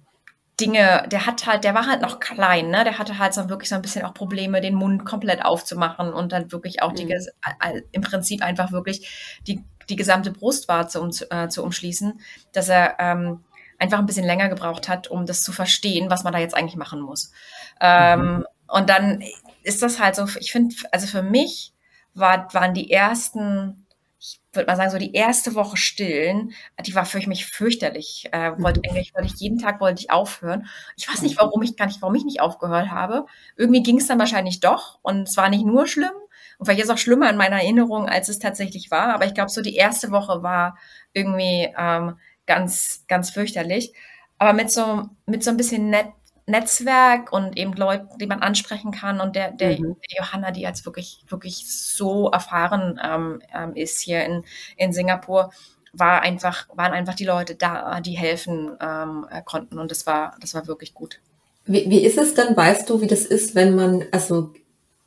Dinge, 0.60 1.06
der 1.10 1.26
hat 1.26 1.46
halt, 1.46 1.64
der 1.64 1.74
war 1.74 1.86
halt 1.86 2.00
noch 2.00 2.20
klein, 2.20 2.70
ne? 2.70 2.84
Der 2.84 2.98
hatte 2.98 3.18
halt 3.18 3.34
so 3.34 3.48
wirklich 3.48 3.68
so 3.68 3.74
ein 3.74 3.82
bisschen 3.82 4.04
auch 4.04 4.14
Probleme, 4.14 4.60
den 4.60 4.74
Mund 4.74 5.04
komplett 5.04 5.44
aufzumachen 5.44 6.12
und 6.12 6.30
dann 6.30 6.52
wirklich 6.52 6.82
auch 6.82 6.92
die, 6.92 7.06
mhm. 7.06 7.82
im 7.90 8.02
Prinzip 8.02 8.42
einfach 8.42 8.70
wirklich 8.70 9.38
die, 9.46 9.64
die 9.88 9.96
gesamte 9.96 10.30
Brustwarze 10.30 11.00
um, 11.00 11.10
äh, 11.30 11.48
zu 11.48 11.64
umschließen, 11.64 12.20
dass 12.52 12.68
er 12.68 12.96
ähm, 13.00 13.44
einfach 13.78 13.98
ein 13.98 14.06
bisschen 14.06 14.26
länger 14.26 14.48
gebraucht 14.48 14.88
hat, 14.88 15.08
um 15.08 15.26
das 15.26 15.42
zu 15.42 15.52
verstehen, 15.52 16.08
was 16.08 16.22
man 16.22 16.32
da 16.32 16.38
jetzt 16.38 16.56
eigentlich 16.56 16.76
machen 16.76 17.00
muss. 17.00 17.32
Ähm, 17.80 18.20
mhm. 18.20 18.46
Und 18.68 18.90
dann 18.90 19.22
ist 19.62 19.82
das 19.82 19.98
halt 19.98 20.14
so, 20.14 20.26
ich 20.38 20.52
finde, 20.52 20.74
also 20.92 21.06
für 21.06 21.22
mich 21.22 21.72
war, 22.14 22.52
waren 22.54 22.74
die 22.74 22.90
ersten 22.90 23.83
ich 24.24 24.40
würde 24.54 24.66
mal 24.66 24.76
sagen, 24.76 24.90
so 24.90 24.96
die 24.96 25.12
erste 25.12 25.54
Woche 25.54 25.76
stillen, 25.76 26.52
die 26.86 26.94
war 26.94 27.04
für 27.04 27.18
mich 27.28 27.44
fürchterlich. 27.44 28.28
Äh, 28.32 28.52
wollte 28.58 28.80
mhm. 28.80 28.90
eigentlich, 28.90 29.14
wollte 29.14 29.28
ich 29.28 29.38
jeden 29.40 29.58
Tag 29.58 29.80
wollte 29.80 30.00
ich 30.00 30.10
aufhören. 30.10 30.66
Ich 30.96 31.08
weiß 31.08 31.20
nicht, 31.20 31.36
warum 31.38 31.62
ich 31.62 31.76
gar 31.76 31.86
nicht, 31.86 32.00
warum 32.00 32.14
ich 32.14 32.24
nicht 32.24 32.40
aufgehört 32.40 32.90
habe. 32.90 33.26
Irgendwie 33.56 33.82
ging 33.82 33.98
es 33.98 34.06
dann 34.06 34.18
wahrscheinlich 34.18 34.60
doch 34.60 34.98
und 35.02 35.28
es 35.28 35.36
war 35.36 35.50
nicht 35.50 35.66
nur 35.66 35.86
schlimm 35.86 36.12
und 36.58 36.66
vielleicht 36.66 36.80
ist 36.80 36.88
es 36.88 36.94
auch 36.94 36.98
schlimmer 36.98 37.28
in 37.28 37.36
meiner 37.36 37.56
Erinnerung, 37.56 38.08
als 38.08 38.28
es 38.28 38.38
tatsächlich 38.38 38.90
war. 38.90 39.14
Aber 39.14 39.26
ich 39.26 39.34
glaube, 39.34 39.50
so 39.50 39.60
die 39.60 39.76
erste 39.76 40.10
Woche 40.10 40.42
war 40.42 40.78
irgendwie 41.12 41.72
ähm, 41.76 42.16
ganz, 42.46 43.04
ganz 43.08 43.30
fürchterlich. 43.30 43.92
Aber 44.38 44.52
mit 44.52 44.70
so, 44.70 45.08
mit 45.26 45.44
so 45.44 45.50
ein 45.50 45.56
bisschen 45.56 45.90
nett, 45.90 46.08
Netzwerk 46.46 47.32
und 47.32 47.56
eben 47.56 47.72
Leute, 47.72 48.08
die 48.20 48.26
man 48.26 48.40
ansprechen 48.40 48.90
kann. 48.90 49.20
Und 49.20 49.36
der, 49.36 49.50
der, 49.50 49.78
mhm. 49.78 49.96
der 50.10 50.18
Johanna, 50.18 50.50
die 50.50 50.60
jetzt 50.60 50.84
wirklich, 50.84 51.24
wirklich 51.28 51.66
so 51.66 52.30
erfahren 52.30 53.00
ähm, 53.02 53.42
ähm, 53.54 53.74
ist 53.74 54.00
hier 54.00 54.24
in, 54.24 54.44
in 54.76 54.92
Singapur, 54.92 55.50
war 55.92 56.22
einfach, 56.22 56.68
waren 56.74 56.92
einfach 56.92 57.14
die 57.14 57.24
Leute 57.24 57.54
da, 57.54 58.00
die 58.00 58.12
helfen 58.12 58.76
ähm, 58.80 59.26
äh, 59.30 59.42
konnten. 59.42 59.78
Und 59.78 59.90
das 59.90 60.06
war, 60.06 60.36
das 60.40 60.54
war 60.54 60.66
wirklich 60.66 60.92
gut. 60.92 61.20
Wie, 61.66 61.88
wie 61.88 62.04
ist 62.04 62.18
es 62.18 62.34
dann, 62.34 62.56
weißt 62.56 62.90
du, 62.90 63.00
wie 63.00 63.06
das 63.06 63.24
ist, 63.24 63.54
wenn 63.54 63.74
man, 63.74 64.04
also 64.10 64.52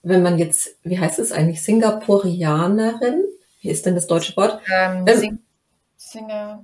wenn 0.02 0.23
man 0.23 0.39
jetzt, 0.39 0.78
wie 0.84 1.00
heißt 1.00 1.19
es 1.19 1.32
eigentlich, 1.32 1.62
Singapurianerin? 1.62 3.26
Wie 3.62 3.69
ist 3.69 3.86
denn 3.86 3.95
das 3.95 4.08
deutsche 4.08 4.36
Wort? 4.38 4.62
Ähm, 4.73 5.06
ähm, 5.08 5.17
Sing 5.17 5.39
Singer. 5.97 6.63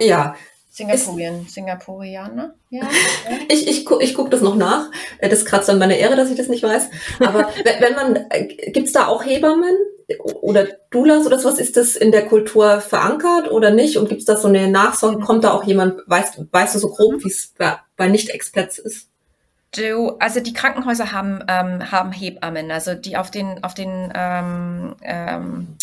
Ja, 0.00 0.34
Singapurien, 0.78 1.46
Singapurianer? 1.48 2.54
Ja. 2.70 2.88
ich 3.48 3.66
ich, 3.66 3.84
gu, 3.84 3.98
ich 3.98 4.14
gucke 4.14 4.30
das 4.30 4.42
noch 4.42 4.54
nach. 4.54 4.90
Äh, 5.18 5.28
das 5.28 5.44
kratzt 5.44 5.68
an 5.68 5.78
meiner 5.80 5.96
Ehre, 5.96 6.14
dass 6.14 6.30
ich 6.30 6.36
das 6.36 6.48
nicht 6.48 6.62
weiß. 6.62 6.88
Aber 7.18 7.50
wenn 7.80 7.94
man, 7.94 8.26
äh, 8.30 8.70
gibt's 8.70 8.92
da 8.92 9.08
auch 9.08 9.24
Hebammen 9.24 9.76
oder 10.40 10.68
Doulas 10.90 11.26
oder 11.26 11.40
sowas? 11.40 11.58
Ist 11.58 11.76
das 11.76 11.96
in 11.96 12.12
der 12.12 12.26
Kultur 12.26 12.80
verankert 12.80 13.50
oder 13.50 13.70
nicht? 13.72 13.96
Und 13.96 14.08
gibt's 14.08 14.24
da 14.24 14.36
so 14.36 14.46
eine 14.46 14.68
Nachsorge? 14.68 15.18
Kommt 15.18 15.42
da 15.42 15.50
auch 15.50 15.64
jemand, 15.64 16.00
weißt, 16.06 16.46
weißt 16.52 16.76
du 16.76 16.78
so 16.78 16.90
grob, 16.90 17.24
wie 17.24 17.28
es 17.28 17.52
bei, 17.58 17.76
bei 17.96 18.06
Nicht-Expats 18.06 18.78
ist? 18.78 19.08
Du, 19.76 20.16
also 20.20 20.38
die 20.38 20.52
Krankenhäuser 20.52 21.10
haben, 21.10 21.44
ähm, 21.48 21.90
haben 21.90 22.12
Hebammen, 22.12 22.70
also 22.70 22.94
die 22.94 23.16
auf 23.16 23.32
den, 23.32 23.62
auf 23.64 23.74
den, 23.74 24.12
ähm, 24.14 24.94
ähm, 25.02 25.76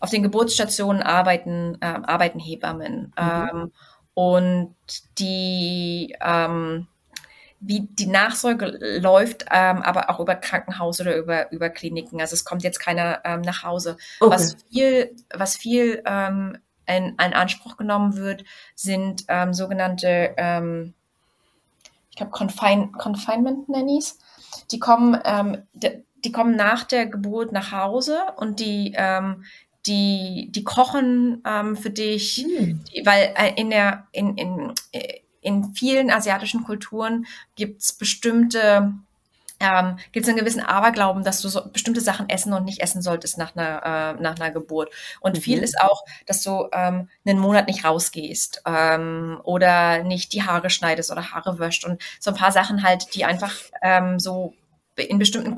auf 0.00 0.10
den 0.10 0.22
Geburtsstationen 0.22 1.02
arbeiten, 1.02 1.76
äh, 1.80 1.86
arbeiten 1.86 2.38
Hebammen. 2.38 3.12
Mhm. 3.18 3.48
Ähm, 3.52 3.72
und 4.18 4.74
die, 5.20 6.16
ähm, 6.20 6.88
wie 7.60 7.82
die 7.82 8.08
Nachsorge 8.08 8.98
läuft, 9.00 9.44
ähm, 9.52 9.80
aber 9.82 10.10
auch 10.10 10.18
über 10.18 10.34
Krankenhaus 10.34 11.00
oder 11.00 11.16
über, 11.16 11.52
über 11.52 11.70
Kliniken. 11.70 12.20
Also 12.20 12.34
es 12.34 12.44
kommt 12.44 12.64
jetzt 12.64 12.80
keiner 12.80 13.20
ähm, 13.22 13.42
nach 13.42 13.62
Hause. 13.62 13.96
Okay. 14.18 14.34
Was 14.34 14.56
viel, 14.72 15.14
was 15.32 15.56
viel 15.56 16.02
ähm, 16.04 16.58
in, 16.86 17.10
in 17.10 17.32
Anspruch 17.32 17.76
genommen 17.76 18.16
wird, 18.16 18.42
sind 18.74 19.22
ähm, 19.28 19.54
sogenannte, 19.54 20.34
ähm, 20.36 20.94
ich 22.10 22.16
glaube, 22.16 22.32
Confine, 22.32 22.90
Confinement 22.98 23.68
Nannies. 23.68 24.18
Die 24.72 24.80
kommen, 24.80 25.16
ähm, 25.24 25.62
die, 25.74 26.02
die 26.24 26.32
kommen 26.32 26.56
nach 26.56 26.82
der 26.82 27.06
Geburt 27.06 27.52
nach 27.52 27.70
Hause 27.70 28.18
und 28.36 28.58
die 28.58 28.94
ähm, 28.96 29.44
die, 29.86 30.48
die 30.50 30.64
kochen 30.64 31.42
ähm, 31.46 31.76
für 31.76 31.90
dich, 31.90 32.46
mhm. 32.46 32.80
weil 33.04 33.34
äh, 33.36 33.52
in 33.56 33.70
der, 33.70 34.06
in, 34.12 34.36
in, 34.36 34.72
in 35.40 35.74
vielen 35.74 36.10
asiatischen 36.10 36.64
Kulturen 36.64 37.26
gibt 37.54 37.82
es 37.82 37.92
bestimmte 37.92 38.92
ähm, 39.60 39.98
gibt 40.12 40.24
es 40.24 40.28
einen 40.28 40.38
gewissen 40.38 40.60
Aberglauben, 40.60 41.24
dass 41.24 41.40
du 41.40 41.48
so 41.48 41.68
bestimmte 41.72 42.00
Sachen 42.00 42.28
essen 42.28 42.52
und 42.52 42.64
nicht 42.64 42.80
essen 42.80 43.02
solltest 43.02 43.38
nach 43.38 43.56
einer, 43.56 44.16
äh, 44.18 44.22
nach 44.22 44.36
einer 44.36 44.50
Geburt. 44.50 44.92
Und 45.20 45.36
mhm. 45.36 45.40
viel 45.40 45.62
ist 45.62 45.80
auch, 45.80 46.04
dass 46.26 46.42
du 46.42 46.68
ähm, 46.72 47.08
einen 47.26 47.38
Monat 47.38 47.66
nicht 47.66 47.84
rausgehst 47.84 48.62
ähm, 48.66 49.40
oder 49.42 50.04
nicht 50.04 50.32
die 50.32 50.44
Haare 50.44 50.70
schneidest 50.70 51.10
oder 51.10 51.32
Haare 51.32 51.58
wäscht 51.58 51.84
und 51.84 52.00
so 52.20 52.30
ein 52.30 52.36
paar 52.36 52.52
Sachen 52.52 52.82
halt, 52.82 53.14
die 53.14 53.24
einfach 53.24 53.54
ähm, 53.82 54.20
so 54.20 54.54
in 54.96 55.18
bestimmten 55.18 55.56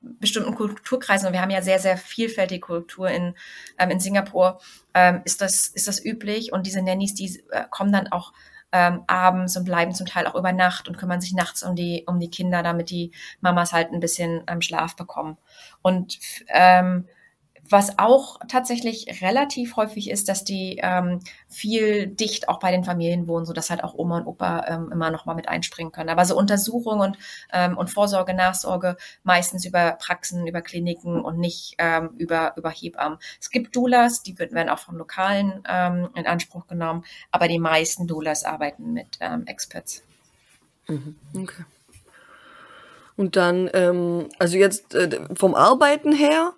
bestimmten 0.00 0.54
Kulturkreisen, 0.54 1.26
und 1.26 1.32
wir 1.32 1.42
haben 1.42 1.50
ja 1.50 1.62
sehr, 1.62 1.78
sehr 1.78 1.96
vielfältige 1.96 2.60
Kultur 2.60 3.08
in, 3.08 3.34
ähm, 3.78 3.90
in 3.90 4.00
Singapur, 4.00 4.60
ähm, 4.94 5.22
ist, 5.24 5.40
das, 5.40 5.66
ist 5.68 5.88
das 5.88 6.04
üblich. 6.04 6.52
Und 6.52 6.66
diese 6.66 6.82
Nannies, 6.82 7.14
die 7.14 7.42
äh, 7.50 7.64
kommen 7.70 7.92
dann 7.92 8.08
auch 8.08 8.32
ähm, 8.72 9.02
abends 9.06 9.56
und 9.56 9.64
bleiben 9.64 9.94
zum 9.94 10.06
Teil 10.06 10.26
auch 10.26 10.34
über 10.34 10.52
Nacht 10.52 10.88
und 10.88 10.96
kümmern 10.96 11.20
sich 11.20 11.32
nachts 11.32 11.62
um 11.62 11.74
die, 11.74 12.04
um 12.06 12.20
die 12.20 12.30
Kinder, 12.30 12.62
damit 12.62 12.90
die 12.90 13.12
Mamas 13.40 13.72
halt 13.72 13.92
ein 13.92 14.00
bisschen 14.00 14.42
ähm, 14.46 14.62
Schlaf 14.62 14.96
bekommen. 14.96 15.36
Und 15.82 16.18
ähm, 16.48 17.06
was 17.70 17.98
auch 17.98 18.40
tatsächlich 18.48 19.22
relativ 19.22 19.76
häufig 19.76 20.10
ist, 20.10 20.28
dass 20.28 20.42
die 20.42 20.80
ähm, 20.82 21.20
viel 21.48 22.08
dicht 22.08 22.48
auch 22.48 22.58
bei 22.58 22.72
den 22.72 22.84
Familien 22.84 23.28
wohnen, 23.28 23.46
so 23.46 23.52
dass 23.52 23.70
halt 23.70 23.84
auch 23.84 23.94
Oma 23.94 24.18
und 24.18 24.26
Opa 24.26 24.66
ähm, 24.66 24.90
immer 24.92 25.10
noch 25.10 25.24
mal 25.24 25.34
mit 25.34 25.48
einspringen 25.48 25.92
können. 25.92 26.10
Aber 26.10 26.24
so 26.24 26.36
Untersuchung 26.36 26.98
und, 26.98 27.16
ähm, 27.52 27.78
und 27.78 27.88
Vorsorge, 27.88 28.34
Nachsorge 28.34 28.96
meistens 29.22 29.64
über 29.64 29.92
Praxen, 29.92 30.46
über 30.48 30.62
Kliniken 30.62 31.20
und 31.20 31.38
nicht 31.38 31.76
ähm, 31.78 32.10
über, 32.18 32.54
über 32.56 32.70
Hebammen. 32.70 33.18
Es 33.40 33.50
gibt 33.50 33.76
Doulas, 33.76 34.22
die 34.22 34.36
werden 34.38 34.68
auch 34.68 34.80
von 34.80 34.96
Lokalen 34.96 35.62
ähm, 35.68 36.08
in 36.14 36.26
Anspruch 36.26 36.66
genommen, 36.66 37.04
aber 37.30 37.46
die 37.46 37.60
meisten 37.60 38.08
Doulas 38.08 38.44
arbeiten 38.44 38.92
mit 38.92 39.18
ähm, 39.20 39.46
Experts. 39.46 40.02
Mhm. 40.88 41.16
Okay. 41.36 41.64
Und 43.16 43.36
dann, 43.36 43.70
ähm, 43.74 44.28
also 44.38 44.56
jetzt 44.56 44.94
äh, 44.94 45.20
vom 45.34 45.54
Arbeiten 45.54 46.10
her, 46.12 46.54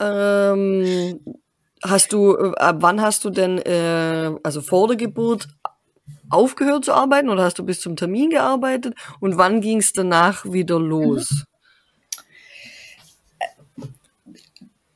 ähm, 0.00 1.20
hast 1.82 2.12
du, 2.12 2.36
äh, 2.36 2.54
ab 2.56 2.76
wann 2.80 3.00
hast 3.00 3.24
du 3.24 3.30
denn, 3.30 3.58
äh, 3.58 4.32
also 4.42 4.60
vor 4.60 4.88
der 4.88 4.96
Geburt 4.96 5.48
aufgehört 6.30 6.84
zu 6.84 6.92
arbeiten 6.92 7.28
oder 7.28 7.44
hast 7.44 7.58
du 7.58 7.64
bis 7.64 7.80
zum 7.80 7.96
Termin 7.96 8.30
gearbeitet 8.30 8.94
und 9.20 9.36
wann 9.36 9.60
ging 9.60 9.78
es 9.78 9.92
danach 9.92 10.44
wieder 10.44 10.78
los? 10.80 11.44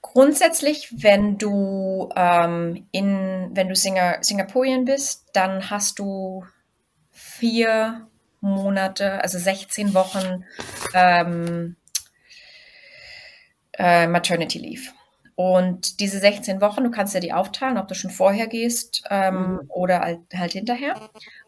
Grundsätzlich, 0.01 1.03
wenn 1.03 1.39
du 1.39 2.09
ähm, 2.17 2.87
in, 2.91 3.51
wenn 3.53 3.69
du 3.69 3.77
Singer, 3.77 4.19
Singapurien 4.21 4.85
bist, 4.85 5.27
dann 5.33 5.71
hast 5.71 5.99
du 5.99 6.45
vier 7.11 8.09
Monate, 8.41 9.23
also 9.23 9.39
16 9.39 9.95
Wochen 9.95 10.45
ähm, 10.95 11.77
äh, 13.79 14.07
Maternity 14.07 14.59
Leave. 14.59 14.91
Und 15.39 16.01
diese 16.01 16.19
16 16.19 16.61
Wochen, 16.61 16.83
du 16.83 16.91
kannst 16.91 17.15
ja 17.15 17.21
die 17.21 17.33
aufteilen, 17.33 17.79
ob 17.79 17.87
du 17.87 17.95
schon 17.95 18.11
vorher 18.11 18.49
gehst 18.49 19.05
ähm, 19.09 19.53
mhm. 19.53 19.61
oder 19.69 20.01
halt, 20.01 20.19
halt, 20.35 20.51
hinterher. 20.51 20.97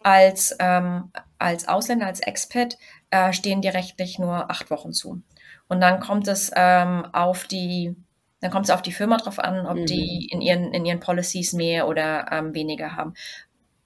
Als, 0.05 0.55
ähm, 0.61 1.11
als 1.40 1.66
Ausländer, 1.66 2.07
als 2.07 2.21
Expat 2.21 2.79
äh, 3.11 3.33
stehen 3.33 3.62
dir 3.62 3.75
rechtlich 3.75 4.21
nur 4.21 4.49
acht 4.49 4.71
Wochen 4.71 4.93
zu. 4.93 5.23
Und 5.66 5.81
dann 5.81 5.99
kommt 5.99 6.29
es 6.29 6.53
ähm, 6.55 7.05
auf 7.12 7.49
die, 7.49 7.97
dann 8.40 8.53
kommt 8.53 8.66
es 8.66 8.71
auf 8.71 8.83
die 8.83 8.93
Firma 8.93 9.16
drauf 9.16 9.40
an, 9.40 9.66
ob 9.66 9.79
mhm. 9.79 9.87
die 9.87 10.29
in 10.31 10.40
ihren, 10.40 10.73
in 10.73 10.85
ihren 10.85 11.01
Policies 11.01 11.53
mehr 11.53 11.88
oder 11.88 12.31
ähm, 12.31 12.55
weniger 12.55 12.95
haben. 12.95 13.14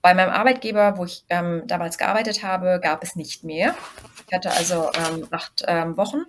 Bei 0.03 0.13
meinem 0.13 0.33
Arbeitgeber, 0.33 0.99
wo 0.99 1.07
ich 1.07 1.25
ähm, 1.31 1.63
damals 1.67 1.97
gearbeitet 1.97 2.43
habe, 2.43 2.79
gab 2.83 3.03
es 3.03 3.17
nicht 3.17 3.43
mehr. 3.43 3.75
Ich 4.27 4.35
hatte 4.35 4.51
also 4.51 4.91
ähm, 4.93 5.29
acht 5.31 5.63
Wochen. 5.97 6.27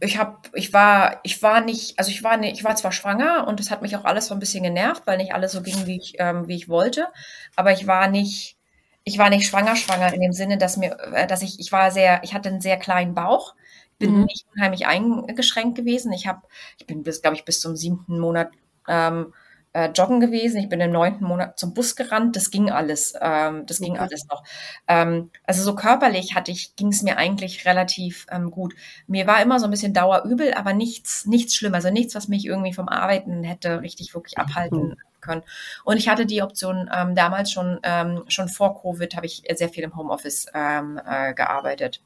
Ich 0.00 0.18
habe, 0.18 0.36
ich 0.54 0.72
war, 0.72 1.20
ich 1.24 1.42
war 1.42 1.60
nicht, 1.60 1.98
also 1.98 2.10
ich 2.10 2.22
war 2.22 2.36
nicht, 2.36 2.54
ich 2.58 2.64
war 2.64 2.76
zwar 2.76 2.92
schwanger 2.92 3.46
und 3.48 3.58
das 3.58 3.70
hat 3.70 3.82
mich 3.82 3.96
auch 3.96 4.04
alles 4.04 4.26
so 4.26 4.34
ein 4.34 4.40
bisschen 4.40 4.62
genervt, 4.62 5.02
weil 5.06 5.16
nicht 5.16 5.34
alles 5.34 5.52
so 5.52 5.62
ging, 5.62 5.86
wie 5.86 5.96
ich, 5.96 6.14
ähm, 6.18 6.46
wie 6.46 6.54
ich 6.54 6.68
wollte, 6.68 7.08
aber 7.56 7.72
ich 7.72 7.86
war 7.86 8.08
nicht, 8.08 8.56
ich 9.04 9.18
war 9.18 9.30
nicht 9.30 9.46
schwanger, 9.46 9.74
schwanger 9.74 10.12
in 10.12 10.20
dem 10.20 10.32
Sinne, 10.32 10.58
dass 10.58 10.76
mir, 10.76 10.96
äh, 11.12 11.26
dass 11.26 11.42
ich, 11.42 11.58
ich 11.58 11.72
war 11.72 11.90
sehr, 11.90 12.22
ich 12.22 12.34
hatte 12.34 12.48
einen 12.48 12.60
sehr 12.60 12.76
kleinen 12.76 13.14
Bauch, 13.14 13.54
bin 13.98 14.14
mhm. 14.14 14.24
nicht 14.24 14.46
unheimlich 14.54 14.86
eingeschränkt 14.86 15.76
gewesen. 15.76 16.12
Ich 16.12 16.26
habe, 16.26 16.42
ich 16.78 16.86
bin 16.86 17.02
bis, 17.02 17.22
glaube 17.22 17.36
ich, 17.36 17.44
bis 17.44 17.60
zum 17.60 17.76
siebten 17.76 18.18
Monat 18.18 18.50
ähm, 18.86 19.32
äh, 19.78 19.90
joggen 19.92 20.20
gewesen. 20.20 20.58
Ich 20.58 20.68
bin 20.68 20.80
im 20.80 20.90
neunten 20.90 21.24
Monat 21.24 21.58
zum 21.58 21.72
Bus 21.72 21.94
gerannt. 21.94 22.34
Das 22.34 22.50
ging 22.50 22.70
alles. 22.70 23.14
Ähm, 23.20 23.64
das 23.66 23.80
ging 23.80 23.96
alles 23.98 24.26
noch. 24.28 24.42
Ähm, 24.88 25.30
also 25.44 25.62
so 25.62 25.74
körperlich 25.74 26.34
hatte 26.34 26.50
ich, 26.50 26.74
ging 26.76 26.88
es 26.88 27.02
mir 27.02 27.16
eigentlich 27.16 27.64
relativ 27.64 28.26
ähm, 28.30 28.50
gut. 28.50 28.74
Mir 29.06 29.26
war 29.26 29.40
immer 29.40 29.60
so 29.60 29.66
ein 29.66 29.70
bisschen 29.70 29.94
Dauerübel, 29.94 30.54
aber 30.54 30.72
nichts, 30.72 31.26
nichts 31.26 31.54
schlimm. 31.54 31.74
Also 31.74 31.90
nichts, 31.90 32.14
was 32.14 32.28
mich 32.28 32.44
irgendwie 32.44 32.72
vom 32.72 32.88
Arbeiten 32.88 33.44
hätte 33.44 33.80
richtig 33.82 34.14
wirklich 34.14 34.38
abhalten 34.38 34.96
können. 35.20 35.42
Und 35.84 35.96
ich 35.96 36.08
hatte 36.08 36.26
die 36.26 36.42
Option 36.42 36.90
ähm, 36.92 37.14
damals 37.14 37.52
schon, 37.52 37.78
ähm, 37.82 38.24
schon 38.28 38.48
vor 38.48 38.80
Covid 38.80 39.14
habe 39.16 39.26
ich 39.26 39.42
sehr 39.54 39.68
viel 39.68 39.84
im 39.84 39.96
Homeoffice 39.96 40.46
ähm, 40.54 41.00
äh, 41.04 41.34
gearbeitet. 41.34 42.00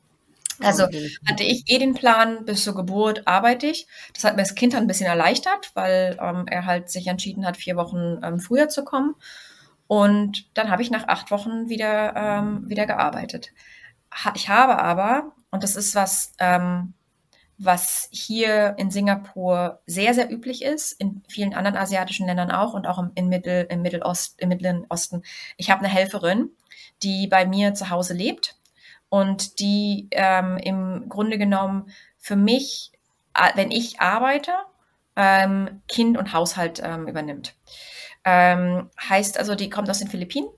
Also 0.61 0.85
hatte 0.85 1.45
ich 1.45 1.65
eh 1.67 1.79
den 1.79 1.95
Plan, 1.95 2.45
bis 2.45 2.65
zur 2.65 2.75
Geburt 2.75 3.27
arbeite 3.27 3.67
ich. 3.67 3.87
Das 4.15 4.25
hat 4.25 4.37
mir 4.37 4.43
das 4.43 4.55
Kind 4.55 4.75
dann 4.75 4.85
ein 4.85 4.87
bisschen 4.87 5.07
erleichtert, 5.07 5.71
weil 5.75 6.19
ähm, 6.21 6.47
er 6.49 6.67
halt 6.67 6.91
sich 6.91 7.07
entschieden 7.07 7.47
hat, 7.47 7.57
vier 7.57 7.77
Wochen 7.77 8.21
ähm, 8.23 8.39
früher 8.41 8.69
zu 8.69 8.85
kommen. 8.85 9.15
Und 9.87 10.47
dann 10.55 10.71
habe 10.71 10.83
ich 10.83 10.91
nach 10.91 11.09
acht 11.09 11.31
Wochen 11.31 11.69
wieder, 11.69 12.15
ähm, 12.17 12.69
wieder 12.69 12.87
gearbeitet. 12.87 13.53
Ich 14.35 14.49
habe 14.49 14.79
aber, 14.79 15.33
und 15.51 15.63
das 15.63 15.77
ist 15.77 15.95
was, 15.95 16.33
ähm, 16.39 16.95
was 17.59 18.09
hier 18.11 18.75
in 18.79 18.91
Singapur 18.91 19.81
sehr, 19.87 20.15
sehr 20.15 20.31
üblich 20.31 20.63
ist, 20.63 20.93
in 20.93 21.23
vielen 21.29 21.55
anderen 21.55 21.77
asiatischen 21.77 22.27
Ländern 22.27 22.51
auch 22.51 22.75
und 22.75 22.87
auch 22.87 22.99
im, 22.99 23.13
im, 23.15 23.29
Mittel, 23.29 23.67
im, 23.71 23.83
Mittelost, 23.83 24.41
im 24.41 24.49
Mittleren 24.49 24.87
Osten. 24.89 25.23
Ich 25.57 25.71
habe 25.71 25.81
eine 25.81 25.93
Helferin, 25.93 26.51
die 27.03 27.27
bei 27.27 27.47
mir 27.47 27.75
zu 27.75 27.91
Hause 27.91 28.15
lebt 28.15 28.57
und 29.13 29.61
die 29.61 30.09
ähm, 30.13 30.57
im 30.57 31.11
Grunde 31.11 31.37
genommen 31.37 31.93
für 32.17 32.35
mich, 32.35 32.93
wenn 33.57 33.71
ich 33.71 34.01
arbeite, 34.01 34.53
ähm, 35.17 35.83
Kind 35.87 36.17
und 36.17 36.33
Haushalt 36.33 36.81
ähm, 36.83 37.07
übernimmt. 37.07 37.55
Ähm, 38.25 38.89
heißt 38.99 39.39
also, 39.39 39.55
die 39.55 39.69
kommt 39.69 39.91
aus 39.91 39.99
den 39.99 40.09
Philippinen. 40.09 40.49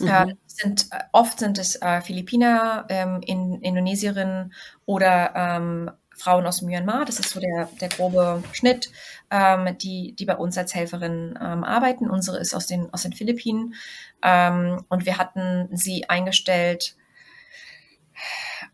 Mhm. 0.00 0.08
Äh, 0.08 0.34
sind, 0.48 0.88
äh, 0.90 1.04
oft 1.12 1.38
sind 1.38 1.56
es 1.56 1.80
äh, 1.82 2.00
Philippiner, 2.00 2.84
ähm, 2.88 3.20
in, 3.24 3.60
Indonesierinnen 3.60 4.52
oder 4.86 5.32
ähm, 5.36 5.88
Frauen 6.16 6.46
aus 6.46 6.62
Myanmar. 6.62 7.04
Das 7.04 7.20
ist 7.20 7.30
so 7.30 7.38
der, 7.38 7.68
der 7.80 7.90
grobe 7.90 8.42
Schnitt, 8.50 8.90
ähm, 9.30 9.78
die, 9.78 10.16
die 10.18 10.24
bei 10.24 10.36
uns 10.36 10.58
als 10.58 10.74
Helferin 10.74 11.38
ähm, 11.40 11.62
arbeiten. 11.62 12.10
Unsere 12.10 12.38
ist 12.38 12.56
aus 12.56 12.66
den, 12.66 12.92
aus 12.92 13.02
den 13.02 13.12
Philippinen. 13.12 13.74
Ähm, 14.20 14.84
und 14.88 15.06
wir 15.06 15.16
hatten 15.16 15.68
sie 15.70 16.08
eingestellt 16.08 16.96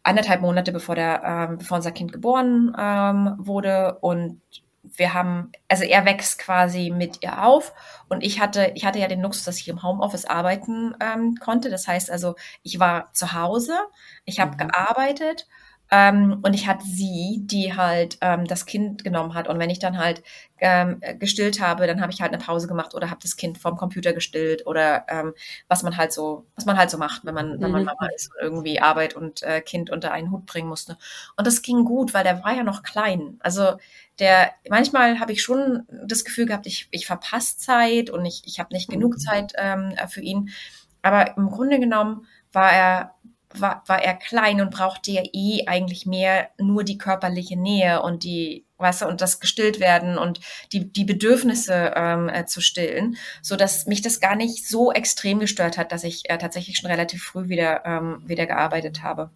anderthalb 0.03 0.41
Monate 0.41 0.73
bevor 0.73 0.95
der, 0.95 1.23
ähm, 1.25 1.59
bevor 1.59 1.79
unser 1.79 1.93
Kind 1.93 2.13
geboren 2.13 2.75
ähm, 2.79 3.35
wurde 3.39 3.99
und 4.01 4.41
wir 4.83 5.13
haben, 5.15 5.53
also 5.69 5.85
er 5.85 6.05
wächst 6.05 6.39
quasi 6.39 6.91
mit 6.91 7.23
ihr 7.23 7.45
auf 7.45 7.75
und 8.09 8.25
ich 8.25 8.41
hatte, 8.41 8.73
ich 8.75 8.85
hatte 8.85 8.99
ja 8.99 9.09
den 9.09 9.21
Luxus, 9.21 9.45
dass 9.45 9.59
ich 9.59 9.69
im 9.69 9.83
Homeoffice 9.83 10.25
arbeiten 10.25 10.95
ähm, 11.01 11.37
konnte. 11.37 11.71
Das 11.71 11.87
heißt 11.87 12.11
also, 12.11 12.35
ich 12.63 12.81
war 12.81 13.13
zu 13.13 13.33
Hause, 13.33 13.75
ich 14.25 14.41
habe 14.41 14.53
mhm. 14.53 14.69
gearbeitet 14.69 15.47
ähm, 15.93 16.39
und 16.43 16.55
ich 16.55 16.69
hatte 16.69 16.85
sie, 16.87 17.41
die 17.43 17.75
halt 17.75 18.19
ähm, 18.21 18.45
das 18.45 18.65
Kind 18.65 19.03
genommen 19.03 19.35
hat. 19.35 19.49
Und 19.49 19.59
wenn 19.59 19.71
ich 19.71 19.81
dann 19.81 19.99
halt 19.99 20.23
ähm, 20.59 21.01
gestillt 21.19 21.61
habe, 21.61 21.87
dann 21.89 22.01
habe 22.01 22.13
ich 22.13 22.21
halt 22.21 22.33
eine 22.33 22.43
Pause 22.43 22.69
gemacht 22.69 22.95
oder 22.95 23.11
habe 23.11 23.21
das 23.21 23.37
Kind 23.37 23.59
vom 23.59 23.77
Computer 23.77 24.13
gestillt 24.13 24.67
oder 24.67 25.05
ähm, 25.09 25.35
was 25.67 25.83
man 25.83 25.97
halt 25.97 26.13
so, 26.13 26.47
was 26.55 26.65
man 26.65 26.79
halt 26.79 26.91
so 26.91 26.99
macht, 26.99 27.25
wenn 27.25 27.35
man, 27.35 27.57
mhm. 27.57 27.61
wenn 27.61 27.71
man 27.73 27.81
mhm. 27.83 27.87
Mama 27.87 28.09
ist 28.15 28.31
und 28.31 28.41
irgendwie 28.41 28.81
Arbeit 28.81 29.17
und 29.17 29.43
äh, 29.43 29.61
Kind 29.63 29.91
unter 29.91 30.13
einen 30.13 30.31
Hut 30.31 30.47
bringen 30.47 30.69
musste. 30.69 30.97
Und 31.37 31.47
das 31.47 31.63
ging 31.63 31.85
gut, 31.85 32.15
weil 32.15 32.23
der 32.23 32.45
war 32.45 32.55
ja 32.55 32.63
noch 32.63 32.85
klein. 32.85 33.39
Also 33.41 33.77
der, 34.21 34.53
manchmal 34.69 35.19
habe 35.19 35.33
ich 35.33 35.43
schon 35.43 35.87
das 36.05 36.25
Gefühl 36.25 36.47
gehabt, 36.47 36.67
ich, 36.67 36.87
ich 36.93 37.07
verpasse 37.07 37.59
Zeit 37.59 38.11
und 38.11 38.25
ich, 38.25 38.43
ich 38.45 38.61
habe 38.61 38.73
nicht 38.73 38.89
genug 38.89 39.15
mhm. 39.15 39.19
Zeit 39.19 39.53
ähm, 39.57 39.95
für 40.09 40.21
ihn. 40.21 40.51
Aber 41.03 41.37
im 41.37 41.49
Grunde 41.49 41.81
genommen 41.81 42.27
war 42.53 42.71
er 42.73 43.15
war, 43.55 43.83
war 43.87 44.03
er 44.03 44.15
klein 44.15 44.61
und 44.61 44.71
brauchte 44.71 45.11
ja 45.11 45.23
eh 45.33 45.67
eigentlich 45.67 46.07
mehr 46.07 46.51
nur 46.59 46.85
die 46.85 46.99
körperliche 46.99 47.59
Nähe 47.59 48.03
und 48.03 48.23
die, 48.23 48.65
weißt 48.79 49.03
und 49.03 49.21
das 49.21 49.41
gestillt 49.41 49.81
werden 49.81 50.19
und 50.19 50.41
die, 50.73 50.93
die 50.93 51.05
Bedürfnisse 51.05 51.93
ähm, 51.97 52.29
äh, 52.29 52.47
zu 52.47 52.61
stillen, 52.61 53.17
so 53.43 53.57
dass 53.57 53.87
mich 53.87 54.03
das 54.03 54.21
gar 54.21 54.37
nicht 54.37 54.69
so 54.69 54.93
extrem 54.93 55.41
gestört 55.41 55.79
hat, 55.79 55.93
dass 55.93 56.05
ich 56.05 56.31
äh, 56.31 56.39
tatsächlich 56.39 56.77
schon 56.77 56.91
relativ 56.91 57.25
früh 57.25 57.49
wieder, 57.49 57.85
ähm, 57.85 58.23
wieder 58.25 58.47
gearbeitet 58.47 59.03
habe. 59.03 59.31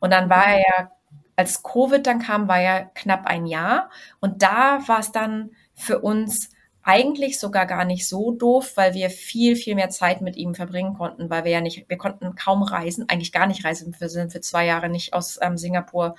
Und 0.00 0.12
dann 0.12 0.28
war 0.28 0.46
er 0.46 0.58
ja, 0.58 0.90
als 1.36 1.62
Covid 1.62 2.06
dann 2.06 2.20
kam, 2.20 2.48
war 2.48 2.60
er 2.60 2.86
knapp 2.94 3.26
ein 3.26 3.46
Jahr 3.46 3.90
und 4.20 4.42
da 4.42 4.80
war 4.86 5.00
es 5.00 5.12
dann 5.12 5.50
für 5.74 6.00
uns 6.00 6.50
eigentlich 6.84 7.40
sogar 7.40 7.66
gar 7.66 7.84
nicht 7.84 8.06
so 8.06 8.32
doof, 8.32 8.72
weil 8.76 8.92
wir 8.94 9.08
viel, 9.08 9.56
viel 9.56 9.74
mehr 9.74 9.88
Zeit 9.88 10.20
mit 10.20 10.36
ihm 10.36 10.54
verbringen 10.54 10.94
konnten, 10.94 11.30
weil 11.30 11.44
wir 11.44 11.50
ja 11.50 11.60
nicht, 11.62 11.88
wir 11.88 11.96
konnten 11.96 12.34
kaum 12.34 12.62
reisen, 12.62 13.08
eigentlich 13.08 13.32
gar 13.32 13.46
nicht 13.46 13.64
reisen. 13.64 13.96
Wir 13.98 14.10
sind 14.10 14.32
für 14.32 14.42
zwei 14.42 14.66
Jahre 14.66 14.90
nicht 14.90 15.14
aus 15.14 15.38
ähm, 15.40 15.56
Singapur 15.56 16.14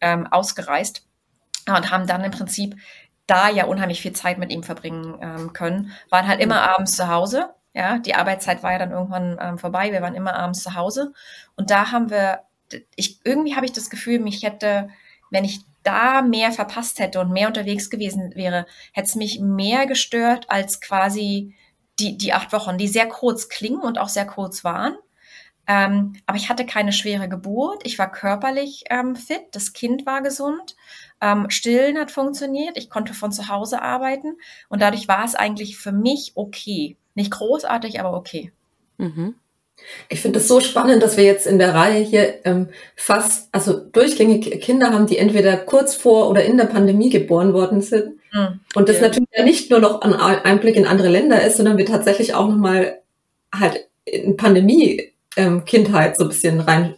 ähm, 0.00 0.26
ausgereist 0.26 1.06
und 1.68 1.90
haben 1.90 2.06
dann 2.08 2.24
im 2.24 2.32
Prinzip 2.32 2.76
da 3.28 3.48
ja 3.48 3.66
unheimlich 3.66 4.00
viel 4.00 4.12
Zeit 4.12 4.38
mit 4.38 4.50
ihm 4.50 4.64
verbringen 4.64 5.18
ähm, 5.20 5.52
können, 5.52 5.92
waren 6.10 6.26
halt 6.26 6.40
immer 6.40 6.62
abends 6.62 6.96
zu 6.96 7.08
Hause. 7.08 7.50
Ja, 7.74 7.98
die 7.98 8.14
Arbeitszeit 8.14 8.62
war 8.62 8.72
ja 8.72 8.78
dann 8.78 8.90
irgendwann 8.90 9.38
ähm, 9.40 9.58
vorbei. 9.58 9.92
Wir 9.92 10.02
waren 10.02 10.14
immer 10.14 10.34
abends 10.34 10.62
zu 10.62 10.74
Hause 10.74 11.12
und 11.54 11.70
da 11.70 11.92
haben 11.92 12.10
wir, 12.10 12.40
ich 12.96 13.20
irgendwie 13.22 13.54
habe 13.54 13.66
ich 13.66 13.72
das 13.72 13.90
Gefühl, 13.90 14.18
mich 14.18 14.42
hätte, 14.42 14.88
wenn 15.30 15.44
ich 15.44 15.60
da 15.82 16.22
mehr 16.22 16.52
verpasst 16.52 16.98
hätte 16.98 17.20
und 17.20 17.30
mehr 17.30 17.48
unterwegs 17.48 17.90
gewesen 17.90 18.32
wäre, 18.34 18.66
hätte 18.92 19.08
es 19.08 19.14
mich 19.14 19.40
mehr 19.40 19.86
gestört 19.86 20.50
als 20.50 20.80
quasi 20.80 21.54
die, 21.98 22.16
die 22.16 22.32
acht 22.32 22.52
Wochen, 22.52 22.78
die 22.78 22.88
sehr 22.88 23.06
kurz 23.06 23.48
klingen 23.48 23.80
und 23.80 23.98
auch 23.98 24.08
sehr 24.08 24.26
kurz 24.26 24.64
waren. 24.64 24.96
Ähm, 25.66 26.14
aber 26.24 26.38
ich 26.38 26.48
hatte 26.48 26.64
keine 26.64 26.92
schwere 26.92 27.28
Geburt. 27.28 27.82
Ich 27.84 27.98
war 27.98 28.10
körperlich 28.10 28.84
ähm, 28.88 29.14
fit. 29.16 29.42
Das 29.52 29.74
Kind 29.74 30.06
war 30.06 30.22
gesund. 30.22 30.76
Ähm, 31.20 31.50
Stillen 31.50 31.98
hat 31.98 32.10
funktioniert. 32.10 32.78
Ich 32.78 32.88
konnte 32.88 33.12
von 33.12 33.32
zu 33.32 33.48
Hause 33.48 33.82
arbeiten. 33.82 34.38
Und 34.70 34.80
dadurch 34.80 35.08
war 35.08 35.24
es 35.24 35.34
eigentlich 35.34 35.76
für 35.76 35.92
mich 35.92 36.32
okay. 36.36 36.96
Nicht 37.14 37.32
großartig, 37.32 38.00
aber 38.00 38.14
okay. 38.14 38.50
Mhm. 38.96 39.34
Ich 40.08 40.20
finde 40.20 40.38
es 40.38 40.48
so 40.48 40.60
spannend, 40.60 41.02
dass 41.02 41.16
wir 41.16 41.24
jetzt 41.24 41.46
in 41.46 41.58
der 41.58 41.74
Reihe 41.74 42.02
hier 42.02 42.44
ähm, 42.44 42.68
fast, 42.96 43.48
also 43.52 43.78
durchgängig 43.78 44.60
Kinder 44.60 44.90
haben, 44.90 45.06
die 45.06 45.18
entweder 45.18 45.56
kurz 45.56 45.94
vor 45.94 46.28
oder 46.28 46.44
in 46.44 46.56
der 46.56 46.64
Pandemie 46.64 47.10
geboren 47.10 47.52
worden 47.52 47.80
sind. 47.80 48.18
Mhm. 48.32 48.60
Und 48.74 48.88
das 48.88 48.96
ja. 48.96 49.02
natürlich 49.02 49.28
ja 49.36 49.44
nicht 49.44 49.70
nur 49.70 49.80
noch 49.80 50.02
ein 50.02 50.14
Einblick 50.14 50.76
in 50.76 50.86
andere 50.86 51.08
Länder 51.08 51.42
ist, 51.42 51.56
sondern 51.56 51.78
wir 51.78 51.86
tatsächlich 51.86 52.34
auch 52.34 52.48
nochmal 52.48 52.98
halt 53.54 53.86
in 54.04 54.36
Pandemie-Kindheit 54.36 56.10
ähm, 56.10 56.14
so 56.16 56.24
ein 56.24 56.28
bisschen 56.28 56.60
rein 56.60 56.97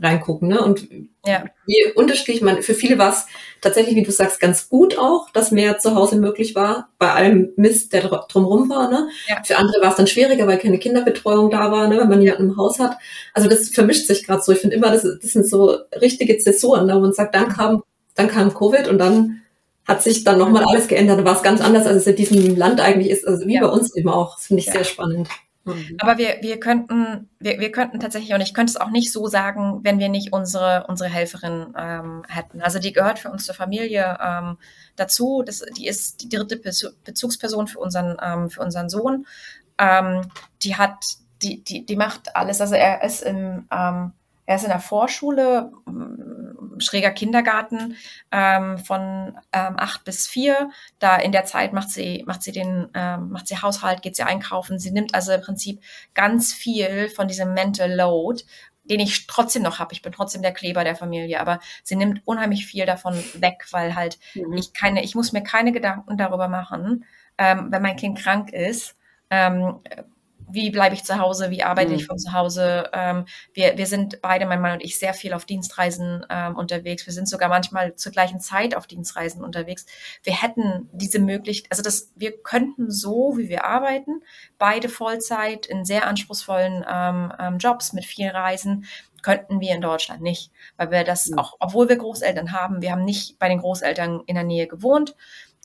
reingucken. 0.00 0.48
Ne? 0.48 0.60
Und 0.60 0.88
ja. 1.24 1.44
wie 1.66 1.92
unterschiedlich 1.94 2.42
man, 2.42 2.62
für 2.62 2.74
viele 2.74 2.98
war 2.98 3.10
es 3.12 3.26
tatsächlich, 3.60 3.94
wie 3.96 4.02
du 4.02 4.10
sagst, 4.10 4.40
ganz 4.40 4.68
gut 4.68 4.98
auch, 4.98 5.30
dass 5.30 5.50
mehr 5.50 5.78
zu 5.78 5.94
Hause 5.94 6.16
möglich 6.16 6.54
war, 6.54 6.88
bei 6.98 7.12
allem 7.12 7.52
Mist, 7.56 7.92
der 7.92 8.02
drumherum 8.02 8.68
war. 8.68 8.90
Ne? 8.90 9.08
Ja. 9.28 9.42
Für 9.44 9.56
andere 9.56 9.82
war 9.82 9.90
es 9.90 9.96
dann 9.96 10.06
schwieriger, 10.06 10.46
weil 10.46 10.58
keine 10.58 10.78
Kinderbetreuung 10.78 11.50
da 11.50 11.70
war, 11.70 11.88
ne? 11.88 11.98
wenn 11.98 12.08
man 12.08 12.22
jemanden 12.22 12.50
im 12.50 12.56
Haus 12.56 12.78
hat. 12.78 12.96
Also 13.32 13.48
das 13.48 13.68
vermischt 13.68 14.06
sich 14.06 14.26
gerade 14.26 14.42
so. 14.42 14.52
Ich 14.52 14.58
finde 14.58 14.76
immer, 14.76 14.90
das, 14.90 15.02
das 15.02 15.32
sind 15.32 15.46
so 15.46 15.76
richtige 16.00 16.36
Zäsuren, 16.38 16.88
da 16.88 16.96
wo 16.96 17.00
man 17.00 17.12
sagt, 17.12 17.34
dann 17.34 17.48
kam, 17.48 17.82
dann 18.14 18.28
kam 18.28 18.52
Covid 18.52 18.88
und 18.88 18.98
dann 18.98 19.42
hat 19.86 20.02
sich 20.02 20.24
dann 20.24 20.38
nochmal 20.38 20.64
alles 20.64 20.88
geändert. 20.88 21.20
Da 21.20 21.24
war 21.24 21.36
es 21.36 21.42
ganz 21.42 21.60
anders, 21.60 21.86
als 21.86 21.98
es 21.98 22.06
in 22.06 22.16
diesem 22.16 22.56
Land 22.56 22.80
eigentlich 22.80 23.10
ist, 23.10 23.26
also 23.26 23.46
wie 23.46 23.54
ja. 23.54 23.60
bei 23.60 23.68
uns 23.68 23.94
eben 23.94 24.08
auch. 24.08 24.36
Das 24.36 24.46
finde 24.46 24.60
ich 24.60 24.66
ja. 24.66 24.72
sehr 24.72 24.84
spannend. 24.84 25.28
Mhm. 25.64 25.96
Aber 25.98 26.18
wir, 26.18 26.38
wir 26.42 26.60
könnten, 26.60 27.30
wir, 27.38 27.58
wir 27.58 27.72
könnten 27.72 28.00
tatsächlich, 28.00 28.34
und 28.34 28.40
ich 28.40 28.54
könnte 28.54 28.70
es 28.70 28.76
auch 28.76 28.90
nicht 28.90 29.12
so 29.12 29.26
sagen, 29.26 29.80
wenn 29.82 29.98
wir 29.98 30.08
nicht 30.08 30.32
unsere, 30.32 30.86
unsere 30.88 31.08
Helferin 31.08 31.74
ähm, 31.76 32.22
hätten. 32.28 32.60
Also 32.60 32.78
die 32.78 32.92
gehört 32.92 33.18
für 33.18 33.30
uns 33.30 33.46
zur 33.46 33.54
Familie 33.54 34.18
ähm, 34.22 34.58
dazu. 34.96 35.42
Das, 35.44 35.64
die 35.76 35.86
ist 35.86 36.22
die 36.22 36.28
dritte 36.28 36.56
Bezugsperson 36.56 37.66
für 37.66 37.78
unseren, 37.78 38.16
ähm, 38.22 38.50
für 38.50 38.60
unseren 38.60 38.88
Sohn. 38.88 39.26
Ähm, 39.78 40.22
die 40.62 40.76
hat, 40.76 41.02
die, 41.42 41.64
die, 41.64 41.86
die 41.86 41.96
macht 41.96 42.36
alles. 42.36 42.60
Also 42.60 42.74
er 42.74 43.02
ist 43.02 43.22
im, 43.22 43.66
ähm, 43.70 44.12
er 44.46 44.56
ist 44.56 44.64
in 44.64 44.70
der 44.70 44.80
Vorschule, 44.80 45.72
schräger 46.78 47.10
Kindergarten 47.10 47.96
ähm, 48.30 48.78
von 48.78 49.36
ähm, 49.52 49.74
acht 49.76 50.04
bis 50.04 50.26
vier. 50.26 50.70
Da 50.98 51.16
in 51.16 51.32
der 51.32 51.44
Zeit 51.44 51.72
macht 51.72 51.90
sie, 51.90 52.24
macht 52.26 52.42
sie 52.42 52.52
den, 52.52 52.88
ähm, 52.94 53.30
macht 53.30 53.48
sie 53.48 53.60
Haushalt, 53.60 54.02
geht 54.02 54.16
sie 54.16 54.22
einkaufen. 54.22 54.78
Sie 54.78 54.90
nimmt 54.90 55.14
also 55.14 55.32
im 55.32 55.40
Prinzip 55.40 55.80
ganz 56.14 56.52
viel 56.52 57.08
von 57.08 57.28
diesem 57.28 57.54
Mental 57.54 57.92
Load, 57.92 58.44
den 58.84 59.00
ich 59.00 59.26
trotzdem 59.26 59.62
noch 59.62 59.78
habe. 59.78 59.94
Ich 59.94 60.02
bin 60.02 60.12
trotzdem 60.12 60.42
der 60.42 60.52
Kleber 60.52 60.84
der 60.84 60.96
Familie, 60.96 61.40
aber 61.40 61.60
sie 61.82 61.96
nimmt 61.96 62.20
unheimlich 62.24 62.66
viel 62.66 62.86
davon 62.86 63.14
weg, 63.34 63.66
weil 63.70 63.94
halt 63.94 64.18
mhm. 64.34 64.52
ich 64.54 64.72
keine, 64.74 65.02
ich 65.02 65.14
muss 65.14 65.32
mir 65.32 65.42
keine 65.42 65.72
Gedanken 65.72 66.16
darüber 66.16 66.48
machen, 66.48 67.04
ähm, 67.38 67.68
wenn 67.70 67.82
mein 67.82 67.96
Kind 67.96 68.18
krank 68.18 68.52
ist. 68.52 68.96
Ähm, 69.30 69.80
wie 70.50 70.70
bleibe 70.70 70.94
ich 70.94 71.04
zu 71.04 71.18
Hause, 71.18 71.50
wie 71.50 71.62
arbeite 71.62 71.90
mhm. 71.90 71.96
ich 71.96 72.06
von 72.06 72.18
zu 72.18 72.32
Hause. 72.32 72.90
Ähm, 72.92 73.26
wir, 73.52 73.76
wir 73.76 73.86
sind 73.86 74.20
beide, 74.22 74.46
mein 74.46 74.60
Mann 74.60 74.74
und 74.74 74.84
ich, 74.84 74.98
sehr 74.98 75.14
viel 75.14 75.32
auf 75.32 75.44
Dienstreisen 75.44 76.24
ähm, 76.30 76.56
unterwegs. 76.56 77.06
Wir 77.06 77.12
sind 77.12 77.28
sogar 77.28 77.48
manchmal 77.48 77.96
zur 77.96 78.12
gleichen 78.12 78.40
Zeit 78.40 78.74
auf 78.74 78.86
Dienstreisen 78.86 79.44
unterwegs. 79.44 79.86
Wir 80.22 80.40
hätten 80.40 80.88
diese 80.92 81.18
Möglichkeit, 81.18 81.70
also 81.70 81.82
das, 81.82 82.12
wir 82.14 82.36
könnten 82.42 82.90
so, 82.90 83.34
wie 83.36 83.48
wir 83.48 83.64
arbeiten, 83.64 84.22
beide 84.58 84.88
Vollzeit 84.88 85.66
in 85.66 85.84
sehr 85.84 86.06
anspruchsvollen 86.06 86.84
ähm, 86.88 87.32
ähm 87.38 87.58
Jobs 87.58 87.92
mit 87.92 88.04
vielen 88.04 88.30
Reisen, 88.30 88.86
könnten 89.22 89.60
wir 89.60 89.74
in 89.74 89.80
Deutschland 89.80 90.20
nicht, 90.20 90.52
weil 90.76 90.90
wir 90.90 91.02
das 91.02 91.26
mhm. 91.26 91.38
auch, 91.38 91.56
obwohl 91.58 91.88
wir 91.88 91.96
Großeltern 91.96 92.52
haben, 92.52 92.82
wir 92.82 92.92
haben 92.92 93.04
nicht 93.04 93.38
bei 93.38 93.48
den 93.48 93.58
Großeltern 93.58 94.22
in 94.26 94.34
der 94.34 94.44
Nähe 94.44 94.66
gewohnt 94.66 95.16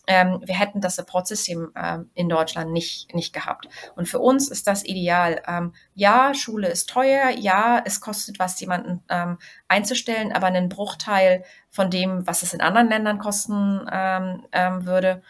ähm, 0.10 0.41
wir 0.43 0.57
hätten 0.57 0.82
das 0.82 0.95
Supportsystem 0.95 1.72
ähm, 1.76 2.10
in 2.16 2.30
Deutschland 2.30 2.72
nicht, 2.72 3.14
nicht 3.14 3.32
gehabt. 3.32 3.70
Und 3.95 4.10
für 4.10 4.18
uns 4.18 4.49
ist 4.49 4.66
das 4.66 4.84
ideal. 4.84 5.43
Ähm, 5.47 5.72
ja, 5.93 6.34
Schule 6.34 6.68
ist 6.68 6.89
teuer, 6.89 7.30
ja, 7.30 7.80
es 7.86 8.01
kostet 8.01 8.39
was, 8.39 8.60
jemanden 8.60 9.03
ähm, 9.07 9.38
einzustellen, 9.68 10.34
aber 10.34 10.47
einen 10.47 10.68
Bruchteil 10.68 11.43
von 11.70 11.91
dem, 11.91 12.26
was 12.26 12.41
es 12.41 12.55
in 12.55 12.62
anderen 12.62 12.89
Ländern 12.89 13.20
kosten 13.20 13.88
ähm, 13.91 14.47
ähm, 14.51 14.88
würde. 14.88 15.22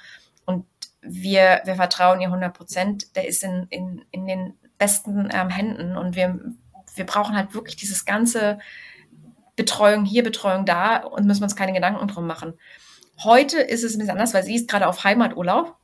Und 0.45 0.65
wir, 1.01 1.61
wir 1.65 1.75
vertrauen 1.75 2.21
ihr 2.21 2.27
100 2.27 2.53
Prozent. 2.53 3.15
Der 3.17 3.27
ist 3.27 3.43
in, 3.43 3.67
in, 3.69 4.05
in 4.11 4.27
den 4.27 4.53
besten 4.77 5.27
ähm, 5.33 5.49
Händen 5.49 5.97
und 5.97 6.15
wir, 6.15 6.39
wir 6.95 7.05
brauchen 7.05 7.35
halt 7.35 7.53
wirklich 7.53 7.75
dieses 7.75 8.05
ganze 8.05 8.59
Betreuung 9.57 10.05
hier, 10.05 10.23
Betreuung 10.23 10.65
da 10.65 10.99
und 10.99 11.25
müssen 11.25 11.43
uns 11.43 11.57
keine 11.57 11.73
Gedanken 11.73 12.07
drum 12.07 12.25
machen. 12.25 12.53
Heute 13.23 13.59
ist 13.59 13.83
es 13.83 13.95
ein 13.95 13.99
bisschen 13.99 14.11
anders, 14.11 14.33
weil 14.33 14.43
sie 14.43 14.55
ist 14.55 14.69
gerade 14.69 14.87
auf 14.87 15.03
Heimaturlaub. 15.03 15.75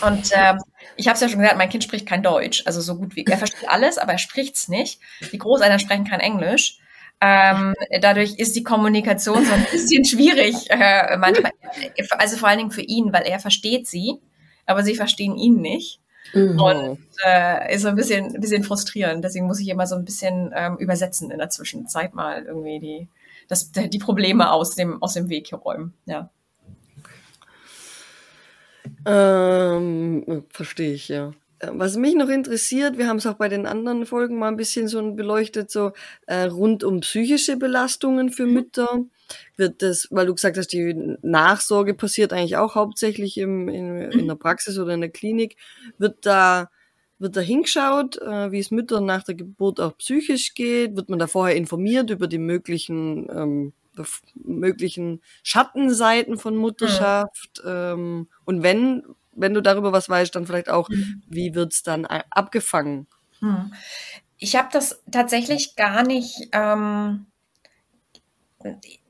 Und 0.00 0.30
ähm, 0.32 0.58
ich 0.96 1.08
habe 1.08 1.14
es 1.14 1.20
ja 1.20 1.28
schon 1.28 1.40
gesagt, 1.40 1.58
mein 1.58 1.68
Kind 1.68 1.82
spricht 1.82 2.06
kein 2.06 2.22
Deutsch, 2.22 2.62
also 2.66 2.80
so 2.80 2.96
gut 2.96 3.16
wie. 3.16 3.26
Er 3.26 3.38
versteht 3.38 3.68
alles, 3.68 3.98
aber 3.98 4.12
er 4.12 4.18
spricht 4.18 4.54
es 4.54 4.68
nicht. 4.68 5.00
Die 5.32 5.38
Großeltern 5.38 5.80
sprechen 5.80 6.04
kein 6.04 6.20
Englisch. 6.20 6.78
Ähm, 7.20 7.74
dadurch 8.00 8.34
ist 8.38 8.56
die 8.56 8.64
Kommunikation 8.64 9.44
so 9.44 9.52
ein 9.52 9.66
bisschen 9.70 10.04
schwierig 10.04 10.70
äh, 10.70 11.16
manchmal. 11.16 11.52
Also 12.18 12.36
vor 12.36 12.48
allen 12.48 12.58
Dingen 12.58 12.70
für 12.70 12.82
ihn, 12.82 13.12
weil 13.12 13.22
er 13.22 13.38
versteht 13.38 13.86
sie, 13.86 14.20
aber 14.66 14.82
sie 14.82 14.94
verstehen 14.94 15.36
ihn 15.36 15.60
nicht. 15.60 16.00
Mhm. 16.34 16.60
Und 16.60 16.98
äh, 17.24 17.74
ist 17.74 17.82
so 17.82 17.88
ein 17.88 17.96
bisschen, 17.96 18.34
ein 18.34 18.40
bisschen 18.40 18.64
frustrierend. 18.64 19.24
Deswegen 19.24 19.46
muss 19.46 19.60
ich 19.60 19.68
immer 19.68 19.86
so 19.86 19.96
ein 19.96 20.04
bisschen 20.04 20.52
ähm, 20.54 20.76
übersetzen 20.78 21.30
in 21.30 21.38
der 21.38 21.50
Zwischenzeit 21.50 22.14
mal 22.14 22.44
irgendwie 22.44 22.80
die, 22.80 23.08
das, 23.48 23.70
die 23.72 23.98
Probleme 23.98 24.50
aus 24.50 24.74
dem, 24.74 25.02
aus 25.02 25.14
dem 25.14 25.28
Weg 25.28 25.52
räumen. 25.52 25.94
Ja. 26.06 26.30
Ähm, 29.06 30.44
verstehe 30.50 30.92
ich, 30.92 31.08
ja. 31.08 31.32
Äh, 31.62 31.70
was 31.72 31.96
mich 31.96 32.14
noch 32.14 32.28
interessiert, 32.28 32.98
wir 32.98 33.08
haben 33.08 33.16
es 33.16 33.26
auch 33.26 33.34
bei 33.34 33.48
den 33.48 33.66
anderen 33.66 34.06
Folgen 34.06 34.38
mal 34.38 34.48
ein 34.48 34.56
bisschen 34.56 34.88
so 34.88 35.12
beleuchtet, 35.12 35.70
so 35.70 35.92
äh, 36.26 36.44
rund 36.44 36.84
um 36.84 37.00
psychische 37.00 37.56
Belastungen 37.56 38.30
für 38.30 38.46
mhm. 38.46 38.52
Mütter. 38.52 39.04
Wird 39.56 39.82
das, 39.82 40.08
weil 40.10 40.26
du 40.26 40.34
gesagt 40.34 40.58
hast, 40.58 40.72
die 40.72 41.16
Nachsorge 41.22 41.94
passiert 41.94 42.32
eigentlich 42.32 42.56
auch 42.56 42.74
hauptsächlich 42.74 43.38
im, 43.38 43.68
in, 43.68 44.10
in 44.10 44.28
der 44.28 44.34
Praxis 44.34 44.78
oder 44.78 44.92
in 44.92 45.00
der 45.00 45.10
Klinik. 45.10 45.56
Wird 45.96 46.26
da, 46.26 46.70
wird 47.18 47.36
da 47.36 47.40
hingeschaut, 47.40 48.20
äh, 48.20 48.52
wie 48.52 48.58
es 48.58 48.70
Müttern 48.70 49.06
nach 49.06 49.22
der 49.22 49.34
Geburt 49.34 49.80
auch 49.80 49.96
psychisch 49.96 50.54
geht? 50.54 50.96
Wird 50.96 51.08
man 51.08 51.18
da 51.18 51.26
vorher 51.28 51.56
informiert 51.56 52.10
über 52.10 52.26
die 52.26 52.38
möglichen, 52.38 53.28
ähm, 53.30 53.72
möglichen 54.34 55.22
Schattenseiten 55.42 56.38
von 56.38 56.56
Mutterschaft? 56.56 57.62
Mhm. 57.64 57.70
Ähm, 57.70 58.28
und 58.44 58.62
wenn, 58.62 59.04
wenn 59.32 59.54
du 59.54 59.60
darüber 59.60 59.92
was 59.92 60.08
weißt, 60.08 60.34
dann 60.34 60.46
vielleicht 60.46 60.70
auch, 60.70 60.88
mhm. 60.88 61.22
wie 61.28 61.54
wird's 61.54 61.82
dann 61.82 62.06
abgefangen? 62.06 63.06
Mhm. 63.40 63.72
Ich 64.38 64.56
habe 64.56 64.68
das 64.72 65.02
tatsächlich 65.10 65.76
gar 65.76 66.02
nicht. 66.02 66.48
Ähm, 66.52 67.26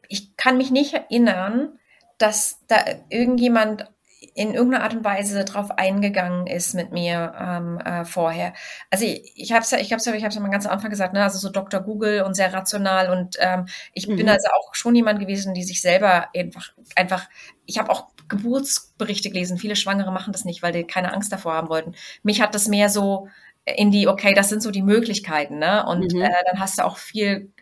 ich 0.08 0.36
kann 0.36 0.56
mich 0.58 0.70
nicht 0.70 0.92
erinnern, 0.92 1.78
dass 2.18 2.60
da 2.66 2.76
irgendjemand 3.08 3.90
in 4.34 4.54
irgendeiner 4.54 4.84
Art 4.84 4.94
und 4.94 5.04
Weise 5.04 5.44
drauf 5.44 5.70
eingegangen 5.72 6.46
ist 6.46 6.74
mit 6.74 6.92
mir 6.92 7.34
ähm, 7.38 7.78
äh, 7.78 8.04
vorher. 8.04 8.54
Also 8.90 9.04
ich, 9.04 9.32
ich 9.34 9.52
habe 9.52 9.62
es 9.62 9.70
ja, 9.70 9.78
ich 9.78 9.92
habe 9.92 9.98
es 9.98 10.06
ja, 10.06 10.14
ich 10.14 10.22
habe 10.22 10.28
es 10.28 10.34
ja 10.34 10.40
mal 10.40 10.50
ganz 10.50 10.66
am 10.66 10.72
Anfang 10.72 10.90
gesagt, 10.90 11.12
ne, 11.12 11.22
also 11.22 11.38
so 11.38 11.50
Dr. 11.50 11.80
Google 11.80 12.22
und 12.22 12.34
sehr 12.34 12.52
rational 12.52 13.10
und 13.10 13.36
ähm, 13.40 13.66
ich 13.94 14.06
mhm. 14.06 14.16
bin 14.16 14.28
also 14.28 14.48
auch 14.48 14.74
schon 14.74 14.94
jemand 14.94 15.20
gewesen, 15.20 15.54
die 15.54 15.64
sich 15.64 15.80
selber 15.80 16.28
einfach, 16.36 16.72
einfach, 16.94 17.28
ich 17.66 17.78
habe 17.78 17.90
auch 17.90 18.08
Geburtsberichte 18.28 19.30
gelesen. 19.30 19.58
Viele 19.58 19.76
Schwangere 19.76 20.12
machen 20.12 20.32
das 20.32 20.44
nicht, 20.44 20.62
weil 20.62 20.72
die 20.72 20.84
keine 20.84 21.12
Angst 21.12 21.32
davor 21.32 21.54
haben 21.54 21.68
wollten. 21.68 21.94
Mich 22.22 22.40
hat 22.40 22.54
das 22.54 22.68
mehr 22.68 22.88
so 22.88 23.28
in 23.64 23.90
die, 23.90 24.08
okay, 24.08 24.34
das 24.34 24.48
sind 24.48 24.62
so 24.62 24.70
die 24.70 24.82
Möglichkeiten, 24.82 25.58
ne? 25.58 25.86
Und 25.86 26.12
mhm. 26.12 26.22
äh, 26.22 26.30
dann 26.46 26.58
hast 26.58 26.78
du 26.78 26.84
auch 26.84 26.96
viel 26.96 27.52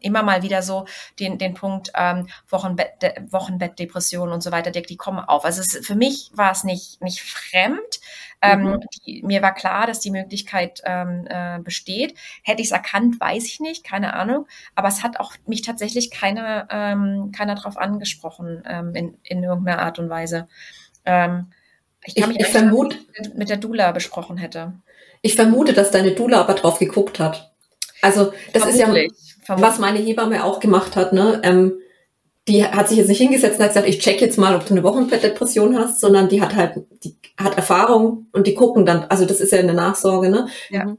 immer 0.00 0.22
mal 0.22 0.42
wieder 0.42 0.62
so 0.62 0.86
den, 1.18 1.38
den 1.38 1.54
Punkt 1.54 1.92
ähm, 1.94 2.28
Wochenbett, 2.48 3.14
Wochenbettdepression 3.30 4.30
und 4.30 4.42
so 4.42 4.52
weiter, 4.52 4.70
die, 4.70 4.82
die 4.82 4.96
kommen 4.96 5.20
auf. 5.20 5.44
Also 5.44 5.60
es, 5.60 5.86
für 5.86 5.94
mich 5.94 6.30
war 6.34 6.52
es 6.52 6.64
nicht, 6.64 7.02
nicht 7.02 7.22
fremd. 7.22 8.00
Ähm, 8.42 8.62
mhm. 8.62 8.80
die, 9.06 9.22
mir 9.22 9.42
war 9.42 9.54
klar, 9.54 9.86
dass 9.86 10.00
die 10.00 10.10
Möglichkeit 10.10 10.80
ähm, 10.84 11.26
äh, 11.28 11.58
besteht. 11.60 12.14
Hätte 12.42 12.62
ich 12.62 12.68
es 12.68 12.72
erkannt, 12.72 13.20
weiß 13.20 13.44
ich 13.44 13.60
nicht, 13.60 13.84
keine 13.84 14.14
Ahnung. 14.14 14.46
Aber 14.74 14.88
es 14.88 15.02
hat 15.02 15.20
auch 15.20 15.34
mich 15.46 15.62
tatsächlich 15.62 16.10
keiner, 16.10 16.66
ähm, 16.70 17.32
keiner 17.36 17.54
darauf 17.54 17.76
angesprochen 17.76 18.62
ähm, 18.66 18.94
in, 18.94 19.18
in 19.22 19.42
irgendeiner 19.44 19.82
Art 19.82 19.98
und 19.98 20.08
Weise. 20.08 20.48
Ähm, 21.04 21.52
ich 22.04 22.14
kann 22.14 22.30
ich, 22.30 22.38
mich 22.38 22.46
ich 22.46 22.52
vermute, 22.52 22.96
mit 23.34 23.50
der 23.50 23.58
Dula 23.58 23.92
besprochen 23.92 24.38
hätte. 24.38 24.72
Ich 25.22 25.36
vermute, 25.36 25.74
dass 25.74 25.90
deine 25.90 26.12
Dula 26.12 26.40
aber 26.40 26.54
drauf 26.54 26.78
geguckt 26.78 27.20
hat. 27.20 27.52
Also 28.02 28.32
das 28.52 28.62
Vermutlich. 28.62 29.12
ist 29.12 29.28
ja 29.28 29.29
was 29.58 29.78
meine 29.78 29.98
Hebamme 29.98 30.44
auch 30.44 30.60
gemacht 30.60 30.96
hat, 30.96 31.12
ne? 31.12 31.40
Ähm, 31.42 31.74
die 32.48 32.64
hat 32.64 32.88
sich 32.88 32.98
jetzt 32.98 33.08
nicht 33.08 33.18
hingesetzt 33.18 33.58
und 33.58 33.64
hat 33.64 33.70
gesagt, 33.70 33.88
ich 33.88 34.00
check 34.00 34.20
jetzt 34.20 34.38
mal, 34.38 34.56
ob 34.56 34.66
du 34.66 34.74
eine 34.74 34.82
Wochenbettdepression 34.82 35.78
hast, 35.78 36.00
sondern 36.00 36.28
die 36.28 36.42
hat 36.42 36.56
halt, 36.56 36.80
die 37.04 37.16
hat 37.38 37.56
Erfahrung 37.56 38.26
und 38.32 38.46
die 38.46 38.54
gucken 38.54 38.86
dann, 38.86 39.04
also 39.08 39.24
das 39.24 39.40
ist 39.40 39.52
ja 39.52 39.58
eine 39.58 39.74
Nachsorge, 39.74 40.30
ne? 40.30 40.48
Ja. 40.70 40.96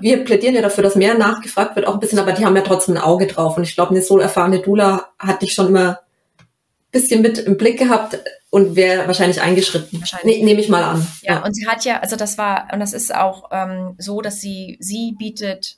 Wir 0.00 0.24
plädieren 0.24 0.56
ja 0.56 0.62
dafür, 0.62 0.82
dass 0.82 0.96
mehr 0.96 1.16
nachgefragt 1.16 1.76
wird, 1.76 1.86
auch 1.86 1.94
ein 1.94 2.00
bisschen, 2.00 2.18
aber 2.18 2.32
die 2.32 2.44
haben 2.44 2.56
ja 2.56 2.62
trotzdem 2.62 2.96
ein 2.96 3.02
Auge 3.02 3.28
drauf. 3.28 3.56
Und 3.56 3.62
ich 3.62 3.74
glaube, 3.74 3.92
eine 3.92 4.02
so 4.02 4.18
erfahrene 4.18 4.60
Dula 4.60 5.10
hat 5.16 5.42
dich 5.42 5.52
schon 5.52 5.68
immer 5.68 5.90
ein 5.90 6.90
bisschen 6.90 7.22
mit 7.22 7.38
im 7.38 7.56
Blick 7.56 7.78
gehabt 7.78 8.18
und 8.50 8.74
wäre 8.74 9.06
wahrscheinlich 9.06 9.40
eingeschritten. 9.40 10.00
Wahrscheinlich. 10.00 10.40
Ne, 10.40 10.44
Nehme 10.44 10.60
ich 10.60 10.68
mal 10.68 10.82
an. 10.82 11.06
Ja, 11.22 11.34
ja, 11.34 11.44
und 11.44 11.54
sie 11.54 11.68
hat 11.68 11.84
ja, 11.84 12.00
also 12.00 12.16
das 12.16 12.36
war, 12.36 12.66
und 12.72 12.80
das 12.80 12.92
ist 12.92 13.14
auch 13.14 13.50
ähm, 13.52 13.94
so, 13.96 14.20
dass 14.20 14.40
sie, 14.40 14.76
sie 14.80 15.14
bietet 15.16 15.76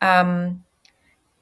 ähm, 0.00 0.62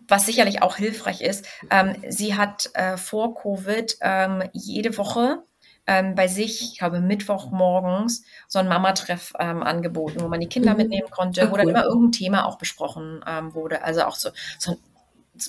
was 0.09 0.27
sicherlich 0.27 0.63
auch 0.63 0.77
hilfreich 0.77 1.21
ist. 1.21 1.47
Ähm, 1.71 1.95
sie 2.09 2.35
hat 2.35 2.71
äh, 2.75 2.97
vor 2.97 3.35
Covid 3.35 3.97
ähm, 4.01 4.43
jede 4.53 4.97
Woche 4.97 5.45
ähm, 5.87 6.15
bei 6.15 6.29
sich, 6.29 6.63
ich 6.63 6.79
glaube 6.79 7.01
Mittwochmorgens, 7.01 8.25
so 8.47 8.59
ein 8.59 8.69
Mama-Treff 8.69 9.33
ähm, 9.39 9.63
angeboten, 9.63 10.21
wo 10.21 10.29
man 10.29 10.41
die 10.41 10.49
Kinder 10.49 10.73
mhm. 10.73 10.79
mitnehmen 10.79 11.11
konnte, 11.11 11.45
Ach, 11.45 11.51
wo 11.51 11.57
dann 11.57 11.69
immer 11.69 11.85
irgendein 11.85 12.13
Thema 12.13 12.47
auch 12.47 12.59
besprochen 12.59 13.25
ähm, 13.27 13.55
wurde. 13.55 13.83
Also 13.83 14.03
auch 14.05 14.17
so, 14.17 14.31
so 14.59 14.77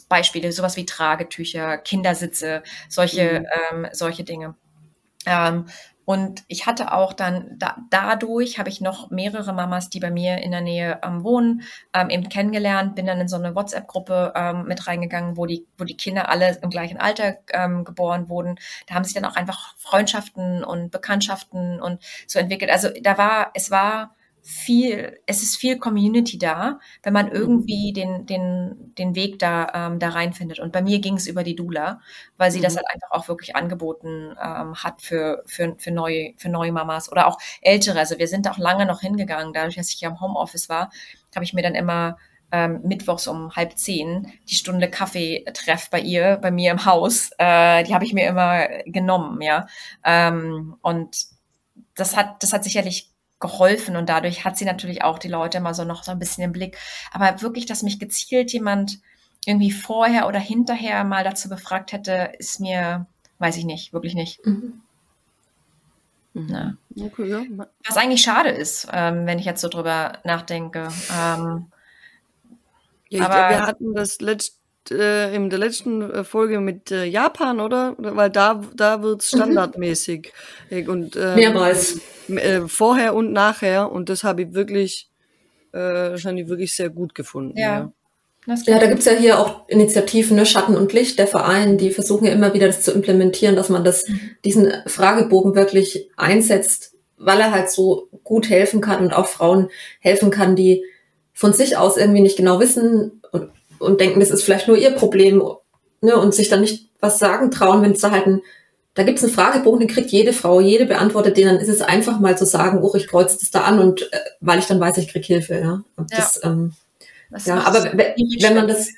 Beispiele, 0.07 0.51
sowas 0.51 0.77
wie 0.77 0.85
Tragetücher, 0.85 1.77
Kindersitze, 1.77 2.63
solche, 2.87 3.41
mhm. 3.71 3.83
ähm, 3.83 3.87
solche 3.91 4.23
Dinge. 4.23 4.55
Ähm, 5.25 5.65
und 6.09 6.43
ich 6.47 6.65
hatte 6.65 6.91
auch 6.91 7.13
dann 7.13 7.51
da, 7.59 7.77
dadurch 7.91 8.57
habe 8.57 8.67
ich 8.67 8.81
noch 8.81 9.11
mehrere 9.11 9.53
Mamas, 9.53 9.91
die 9.91 9.99
bei 9.99 10.09
mir 10.09 10.39
in 10.39 10.49
der 10.49 10.61
Nähe 10.61 10.99
ähm, 11.03 11.23
wohnen, 11.23 11.61
ähm, 11.93 12.09
eben 12.09 12.29
kennengelernt, 12.29 12.95
bin 12.95 13.05
dann 13.05 13.21
in 13.21 13.27
so 13.27 13.35
eine 13.35 13.53
WhatsApp-Gruppe 13.53 14.33
ähm, 14.35 14.63
mit 14.63 14.87
reingegangen, 14.87 15.37
wo 15.37 15.45
die, 15.45 15.67
wo 15.77 15.83
die 15.83 15.95
Kinder 15.95 16.29
alle 16.29 16.57
im 16.63 16.71
gleichen 16.71 16.97
Alter 16.97 17.37
ähm, 17.53 17.83
geboren 17.83 18.27
wurden. 18.27 18.55
Da 18.87 18.95
haben 18.95 19.03
sich 19.03 19.13
dann 19.13 19.23
auch 19.23 19.35
einfach 19.35 19.75
Freundschaften 19.77 20.63
und 20.63 20.89
Bekanntschaften 20.89 21.79
und 21.79 22.01
so 22.25 22.39
entwickelt. 22.39 22.71
Also 22.71 22.89
da 23.03 23.19
war, 23.19 23.51
es 23.53 23.69
war 23.69 24.15
viel, 24.41 25.19
es 25.25 25.43
ist 25.43 25.57
viel 25.57 25.77
Community 25.77 26.37
da, 26.37 26.79
wenn 27.03 27.13
man 27.13 27.31
irgendwie 27.31 27.93
den, 27.93 28.25
den, 28.25 28.93
den 28.97 29.15
Weg 29.15 29.39
da, 29.39 29.71
ähm, 29.73 29.99
da 29.99 30.09
reinfindet. 30.09 30.59
Und 30.59 30.71
bei 30.71 30.81
mir 30.81 30.99
ging 30.99 31.15
es 31.15 31.27
über 31.27 31.43
die 31.43 31.55
Dula, 31.55 32.01
weil 32.37 32.51
sie 32.51 32.59
mhm. 32.59 32.63
das 32.63 32.75
halt 32.75 32.85
einfach 32.91 33.11
auch 33.11 33.27
wirklich 33.27 33.55
angeboten 33.55 34.35
ähm, 34.41 34.75
hat 34.75 35.01
für, 35.01 35.43
für, 35.45 35.75
für, 35.77 35.91
neue, 35.91 36.33
für 36.37 36.49
neue 36.49 36.71
Mamas 36.71 37.11
oder 37.11 37.27
auch 37.27 37.37
ältere. 37.61 37.99
Also 37.99 38.17
wir 38.17 38.27
sind 38.27 38.49
auch 38.49 38.57
lange 38.57 38.85
noch 38.85 39.01
hingegangen. 39.01 39.53
Dadurch, 39.53 39.75
dass 39.75 39.93
ich 39.93 40.01
ja 40.01 40.09
im 40.09 40.19
Homeoffice 40.21 40.69
war, 40.69 40.89
habe 41.35 41.45
ich 41.45 41.53
mir 41.53 41.63
dann 41.63 41.75
immer 41.75 42.17
ähm, 42.51 42.81
mittwochs 42.83 43.27
um 43.27 43.55
halb 43.55 43.77
zehn 43.77 44.31
die 44.49 44.55
Stunde 44.55 44.89
Kaffee-Treff 44.89 45.89
bei 45.89 45.99
ihr, 45.99 46.37
bei 46.37 46.51
mir 46.51 46.71
im 46.71 46.85
Haus. 46.85 47.31
Äh, 47.37 47.83
die 47.83 47.93
habe 47.93 48.05
ich 48.05 48.13
mir 48.13 48.27
immer 48.27 48.67
genommen, 48.85 49.41
ja. 49.41 49.67
Ähm, 50.03 50.75
und 50.81 51.27
das 51.95 52.15
hat, 52.15 52.41
das 52.41 52.53
hat 52.53 52.63
sicherlich 52.63 53.11
geholfen 53.39 53.95
und 53.95 54.09
dadurch 54.09 54.43
hat 54.43 54.57
sie 54.57 54.65
natürlich 54.65 55.03
auch 55.03 55.17
die 55.17 55.27
Leute 55.27 55.59
immer 55.59 55.73
so 55.73 55.85
noch 55.85 56.03
so 56.03 56.11
ein 56.11 56.19
bisschen 56.19 56.43
im 56.43 56.51
Blick. 56.51 56.77
Aber 57.11 57.41
wirklich, 57.41 57.65
dass 57.65 57.83
mich 57.83 57.99
gezielt 57.99 58.51
jemand 58.51 58.99
irgendwie 59.45 59.71
vorher 59.71 60.27
oder 60.27 60.39
hinterher 60.39 61.03
mal 61.03 61.23
dazu 61.23 61.47
befragt 61.49 61.93
hätte, 61.93 62.33
ist 62.37 62.59
mir, 62.59 63.05
weiß 63.39 63.57
ich 63.57 63.65
nicht, 63.65 63.93
wirklich 63.93 64.13
nicht. 64.13 64.45
Mhm. 64.45 64.81
Mhm. 66.33 66.77
Okay, 66.99 67.27
ja. 67.27 67.65
Was 67.87 67.97
eigentlich 67.97 68.21
schade 68.21 68.49
ist, 68.49 68.87
ähm, 68.91 69.25
wenn 69.25 69.39
ich 69.39 69.45
jetzt 69.45 69.61
so 69.61 69.69
drüber 69.69 70.19
nachdenke. 70.23 70.89
Ähm, 71.11 71.71
ja, 73.09 73.25
aber 73.25 73.49
wir 73.49 73.65
hatten 73.65 73.95
das 73.95 74.19
letzte 74.19 74.58
äh, 74.91 75.33
in 75.33 75.49
der 75.49 75.59
letzten 75.59 76.01
äh, 76.01 76.23
Folge 76.23 76.59
mit 76.59 76.91
äh, 76.91 77.05
Japan, 77.05 77.59
oder? 77.59 77.95
Weil 77.97 78.29
da, 78.29 78.61
da 78.75 79.01
wird 79.01 79.21
es 79.21 79.33
mhm. 79.33 79.37
standardmäßig. 79.37 80.33
Mhm. 80.69 80.89
Und, 80.89 81.15
äh, 81.15 81.35
Mehrmals. 81.35 81.99
Äh, 82.27 82.61
vorher 82.67 83.15
und 83.15 83.31
nachher. 83.31 83.91
Und 83.91 84.09
das 84.09 84.23
habe 84.23 84.43
ich 84.43 84.53
wirklich, 84.53 85.09
äh, 85.73 85.77
wahrscheinlich 85.77 86.47
wirklich 86.47 86.75
sehr 86.75 86.89
gut 86.89 87.15
gefunden. 87.15 87.57
Ja. 87.57 87.91
Ja, 88.47 88.55
ja 88.65 88.79
da 88.79 88.87
gibt's 88.87 89.05
ja 89.05 89.13
hier 89.13 89.39
auch 89.39 89.67
Initiativen, 89.67 90.35
ne, 90.35 90.45
Schatten 90.45 90.75
und 90.75 90.93
Licht, 90.93 91.19
der 91.19 91.27
Verein, 91.27 91.77
die 91.77 91.91
versuchen 91.91 92.25
ja 92.25 92.31
immer 92.31 92.53
wieder 92.53 92.67
das 92.67 92.81
zu 92.81 92.91
implementieren, 92.91 93.55
dass 93.55 93.69
man 93.69 93.83
das, 93.83 94.07
mhm. 94.07 94.19
diesen 94.45 94.71
Fragebogen 94.87 95.55
wirklich 95.55 96.09
einsetzt, 96.15 96.95
weil 97.17 97.39
er 97.39 97.51
halt 97.51 97.69
so 97.69 98.07
gut 98.23 98.49
helfen 98.49 98.81
kann 98.81 99.03
und 99.03 99.13
auch 99.13 99.27
Frauen 99.27 99.69
helfen 99.99 100.31
kann, 100.31 100.55
die 100.55 100.83
von 101.33 101.53
sich 101.53 101.77
aus 101.77 101.97
irgendwie 101.97 102.21
nicht 102.21 102.37
genau 102.37 102.59
wissen 102.59 103.21
und 103.79 103.99
denken, 103.99 104.19
das 104.19 104.31
ist 104.31 104.43
vielleicht 104.43 104.67
nur 104.67 104.77
ihr 104.77 104.91
Problem 104.91 105.41
ne, 106.01 106.17
und 106.17 106.33
sich 106.33 106.49
dann 106.49 106.61
nicht 106.61 106.89
was 106.99 107.19
sagen 107.19 107.51
trauen, 107.51 107.81
wenn 107.81 107.93
es 107.93 108.01
da 108.01 108.11
halt 108.11 108.27
ein, 108.27 108.41
da 108.93 109.03
gibt 109.03 109.19
es 109.19 109.23
einen 109.23 109.33
Fragebogen, 109.33 109.79
den 109.79 109.87
kriegt 109.87 110.11
jede 110.11 110.33
Frau, 110.33 110.59
jede 110.59 110.85
beantwortet 110.85 111.37
den, 111.37 111.47
dann 111.47 111.59
ist 111.59 111.69
es 111.69 111.81
einfach 111.81 112.19
mal 112.19 112.37
zu 112.37 112.45
sagen, 112.45 112.79
oh, 112.83 112.93
ich 112.95 113.07
kreuze 113.07 113.37
das 113.39 113.51
da 113.51 113.61
an 113.61 113.79
und 113.79 114.01
äh, 114.11 114.17
weil 114.41 114.59
ich 114.59 114.65
dann 114.65 114.79
weiß, 114.79 114.97
ich 114.97 115.07
krieg 115.07 115.23
Hilfe. 115.23 115.59
Ja, 115.59 115.83
und 115.95 116.11
das, 116.11 116.41
ja. 116.43 116.49
Ähm, 116.49 116.73
das 117.31 117.45
ja 117.45 117.59
aber 117.61 117.83
wenn 117.93 118.55
man 118.55 118.67
das, 118.67 118.89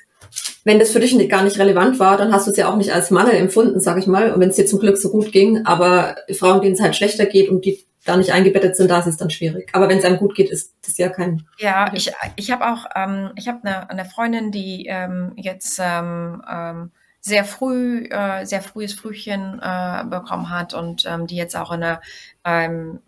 wenn 0.64 0.78
das 0.78 0.90
für 0.90 1.00
dich 1.00 1.16
gar 1.28 1.44
nicht 1.44 1.58
relevant 1.58 1.98
war, 1.98 2.16
dann 2.16 2.32
hast 2.32 2.46
du 2.46 2.50
es 2.50 2.56
ja 2.56 2.70
auch 2.70 2.76
nicht 2.76 2.92
als 2.92 3.10
Mangel 3.10 3.34
empfunden, 3.34 3.80
sag 3.80 3.98
ich 3.98 4.06
mal. 4.06 4.32
Und 4.32 4.40
wenn 4.40 4.48
es 4.48 4.56
dir 4.56 4.66
zum 4.66 4.80
Glück 4.80 4.96
so 4.96 5.10
gut 5.10 5.30
ging, 5.30 5.66
aber 5.66 6.16
Frauen, 6.32 6.62
denen 6.62 6.74
es 6.74 6.80
halt 6.80 6.96
schlechter 6.96 7.26
geht 7.26 7.48
und 7.50 7.64
die 7.64 7.84
da 8.04 8.16
nicht 8.16 8.32
eingebettet 8.32 8.76
sind, 8.76 8.90
da 8.90 8.98
ist 8.98 9.06
es 9.06 9.16
dann 9.16 9.30
schwierig. 9.30 9.70
Aber 9.72 9.88
wenn 9.88 9.98
es 9.98 10.04
einem 10.04 10.18
gut 10.18 10.34
geht, 10.34 10.50
ist 10.50 10.74
das 10.84 10.98
ja 10.98 11.08
kein. 11.08 11.46
Ja, 11.58 11.92
ich, 11.94 12.12
ich 12.36 12.50
habe 12.50 12.66
auch, 12.66 12.86
ähm, 12.96 13.30
ich 13.36 13.48
habe 13.48 13.60
eine, 13.62 13.88
eine 13.90 14.04
Freundin, 14.04 14.50
die 14.50 14.86
ähm, 14.88 15.32
jetzt 15.36 15.78
ähm, 15.80 16.42
ähm, 16.50 16.90
sehr 17.20 17.44
früh, 17.44 18.06
äh, 18.10 18.44
sehr 18.44 18.62
frühes 18.62 18.94
Frühchen 18.94 19.60
äh, 19.62 20.04
bekommen 20.04 20.50
hat 20.50 20.74
und 20.74 21.04
ähm, 21.06 21.28
die 21.28 21.36
jetzt 21.36 21.56
auch 21.56 21.70
in 21.70 21.80
der, 21.80 22.00
ähm, 22.44 23.00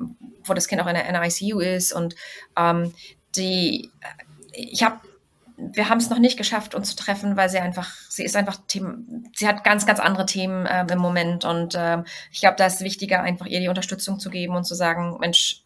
wo 0.44 0.54
das 0.54 0.68
Kind 0.68 0.80
auch 0.80 0.86
in 0.86 0.94
der 0.94 1.10
NICU 1.10 1.58
ist 1.58 1.92
und 1.92 2.14
ähm, 2.56 2.94
die, 3.34 3.90
ich 4.52 4.84
habe 4.84 5.00
wir 5.56 5.88
haben 5.88 5.98
es 5.98 6.10
noch 6.10 6.18
nicht 6.18 6.36
geschafft, 6.36 6.74
uns 6.74 6.90
zu 6.90 6.96
treffen, 6.96 7.36
weil 7.36 7.48
sie 7.48 7.58
einfach, 7.58 7.90
sie 8.08 8.24
ist 8.24 8.36
einfach, 8.36 8.58
Themen, 8.66 9.30
sie 9.36 9.46
hat 9.46 9.64
ganz, 9.64 9.86
ganz 9.86 10.00
andere 10.00 10.26
Themen 10.26 10.66
ähm, 10.70 10.88
im 10.90 10.98
Moment 10.98 11.44
und 11.44 11.74
ähm, 11.78 12.04
ich 12.32 12.40
glaube, 12.40 12.56
da 12.56 12.66
ist 12.66 12.80
wichtiger, 12.80 13.22
einfach 13.22 13.46
ihr 13.46 13.60
die 13.60 13.68
Unterstützung 13.68 14.18
zu 14.18 14.30
geben 14.30 14.56
und 14.56 14.64
zu 14.64 14.74
sagen, 14.74 15.16
Mensch, 15.20 15.62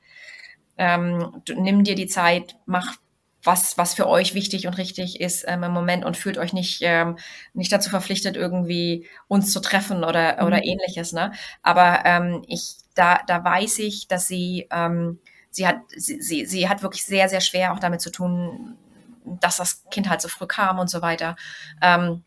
ähm, 0.76 1.42
nimm 1.56 1.84
dir 1.84 1.94
die 1.94 2.06
Zeit, 2.06 2.56
mach 2.66 2.96
was, 3.42 3.78
was 3.78 3.94
für 3.94 4.08
euch 4.08 4.34
wichtig 4.34 4.66
und 4.66 4.78
richtig 4.78 5.20
ist 5.20 5.44
ähm, 5.46 5.62
im 5.62 5.72
Moment 5.72 6.04
und 6.04 6.16
fühlt 6.16 6.38
euch 6.38 6.52
nicht, 6.52 6.80
ähm, 6.82 7.16
nicht 7.54 7.72
dazu 7.72 7.88
verpflichtet, 7.88 8.36
irgendwie 8.36 9.06
uns 9.26 9.52
zu 9.52 9.60
treffen 9.60 10.04
oder, 10.04 10.40
mhm. 10.40 10.46
oder 10.46 10.64
ähnliches. 10.64 11.12
Ne? 11.12 11.32
Aber 11.62 12.02
ähm, 12.04 12.42
ich, 12.46 12.76
da, 12.94 13.20
da 13.26 13.42
weiß 13.42 13.78
ich, 13.78 14.08
dass 14.08 14.28
sie, 14.28 14.66
ähm, 14.70 15.18
sie 15.50 15.66
hat, 15.66 15.76
sie, 15.96 16.20
sie, 16.20 16.46
sie 16.46 16.68
hat 16.68 16.82
wirklich 16.82 17.04
sehr, 17.04 17.28
sehr 17.28 17.40
schwer 17.40 17.72
auch 17.72 17.78
damit 17.78 18.00
zu 18.00 18.10
tun, 18.10 18.76
dass 19.40 19.58
das 19.58 19.84
Kind 19.90 20.08
halt 20.08 20.20
so 20.20 20.28
früh 20.28 20.46
kam 20.46 20.78
und 20.78 20.88
so 20.88 21.02
weiter. 21.02 21.36
Ähm, 21.82 22.24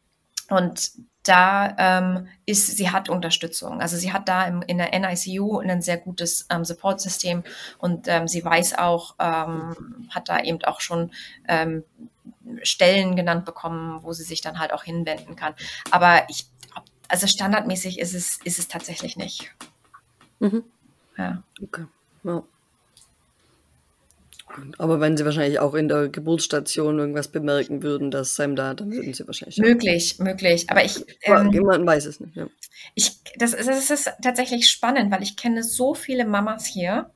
und 0.50 0.92
da 1.24 1.76
ähm, 1.78 2.28
ist, 2.46 2.66
sie 2.78 2.90
hat 2.90 3.10
Unterstützung. 3.10 3.80
Also 3.80 3.96
sie 3.96 4.12
hat 4.12 4.28
da 4.28 4.46
im, 4.46 4.62
in 4.64 4.78
der 4.80 4.98
NICU 4.98 5.60
ein 5.60 5.82
sehr 5.82 5.98
gutes 5.98 6.48
ähm, 6.50 6.66
Support-System 6.66 7.44
und 7.78 8.08
ähm, 8.08 8.28
sie 8.28 8.44
weiß 8.44 8.78
auch, 8.78 9.16
ähm, 9.20 10.08
hat 10.10 10.30
da 10.30 10.42
eben 10.42 10.64
auch 10.64 10.82
schon 10.82 11.12
ähm, 11.48 11.84
Stellen 12.64 13.16
genannt 13.16 13.46
bekommen, 13.46 14.02
wo 14.04 14.14
sie 14.14 14.24
sich 14.24 14.42
dann 14.42 14.58
halt 14.58 14.74
auch 14.74 14.84
hinwenden 14.84 15.36
kann. 15.36 15.54
Aber 15.92 16.28
ich, 16.30 16.48
also 17.08 17.28
standardmäßig 17.28 18.00
ist 18.00 18.16
es, 18.16 18.40
ist 18.44 18.58
es 18.58 18.68
tatsächlich 18.68 19.16
nicht. 19.16 19.54
Mhm. 20.40 20.64
Ja. 21.18 21.44
Okay. 21.62 21.86
Ja. 22.24 22.44
Aber 24.78 25.00
wenn 25.00 25.18
Sie 25.18 25.26
wahrscheinlich 25.26 25.60
auch 25.60 25.74
in 25.74 25.88
der 25.88 26.10
Geburtsstation 26.10 27.00
irgendwas 27.00 27.28
bemerken 27.30 27.84
würden, 27.84 28.12
dass 28.12 28.36
Sam 28.36 28.56
da, 28.56 28.74
dann 28.74 28.92
würden 28.92 29.14
Sie 29.14 29.26
wahrscheinlich. 29.26 29.58
Möglich, 29.58 30.16
auch. 30.16 30.26
möglich. 30.26 30.70
Aber 30.70 30.84
ich. 30.84 31.04
Ähm, 31.24 31.52
jemand 31.52 31.86
weiß 31.86 32.06
es 32.06 32.20
nicht. 32.20 32.36
Ja. 32.36 32.48
Ich, 32.96 33.22
das, 33.38 33.52
das 33.52 33.90
ist 33.90 34.12
tatsächlich 34.22 34.70
spannend, 34.70 35.12
weil 35.12 35.24
ich 35.24 35.38
kenne 35.38 35.64
so 35.64 35.94
viele 35.94 36.26
Mamas 36.26 36.66
hier 36.66 37.12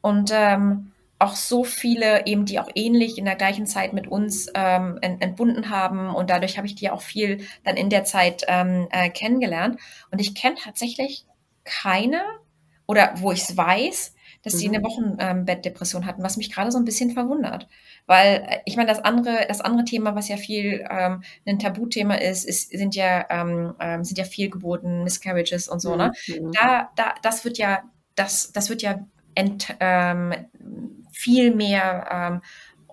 und 0.00 0.30
ähm, 0.32 0.92
auch 1.18 1.36
so 1.36 1.64
viele 1.64 2.26
eben, 2.26 2.46
die 2.46 2.58
auch 2.58 2.70
ähnlich 2.74 3.18
in 3.18 3.26
der 3.26 3.36
gleichen 3.36 3.66
Zeit 3.66 3.92
mit 3.92 4.08
uns 4.08 4.48
ähm, 4.54 4.98
entbunden 5.02 5.68
haben 5.68 6.14
und 6.14 6.30
dadurch 6.30 6.56
habe 6.56 6.66
ich 6.66 6.74
die 6.74 6.88
auch 6.88 7.02
viel 7.02 7.44
dann 7.62 7.76
in 7.76 7.90
der 7.90 8.04
Zeit 8.04 8.44
ähm, 8.48 8.88
äh, 8.90 9.10
kennengelernt. 9.10 9.78
Und 10.10 10.18
ich 10.18 10.34
kenne 10.34 10.56
tatsächlich 10.56 11.26
keine 11.64 12.22
oder 12.86 13.12
wo 13.16 13.32
ich 13.32 13.42
es 13.42 13.56
weiß, 13.56 14.14
dass 14.42 14.54
sie 14.54 14.68
mhm. 14.68 14.76
eine 14.76 14.84
Wochenbettdepression 14.84 16.06
hatten, 16.06 16.22
was 16.22 16.36
mich 16.36 16.52
gerade 16.52 16.72
so 16.72 16.78
ein 16.78 16.84
bisschen 16.84 17.10
verwundert. 17.10 17.68
Weil 18.06 18.46
äh, 18.48 18.58
ich 18.64 18.76
meine, 18.76 18.88
das 18.88 19.04
andere, 19.04 19.44
das 19.48 19.60
andere 19.60 19.84
Thema, 19.84 20.14
was 20.14 20.28
ja 20.28 20.36
viel 20.36 20.86
ähm, 20.90 21.22
ein 21.46 21.58
Tabuthema 21.58 22.14
ist, 22.14 22.44
ist 22.44 22.70
sind 22.70 22.94
ja 22.94 23.26
ähm, 23.28 23.74
ähm, 23.80 24.04
sind 24.04 24.18
ja 24.18 24.24
Fehlgeburten, 24.24 25.04
Miscarriages 25.04 25.68
und 25.68 25.80
so. 25.80 25.96
Ne? 25.96 26.12
Mhm. 26.26 26.52
Da, 26.52 26.90
da, 26.96 27.14
das 27.22 27.44
wird 27.44 27.58
ja, 27.58 27.82
das, 28.14 28.52
das 28.52 28.70
wird 28.70 28.82
ja 28.82 29.00
ent, 29.34 29.74
ähm, 29.80 30.32
viel 31.12 31.54
mehr 31.54 32.08
ähm, 32.10 32.42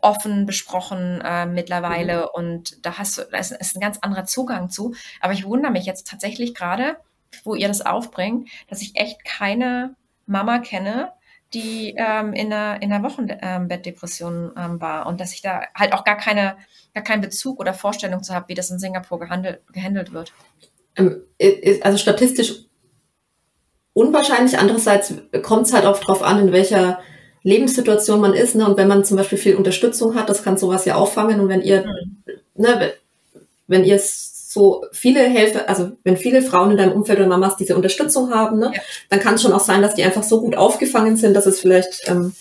offen 0.01 0.45
besprochen 0.45 1.21
äh, 1.21 1.45
mittlerweile 1.45 2.21
mhm. 2.21 2.27
und 2.33 2.85
da 2.85 2.97
hast 2.97 3.17
du, 3.17 3.23
da 3.31 3.37
ist, 3.37 3.51
ist 3.51 3.75
ein 3.75 3.81
ganz 3.81 3.97
anderer 3.99 4.25
Zugang 4.25 4.69
zu. 4.69 4.93
Aber 5.21 5.33
ich 5.33 5.45
wundere 5.45 5.71
mich 5.71 5.85
jetzt 5.85 6.07
tatsächlich 6.07 6.53
gerade, 6.53 6.97
wo 7.43 7.55
ihr 7.55 7.67
das 7.67 7.81
aufbringt, 7.81 8.49
dass 8.69 8.81
ich 8.81 8.95
echt 8.95 9.23
keine 9.25 9.95
Mama 10.25 10.59
kenne, 10.59 11.13
die 11.53 11.95
ähm, 11.97 12.33
in 12.33 12.51
einer, 12.51 12.81
in 12.81 12.91
einer 12.91 13.03
Wochenbettdepression 13.03 14.51
ähm, 14.57 14.81
war 14.81 15.07
und 15.07 15.21
dass 15.21 15.33
ich 15.33 15.41
da 15.41 15.61
halt 15.73 15.93
auch 15.93 16.03
gar 16.03 16.17
keine, 16.17 16.57
gar 16.93 17.03
keinen 17.03 17.21
Bezug 17.21 17.59
oder 17.59 17.73
Vorstellung 17.73 18.23
zu 18.23 18.33
habe, 18.33 18.49
wie 18.49 18.53
das 18.53 18.69
in 18.69 18.79
Singapur 18.79 19.19
gehandelt, 19.19 19.61
gehandelt 19.71 20.11
wird. 20.11 20.33
Ähm, 20.95 21.21
also 21.81 21.97
statistisch 21.97 22.65
unwahrscheinlich. 23.93 24.59
Andererseits 24.59 25.13
kommt 25.41 25.67
es 25.67 25.73
halt 25.73 25.85
auch 25.85 25.99
drauf 25.99 26.21
an, 26.21 26.39
in 26.39 26.51
welcher 26.51 26.99
Lebenssituation 27.43 28.19
man 28.19 28.33
ist. 28.33 28.55
Ne? 28.55 28.65
Und 28.67 28.77
wenn 28.77 28.87
man 28.87 29.05
zum 29.05 29.17
Beispiel 29.17 29.37
viel 29.37 29.55
Unterstützung 29.55 30.15
hat, 30.15 30.29
das 30.29 30.43
kann 30.43 30.57
sowas 30.57 30.85
ja 30.85 30.95
auffangen. 30.95 31.39
Und 31.39 31.49
wenn 31.49 31.61
ihr, 31.61 31.85
mhm. 31.85 32.23
ne, 32.55 32.93
wenn 33.67 33.85
ihr 33.85 33.95
es 33.95 34.26
so 34.57 34.85
viele 34.91 35.21
Helfer, 35.21 35.69
also 35.69 35.91
wenn 36.03 36.17
viele 36.17 36.41
Frauen 36.41 36.71
in 36.71 36.77
deinem 36.77 36.93
Umfeld 36.93 37.19
oder 37.19 37.27
Mamas 37.27 37.57
diese 37.57 37.75
Unterstützung 37.75 38.33
haben, 38.33 38.59
ne, 38.59 38.71
ja. 38.73 38.81
dann 39.09 39.19
kann 39.19 39.35
es 39.35 39.41
schon 39.43 39.53
auch 39.53 39.59
sein, 39.59 39.81
dass 39.81 39.95
die 39.95 40.03
einfach 40.03 40.23
so 40.23 40.41
gut 40.41 40.55
aufgefangen 40.55 41.15
sind, 41.15 41.33
dass 41.33 41.45
es 41.45 41.59
vielleicht 41.59 42.09
ähm, 42.09 42.33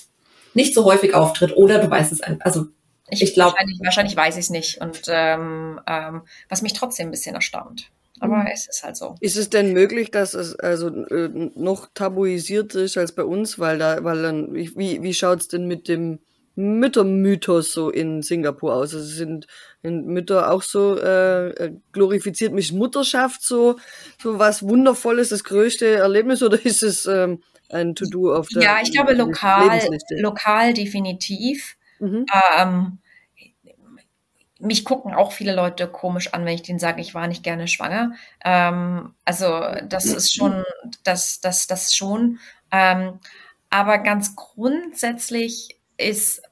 nicht 0.55 0.75
so 0.75 0.85
häufig 0.85 1.15
auftritt. 1.15 1.57
Oder 1.57 1.79
du 1.79 1.91
weißt 1.91 2.13
es 2.13 2.23
einfach. 2.23 2.45
Also 2.45 2.67
ich, 3.11 3.23
ich 3.23 3.35
glaube. 3.35 3.53
Wahrscheinlich, 3.53 3.81
wahrscheinlich, 3.83 4.17
weiß 4.17 4.35
ich 4.37 4.45
es 4.45 4.51
nicht. 4.51 4.81
Und 4.81 5.03
ähm, 5.09 5.81
ähm, 5.87 6.23
was 6.49 6.63
mich 6.63 6.73
trotzdem 6.73 7.09
ein 7.09 7.13
bisschen 7.13 7.35
erstaunt. 7.35 7.91
Aber 8.19 8.39
mhm. 8.39 8.49
es 8.53 8.67
ist 8.67 8.83
halt 8.83 8.97
so. 8.97 9.15
Ist 9.21 9.37
es 9.37 9.51
denn 9.51 9.73
möglich, 9.73 10.11
dass 10.11 10.35
es 10.35 10.59
also 10.59 10.89
äh, 10.89 11.29
noch 11.55 11.89
tabuisiert 11.93 12.75
ist 12.75 12.97
als 12.97 13.13
bei 13.13 13.25
uns? 13.25 13.59
Weil 13.59 13.79
da, 13.79 14.03
weil 14.03 14.23
dann, 14.23 14.55
wie, 14.55 15.03
wie 15.03 15.15
schaut 15.15 15.41
es 15.41 15.49
denn 15.49 15.69
mit 15.69 15.87
dem 15.89 16.19
Müttermythos 16.57 17.73
so 17.73 17.91
in 17.91 18.23
Singapur 18.23 18.75
aus? 18.75 18.95
Also 18.95 19.07
sind 19.07 19.47
Mütter 19.83 20.51
auch 20.51 20.63
so 20.63 20.99
äh, 20.99 21.51
äh, 21.51 21.73
glorifiziert 21.93 22.53
mich 22.53 22.73
Mutterschaft 22.73 23.43
so 23.43 23.77
so 24.21 24.39
was 24.39 24.63
Wundervolles, 24.63 25.29
das 25.29 25.45
größte 25.45 25.87
Erlebnis 25.87 26.43
oder 26.43 26.59
ist 26.65 26.83
es 26.83 27.07
ähm, 27.07 27.43
ein 27.69 27.95
To-Do 27.95 28.35
auf 28.35 28.49
der 28.49 28.63
Ja, 28.63 28.79
ich 28.83 28.93
glaube 28.93 29.13
lokal, 29.13 29.81
lokal 30.19 30.73
definitiv. 30.73 31.77
Mhm. 31.99 32.27
Ähm, 32.57 32.99
mich 34.59 34.85
gucken 34.85 35.15
auch 35.15 35.33
viele 35.33 35.55
Leute 35.55 35.87
komisch 35.87 36.33
an, 36.33 36.45
wenn 36.45 36.55
ich 36.55 36.63
denen 36.63 36.79
sage, 36.79 37.01
ich 37.01 37.15
war 37.15 37.27
nicht 37.29 37.43
gerne 37.43 37.69
schwanger. 37.69 38.13
Ähm, 38.45 39.15
also 39.25 39.63
das 39.89 40.07
ist 40.07 40.35
schon, 40.35 40.65
das, 41.05 41.41
das, 41.41 41.67
das 41.67 41.95
schon. 41.95 42.39
Ähm, 42.71 43.21
aber 43.69 43.99
ganz 43.99 44.37
grundsätzlich 44.37 45.76
ist 45.97 46.43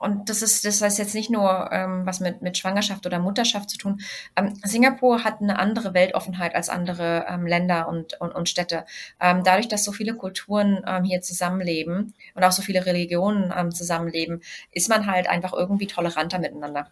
und 0.00 0.30
das 0.30 0.40
ist, 0.40 0.64
das 0.64 0.80
heißt 0.80 0.98
jetzt 0.98 1.14
nicht 1.14 1.28
nur 1.28 1.68
ähm, 1.72 2.06
was 2.06 2.20
mit, 2.20 2.40
mit 2.40 2.56
Schwangerschaft 2.56 3.04
oder 3.04 3.18
Mutterschaft 3.18 3.68
zu 3.68 3.76
tun. 3.76 4.00
Ähm, 4.34 4.58
Singapur 4.64 5.24
hat 5.24 5.42
eine 5.42 5.58
andere 5.58 5.92
Weltoffenheit 5.92 6.54
als 6.54 6.70
andere 6.70 7.26
ähm, 7.28 7.46
Länder 7.46 7.86
und, 7.86 8.18
und, 8.18 8.34
und 8.34 8.48
Städte. 8.48 8.86
Ähm, 9.20 9.44
dadurch, 9.44 9.68
dass 9.68 9.84
so 9.84 9.92
viele 9.92 10.14
Kulturen 10.14 10.82
ähm, 10.86 11.04
hier 11.04 11.20
zusammenleben 11.20 12.14
und 12.34 12.44
auch 12.44 12.52
so 12.52 12.62
viele 12.62 12.86
Religionen 12.86 13.52
ähm, 13.54 13.72
zusammenleben, 13.72 14.40
ist 14.72 14.88
man 14.88 15.06
halt 15.06 15.28
einfach 15.28 15.52
irgendwie 15.52 15.86
toleranter 15.86 16.38
miteinander. 16.38 16.90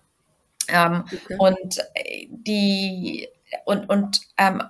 Ähm, 0.69 1.05
okay. 1.07 1.37
Und 1.39 1.79
äh, 1.95 2.27
die 2.29 3.27
und, 3.65 3.89
und 3.89 4.21
ähm, 4.37 4.63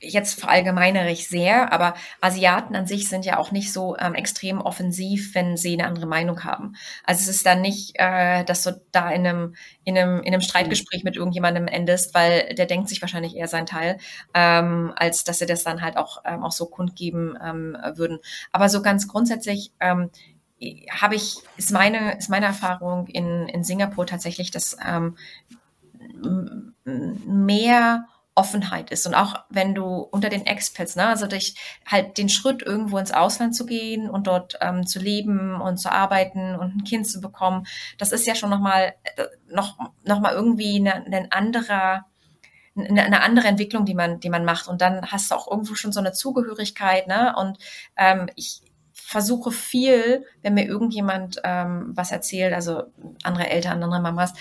jetzt 0.00 0.40
verallgemeinere 0.40 1.10
ich 1.10 1.28
sehr, 1.28 1.72
aber 1.72 1.94
Asiaten 2.20 2.74
an 2.74 2.86
sich 2.86 3.08
sind 3.08 3.24
ja 3.24 3.38
auch 3.38 3.52
nicht 3.52 3.72
so 3.72 3.96
ähm, 3.96 4.14
extrem 4.14 4.60
offensiv, 4.60 5.36
wenn 5.36 5.56
sie 5.56 5.74
eine 5.74 5.86
andere 5.86 6.06
Meinung 6.06 6.42
haben. 6.42 6.74
Also 7.04 7.22
es 7.22 7.28
ist 7.28 7.46
dann 7.46 7.60
nicht, 7.60 7.92
äh, 7.94 8.44
dass 8.44 8.64
du 8.64 8.80
da 8.90 9.10
in 9.10 9.24
einem, 9.24 9.54
in 9.84 9.96
einem, 9.96 10.20
in 10.20 10.32
einem 10.32 10.40
Streitgespräch 10.40 11.04
mit 11.04 11.14
irgendjemandem 11.14 11.68
endest, 11.68 12.12
weil 12.12 12.54
der 12.56 12.66
denkt 12.66 12.88
sich 12.88 13.00
wahrscheinlich 13.02 13.36
eher 13.36 13.46
sein 13.46 13.66
Teil, 13.66 13.98
ähm, 14.34 14.92
als 14.96 15.22
dass 15.22 15.38
sie 15.38 15.46
das 15.46 15.62
dann 15.62 15.80
halt 15.80 15.96
auch, 15.96 16.22
ähm, 16.24 16.42
auch 16.42 16.52
so 16.52 16.66
kundgeben 16.66 17.38
ähm, 17.40 17.76
würden. 17.94 18.18
Aber 18.50 18.68
so 18.68 18.82
ganz 18.82 19.06
grundsätzlich 19.06 19.70
ähm, 19.78 20.10
habe 20.90 21.14
ich, 21.14 21.36
ist 21.56 21.70
meine, 21.70 22.18
ist 22.18 22.30
meine 22.30 22.46
Erfahrung 22.46 23.06
in, 23.06 23.48
in 23.48 23.62
Singapur 23.62 24.06
tatsächlich, 24.06 24.50
dass 24.50 24.76
ähm, 24.84 25.16
mehr 26.84 28.08
Offenheit 28.38 28.90
ist. 28.92 29.04
Und 29.04 29.14
auch 29.14 29.34
wenn 29.50 29.74
du 29.74 29.84
unter 29.84 30.28
den 30.28 30.46
Expats, 30.46 30.94
ne, 30.94 31.08
also 31.08 31.26
durch 31.26 31.56
halt 31.84 32.18
den 32.18 32.28
Schritt, 32.28 32.62
irgendwo 32.62 32.96
ins 32.98 33.10
Ausland 33.10 33.56
zu 33.56 33.66
gehen 33.66 34.08
und 34.08 34.28
dort 34.28 34.56
ähm, 34.60 34.86
zu 34.86 35.00
leben 35.00 35.60
und 35.60 35.78
zu 35.78 35.90
arbeiten 35.90 36.54
und 36.54 36.76
ein 36.76 36.84
Kind 36.84 37.08
zu 37.08 37.20
bekommen, 37.20 37.66
das 37.98 38.12
ist 38.12 38.28
ja 38.28 38.36
schon 38.36 38.50
nochmal 38.50 38.94
äh, 39.16 39.24
noch, 39.50 39.76
noch 40.04 40.20
mal 40.20 40.32
irgendwie 40.32 40.76
eine, 40.76 41.04
eine 41.04 41.32
anderer 41.32 42.06
eine, 42.76 43.02
eine 43.02 43.22
andere 43.22 43.48
Entwicklung, 43.48 43.84
die 43.84 43.94
man, 43.94 44.20
die 44.20 44.30
man 44.30 44.44
macht. 44.44 44.68
Und 44.68 44.80
dann 44.80 45.10
hast 45.10 45.32
du 45.32 45.34
auch 45.34 45.50
irgendwo 45.50 45.74
schon 45.74 45.90
so 45.90 45.98
eine 45.98 46.12
Zugehörigkeit, 46.12 47.08
ne? 47.08 47.34
Und 47.36 47.58
ähm, 47.96 48.30
ich 48.36 48.62
versuche 48.92 49.50
viel, 49.50 50.24
wenn 50.42 50.54
mir 50.54 50.66
irgendjemand 50.66 51.40
ähm, 51.42 51.90
was 51.96 52.12
erzählt, 52.12 52.54
also 52.54 52.84
andere 53.24 53.50
Eltern, 53.50 53.82
andere 53.82 54.00
Mamas, 54.00 54.32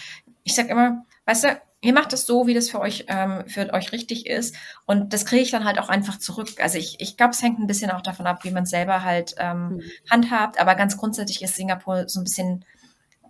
ich 0.44 0.54
sag 0.54 0.70
immer, 0.70 1.04
weißt 1.26 1.46
du, 1.46 1.62
ihr 1.82 1.94
macht 1.94 2.14
es 2.14 2.26
so, 2.26 2.48
wie 2.48 2.54
das 2.54 2.70
für 2.70 2.80
euch, 2.80 3.06
ähm, 3.08 3.44
für 3.48 3.72
euch 3.74 3.92
richtig 3.92 4.26
ist. 4.26 4.56
Und 4.86 5.14
das 5.14 5.26
kriege 5.26 5.44
ich 5.44 5.52
dann 5.52 5.66
halt 5.66 5.80
auch 5.80 5.90
einfach 5.90 6.18
zurück. 6.18 6.50
Also 6.60 6.78
ich, 6.78 7.00
ich 7.00 7.18
glaube, 7.18 7.32
es 7.32 7.42
hängt 7.42 7.60
ein 7.60 7.68
bisschen 7.68 7.92
auch 7.92 8.02
davon 8.02 8.28
ab, 8.28 8.44
wie 8.44 8.52
man 8.52 8.64
es 8.64 8.70
selber 8.70 9.04
halt 9.04 9.36
ähm, 9.38 9.76
mhm. 9.76 9.82
handhabt. 10.10 10.60
Aber 10.60 10.76
ganz 10.76 10.98
grundsätzlich 10.98 11.42
ist 11.42 11.56
Singapur 11.56 12.10
so 12.10 12.20
ein 12.20 12.24
bisschen 12.24 12.66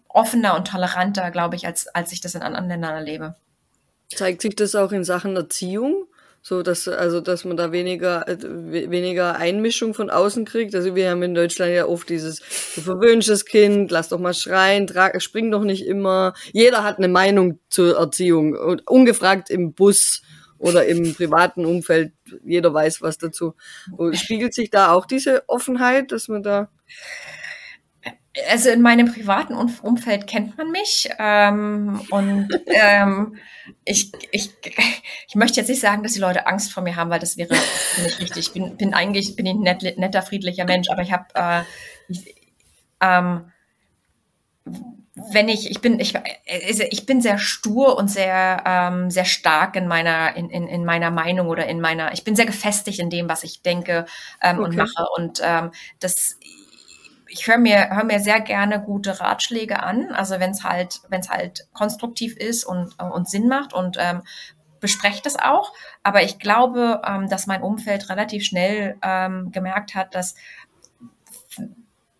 offener 0.08 0.56
und 0.56 0.68
toleranter, 0.68 1.30
glaube 1.32 1.56
ich, 1.56 1.66
als, 1.68 1.88
als 1.90 2.12
ich 2.12 2.22
das 2.22 2.36
in 2.36 2.42
anderen 2.42 2.68
Ländern 2.68 2.96
erlebe. 2.96 3.36
Zeigt 4.14 4.42
sich 4.42 4.56
das 4.56 4.76
auch 4.76 4.92
in 4.94 5.04
Sachen 5.04 5.36
Erziehung? 5.36 6.06
So, 6.48 6.64
dass, 6.64 6.88
also, 6.88 7.20
dass 7.20 7.44
man 7.44 7.58
da 7.58 7.74
weniger, 7.74 8.26
äh, 8.26 8.38
weniger 8.42 9.36
Einmischung 9.36 9.94
von 9.94 10.10
außen 10.10 10.46
kriegt. 10.46 10.74
Also, 10.76 10.96
wir 10.96 11.10
haben 11.10 11.22
in 11.22 11.36
Deutschland 11.36 11.74
ja 11.74 11.86
oft 11.86 12.08
dieses, 12.08 12.40
du 12.74 12.80
verwöhnst 12.80 13.46
Kind, 13.48 13.92
lass 13.92 14.08
doch 14.08 14.18
mal 14.18 14.34
schreien, 14.34 14.88
trag, 14.88 15.22
spring 15.22 15.52
doch 15.52 15.66
nicht 15.66 15.86
immer. 15.86 16.34
Jeder 16.54 16.86
hat 16.86 17.00
eine 17.00 17.10
Meinung 17.10 17.60
zur 17.68 17.98
Erziehung. 17.98 18.56
Und 18.56 18.88
ungefragt 18.88 19.50
im 19.50 19.74
Bus 19.74 20.22
oder 20.58 20.86
im 20.86 21.14
privaten 21.16 21.66
Umfeld, 21.66 22.14
jeder 22.46 22.74
weiß 22.74 23.02
was 23.02 23.18
dazu. 23.18 23.54
Und 23.98 24.16
spiegelt 24.16 24.54
sich 24.54 24.70
da 24.70 24.94
auch 24.94 25.06
diese 25.06 25.44
Offenheit, 25.50 26.14
dass 26.14 26.30
man 26.30 26.44
da 26.44 26.70
also 28.50 28.70
in 28.70 28.82
meinem 28.82 29.12
privaten 29.12 29.54
Umfeld 29.54 30.28
kennt 30.28 30.58
man 30.58 30.72
mich 30.72 31.10
ähm, 31.20 32.02
und 32.12 32.50
ähm, 32.68 33.38
ich, 33.84 34.12
ich, 34.32 34.52
ich 35.28 35.36
möchte 35.36 35.60
jetzt 35.60 35.70
nicht 35.70 35.82
sagen, 35.82 36.04
dass 36.04 36.14
die 36.14 36.20
Leute 36.20 36.48
Angst 36.48 36.72
vor 36.72 36.84
mir 36.84 36.96
haben, 36.96 37.10
weil 37.10 37.20
das 37.20 37.38
wäre 37.38 37.54
nicht 38.04 38.20
richtig. 38.20 38.48
Ich 38.48 38.54
bin, 38.54 38.78
bin 38.78 38.94
eigentlich 38.94 39.36
bin 39.36 39.46
ich 39.46 39.54
ein 39.54 39.62
net, 39.62 39.98
netter, 39.98 40.22
friedlicher 40.22 40.66
Mensch, 40.66 40.90
aber 40.90 41.02
ich 41.02 41.12
habe 41.12 41.26
äh, 41.36 41.64
ich, 42.08 42.36
ähm, 43.02 43.52
wenn 45.32 45.50
ich, 45.50 45.70
ich 45.72 45.82
bin, 45.82 46.00
ich, 46.00 46.16
also 46.16 46.84
ich 46.90 47.06
bin 47.06 47.22
sehr 47.22 47.40
stur 47.40 47.98
und 47.98 48.10
sehr, 48.10 48.64
ähm, 48.66 49.10
sehr 49.10 49.26
stark 49.26 49.76
in 49.76 49.88
meiner, 49.88 50.36
in, 50.36 50.50
in, 50.50 50.68
in 50.68 50.86
meiner 50.86 51.12
Meinung 51.12 51.48
oder 51.48 51.66
in 51.66 51.82
meiner, 51.82 52.14
ich 52.14 52.24
bin 52.24 52.36
sehr 52.36 52.46
gefestigt 52.46 53.00
in 53.00 53.10
dem, 53.10 53.28
was 53.28 53.44
ich 53.44 53.62
denke 53.62 54.06
ähm, 54.42 54.60
okay. 54.60 54.68
und 54.68 54.76
mache. 54.76 55.06
Und 55.16 55.42
ähm, 55.44 55.72
das, 56.00 56.38
ich 57.38 57.48
höre 57.48 57.58
mir, 57.58 57.90
hör 57.92 58.04
mir 58.04 58.20
sehr 58.20 58.42
gerne 58.42 58.82
gute 58.82 59.20
Ratschläge 59.20 59.84
an. 59.84 60.12
Also 60.12 60.40
wenn 60.40 60.52
es 60.52 60.64
halt, 60.64 61.02
wenn 61.10 61.22
es 61.22 61.30
halt 61.30 61.68
konstruktiv 61.74 62.36
ist 62.36 62.66
und, 62.66 63.00
und 63.00 63.30
Sinn 63.30 63.48
macht 63.48 63.74
und 63.74 63.98
ähm, 64.00 64.24
bespreche 64.80 65.22
das 65.24 65.38
auch. 65.38 65.74
Aber 66.04 66.24
ich 66.24 66.40
glaube, 66.40 67.02
ähm, 67.06 67.30
dass 67.30 67.48
mein 67.48 67.62
Umfeld 67.62 68.10
relativ 68.10 68.44
schnell 68.44 68.98
ähm, 69.02 69.52
gemerkt 69.52 69.96
hat, 69.96 70.16
dass 70.16 70.36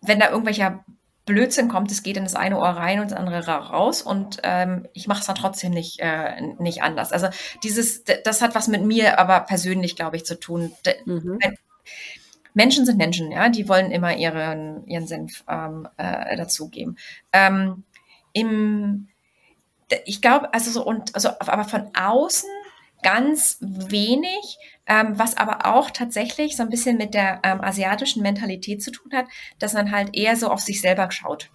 wenn 0.00 0.20
da 0.20 0.30
irgendwelcher 0.30 0.84
Blödsinn 1.26 1.68
kommt, 1.68 1.90
es 1.90 2.02
geht 2.02 2.16
in 2.16 2.24
das 2.24 2.34
eine 2.34 2.58
Ohr 2.58 2.68
rein 2.68 3.00
und 3.00 3.10
das 3.10 3.18
andere 3.18 3.46
raus 3.46 4.00
und 4.00 4.38
ähm, 4.44 4.86
ich 4.94 5.08
mache 5.08 5.20
es 5.20 5.26
dann 5.26 5.36
trotzdem 5.36 5.72
nicht, 5.72 6.00
äh, 6.00 6.40
nicht 6.58 6.82
anders. 6.82 7.12
Also 7.12 7.28
dieses, 7.62 8.04
das 8.04 8.40
hat 8.40 8.54
was 8.54 8.68
mit 8.68 8.82
mir 8.82 9.18
aber 9.18 9.40
persönlich, 9.40 9.94
glaube 9.94 10.16
ich, 10.16 10.24
zu 10.24 10.40
tun. 10.40 10.72
Mhm. 11.04 11.38
Menschen 12.54 12.86
sind 12.86 12.98
Menschen, 12.98 13.30
ja, 13.30 13.48
die 13.48 13.68
wollen 13.68 13.90
immer 13.90 14.16
ihren, 14.16 14.86
ihren 14.86 15.06
Senf 15.06 15.44
ähm, 15.48 15.88
äh, 15.96 16.36
dazugeben. 16.36 16.98
Ähm, 17.32 17.84
im, 18.32 19.08
ich 20.04 20.20
glaube, 20.20 20.52
also 20.52 20.70
so 20.70 20.84
und 20.84 21.14
also 21.14 21.30
aber 21.38 21.64
von 21.64 21.90
außen 21.94 22.48
ganz 23.02 23.58
wenig, 23.60 24.58
ähm, 24.86 25.18
was 25.18 25.36
aber 25.36 25.66
auch 25.66 25.90
tatsächlich 25.90 26.56
so 26.56 26.62
ein 26.62 26.70
bisschen 26.70 26.96
mit 26.96 27.14
der 27.14 27.40
ähm, 27.44 27.60
asiatischen 27.60 28.22
Mentalität 28.22 28.82
zu 28.82 28.90
tun 28.90 29.12
hat, 29.12 29.26
dass 29.58 29.74
man 29.74 29.92
halt 29.92 30.16
eher 30.16 30.36
so 30.36 30.50
auf 30.50 30.60
sich 30.60 30.80
selber 30.80 31.10
schaut. 31.10 31.50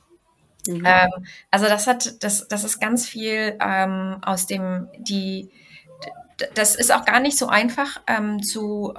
Mhm. 0.67 0.83
Ähm, 0.85 1.25
also 1.51 1.65
das 1.65 1.87
hat, 1.87 2.23
das, 2.23 2.47
das 2.47 2.63
ist 2.63 2.79
ganz 2.79 3.07
viel 3.07 3.57
ähm, 3.61 4.17
aus 4.21 4.47
dem, 4.47 4.87
die, 4.97 5.49
das 6.55 6.75
ist 6.75 6.93
auch 6.93 7.05
gar 7.05 7.19
nicht 7.19 7.37
so 7.37 7.47
einfach 7.47 8.01
ähm, 8.07 8.41
zu 8.41 8.93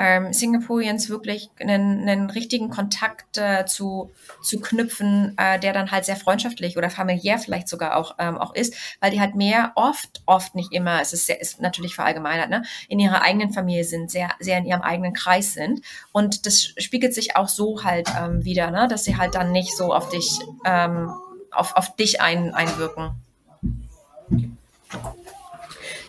ähm, 0.00 0.32
Singaporeans 0.32 1.10
wirklich 1.10 1.50
einen, 1.60 2.08
einen 2.08 2.30
richtigen 2.30 2.70
Kontakt 2.70 3.36
äh, 3.36 3.66
zu, 3.66 4.10
zu 4.40 4.58
knüpfen, 4.58 5.34
äh, 5.36 5.60
der 5.60 5.74
dann 5.74 5.90
halt 5.90 6.06
sehr 6.06 6.16
freundschaftlich 6.16 6.78
oder 6.78 6.88
familiär 6.88 7.38
vielleicht 7.38 7.68
sogar 7.68 7.96
auch, 7.96 8.14
ähm, 8.18 8.38
auch 8.38 8.54
ist, 8.54 8.74
weil 9.00 9.10
die 9.10 9.20
halt 9.20 9.34
mehr 9.34 9.72
oft, 9.74 10.22
oft 10.24 10.54
nicht 10.54 10.72
immer, 10.72 11.02
es 11.02 11.12
ist, 11.12 11.26
sehr, 11.26 11.38
ist 11.38 11.60
natürlich 11.60 11.94
verallgemeinert, 11.94 12.48
ne, 12.48 12.62
in 12.88 12.98
ihrer 12.98 13.20
eigenen 13.20 13.52
Familie 13.52 13.84
sind, 13.84 14.10
sehr, 14.10 14.30
sehr 14.38 14.56
in 14.56 14.64
ihrem 14.64 14.80
eigenen 14.80 15.12
Kreis 15.12 15.52
sind. 15.52 15.82
Und 16.12 16.46
das 16.46 16.72
spiegelt 16.78 17.14
sich 17.14 17.36
auch 17.36 17.48
so 17.48 17.84
halt 17.84 18.08
ähm, 18.18 18.42
wieder, 18.42 18.70
ne, 18.70 18.88
dass 18.88 19.04
sie 19.04 19.18
halt 19.18 19.34
dann 19.34 19.52
nicht 19.52 19.76
so 19.76 19.92
auf 19.92 20.08
dich, 20.08 20.38
ähm, 20.64 21.12
auf, 21.50 21.76
auf 21.76 21.94
dich 21.96 22.22
ein, 22.22 22.54
einwirken. 22.54 23.16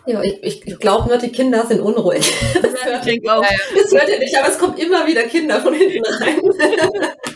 Ja, 0.06 0.22
ich, 0.22 0.42
ich, 0.42 0.66
ich 0.66 0.78
glaube 0.78 1.08
nur, 1.08 1.18
die 1.18 1.30
Kinder 1.30 1.66
sind 1.66 1.80
unruhig. 1.80 2.32
Das 2.62 2.84
hört, 2.84 3.06
ich 3.06 3.30
auch. 3.30 3.42
das 3.42 3.92
hört 3.92 4.08
ihr 4.08 4.18
nicht, 4.18 4.36
aber 4.36 4.48
es 4.48 4.58
kommen 4.58 4.76
immer 4.76 5.06
wieder 5.06 5.22
Kinder 5.22 5.60
von 5.60 5.72
hinten 5.72 6.04
rein. 6.04 6.40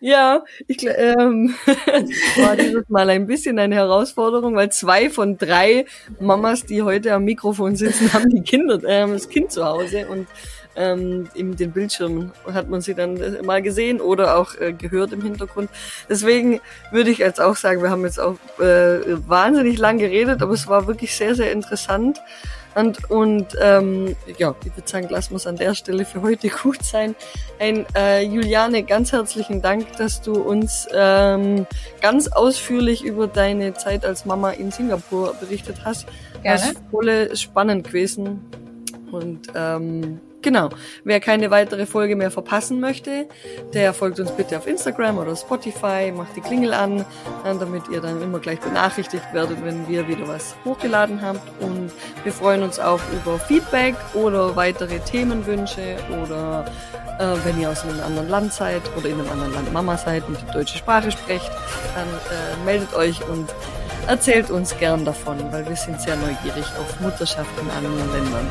Ja, 0.00 0.44
ich 0.66 0.84
ähm, 0.84 1.54
war 2.36 2.56
dieses 2.56 2.88
Mal 2.88 3.08
ein 3.10 3.26
bisschen 3.26 3.58
eine 3.58 3.74
Herausforderung, 3.74 4.56
weil 4.56 4.70
zwei 4.70 5.10
von 5.10 5.38
drei 5.38 5.86
Mamas, 6.20 6.64
die 6.64 6.82
heute 6.82 7.12
am 7.12 7.24
Mikrofon 7.24 7.76
sitzen, 7.76 8.12
haben 8.12 8.28
die 8.30 8.42
Kinder, 8.42 8.82
äh, 8.82 9.06
das 9.06 9.28
Kind 9.28 9.52
zu 9.52 9.64
Hause 9.64 10.06
und 10.08 10.26
ähm, 10.76 11.28
in 11.34 11.56
den 11.56 11.72
Bildschirmen 11.72 12.32
hat 12.52 12.68
man 12.68 12.80
sie 12.80 12.94
dann 12.94 13.16
äh, 13.16 13.42
mal 13.42 13.62
gesehen 13.62 14.00
oder 14.00 14.36
auch 14.36 14.54
äh, 14.60 14.72
gehört 14.72 15.12
im 15.12 15.22
Hintergrund. 15.22 15.70
Deswegen 16.08 16.60
würde 16.90 17.10
ich 17.10 17.18
jetzt 17.18 17.40
auch 17.40 17.56
sagen, 17.56 17.82
wir 17.82 17.90
haben 17.90 18.04
jetzt 18.04 18.20
auch 18.20 18.36
äh, 18.58 19.00
wahnsinnig 19.28 19.78
lang 19.78 19.98
geredet, 19.98 20.42
aber 20.42 20.52
es 20.52 20.68
war 20.68 20.86
wirklich 20.86 21.16
sehr, 21.16 21.34
sehr 21.34 21.52
interessant. 21.52 22.20
Und, 22.76 23.10
und 23.10 23.56
ähm, 23.58 24.16
ja, 24.36 24.54
ich 24.62 24.76
würde 24.76 24.86
sagen, 24.86 25.06
lass 25.08 25.30
uns 25.30 25.46
an 25.46 25.56
der 25.56 25.74
Stelle 25.74 26.04
für 26.04 26.20
heute 26.20 26.48
gut 26.62 26.82
sein. 26.82 27.14
Ein 27.58 27.86
äh, 27.96 28.22
Juliane, 28.22 28.82
ganz 28.82 29.12
herzlichen 29.12 29.62
Dank, 29.62 29.96
dass 29.96 30.20
du 30.20 30.34
uns 30.34 30.86
ähm, 30.92 31.66
ganz 32.02 32.28
ausführlich 32.28 33.02
über 33.02 33.28
deine 33.28 33.72
Zeit 33.72 34.04
als 34.04 34.26
Mama 34.26 34.50
in 34.50 34.70
Singapur 34.70 35.34
berichtet 35.40 35.86
hast. 35.86 36.06
Gerne. 36.42 36.58
Das 36.60 36.70
ist 36.72 36.82
voll 36.90 37.34
spannend 37.34 37.86
gewesen. 37.86 38.44
Und 39.10 39.46
ähm, 39.54 40.20
Genau. 40.42 40.68
Wer 41.04 41.20
keine 41.20 41.50
weitere 41.50 41.86
Folge 41.86 42.14
mehr 42.14 42.30
verpassen 42.30 42.80
möchte, 42.80 43.26
der 43.74 43.92
folgt 43.92 44.20
uns 44.20 44.30
bitte 44.30 44.58
auf 44.58 44.66
Instagram 44.66 45.18
oder 45.18 45.34
Spotify, 45.34 46.12
macht 46.14 46.36
die 46.36 46.40
Klingel 46.40 46.72
an, 46.72 47.04
damit 47.44 47.88
ihr 47.90 48.00
dann 48.00 48.22
immer 48.22 48.38
gleich 48.38 48.60
benachrichtigt 48.60 49.24
werdet, 49.32 49.64
wenn 49.64 49.88
wir 49.88 50.06
wieder 50.08 50.28
was 50.28 50.54
hochgeladen 50.64 51.20
haben. 51.20 51.40
Und 51.60 51.90
wir 52.22 52.32
freuen 52.32 52.62
uns 52.62 52.78
auch 52.78 53.00
über 53.12 53.38
Feedback 53.38 53.94
oder 54.14 54.54
weitere 54.56 54.98
Themenwünsche 55.00 55.96
oder 56.22 56.66
äh, 57.18 57.36
wenn 57.44 57.60
ihr 57.60 57.70
aus 57.70 57.82
einem 57.82 58.00
anderen 58.00 58.28
Land 58.28 58.52
seid 58.52 58.82
oder 58.96 59.08
in 59.08 59.18
einem 59.18 59.30
anderen 59.30 59.54
Land 59.54 59.72
Mama 59.72 59.96
seid 59.96 60.26
und 60.28 60.38
die 60.40 60.52
deutsche 60.52 60.78
Sprache 60.78 61.10
sprecht, 61.10 61.50
dann 61.94 62.06
äh, 62.06 62.64
meldet 62.64 62.94
euch 62.94 63.26
und 63.28 63.48
erzählt 64.06 64.50
uns 64.50 64.76
gern 64.78 65.04
davon, 65.04 65.38
weil 65.52 65.66
wir 65.68 65.76
sind 65.76 66.00
sehr 66.00 66.16
neugierig 66.16 66.64
auf 66.78 67.00
Mutterschaft 67.00 67.50
in 67.60 67.70
anderen 67.70 68.12
Ländern. 68.12 68.50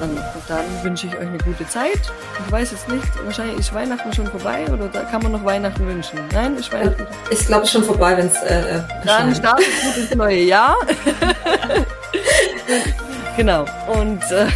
Und 0.00 0.18
dann 0.48 0.64
wünsche 0.82 1.06
ich 1.06 1.14
euch 1.14 1.26
eine 1.26 1.38
gute 1.38 1.66
Zeit. 1.68 2.00
Ich 2.44 2.52
weiß 2.52 2.72
jetzt 2.72 2.88
nicht, 2.88 3.24
wahrscheinlich 3.24 3.58
ist 3.58 3.72
Weihnachten 3.72 4.12
schon 4.12 4.26
vorbei 4.26 4.64
oder 4.72 4.88
da 4.88 5.02
kann 5.02 5.22
man 5.22 5.32
noch 5.32 5.44
Weihnachten 5.44 5.86
wünschen. 5.86 6.18
Nein, 6.32 6.56
ist 6.56 6.72
Weihnachten. 6.72 7.06
Ich 7.30 7.46
glaube 7.46 7.66
schon 7.66 7.84
vorbei, 7.84 8.16
wenn 8.16 8.26
es. 8.26 8.42
Äh, 8.42 8.78
äh 8.78 8.82
dann 9.04 9.34
startet 9.34 9.66
gut 9.84 9.96
ins 9.96 10.14
neue 10.14 10.42
Jahr. 10.42 10.76
genau. 13.36 13.64
Und 13.88 14.22
äh, 14.30 14.46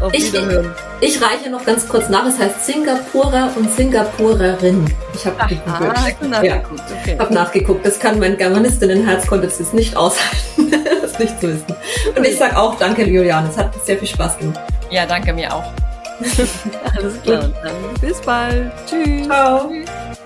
auf 0.00 0.12
ich, 0.14 0.32
Wiederhören. 0.32 0.74
Ich 1.00 1.20
reiche 1.20 1.50
noch 1.50 1.64
ganz 1.64 1.88
kurz 1.88 2.08
nach. 2.08 2.26
Es 2.26 2.38
heißt 2.38 2.66
Singapurer 2.66 3.50
und 3.56 3.70
Singapurerin. 3.72 4.92
Ich 5.14 5.26
habe 5.26 5.36
gegoogelt. 5.48 5.96
Ah, 5.96 6.26
nachgeguckt. 6.28 6.44
Ja, 6.44 6.62
okay. 7.00 7.18
habe 7.18 7.34
nachgeguckt. 7.34 7.86
Das 7.86 7.98
kann 7.98 8.18
mein 8.18 8.36
Germanistinnenherz 8.36 9.26
konnte 9.26 9.46
es 9.46 9.72
nicht 9.72 9.96
aushalten, 9.96 10.70
das 11.02 11.18
nicht 11.18 11.40
zu 11.40 11.48
wissen. 11.48 11.76
Und 12.16 12.26
ich 12.26 12.36
sage 12.36 12.56
auch 12.56 12.76
Danke, 12.78 13.04
Julian. 13.06 13.46
Es 13.48 13.56
hat 13.56 13.72
sehr 13.84 13.98
viel 13.98 14.08
Spaß 14.08 14.38
gemacht. 14.38 14.60
Ja, 14.90 15.06
danke 15.06 15.32
mir 15.32 15.54
auch. 15.54 15.64
Alles 16.96 17.22
klar. 17.22 17.50
Dann 17.62 17.74
bis 18.00 18.20
bald. 18.20 18.72
Tschüss. 18.86 19.26
Ciao. 19.26 19.70
Tschüss. 19.70 20.20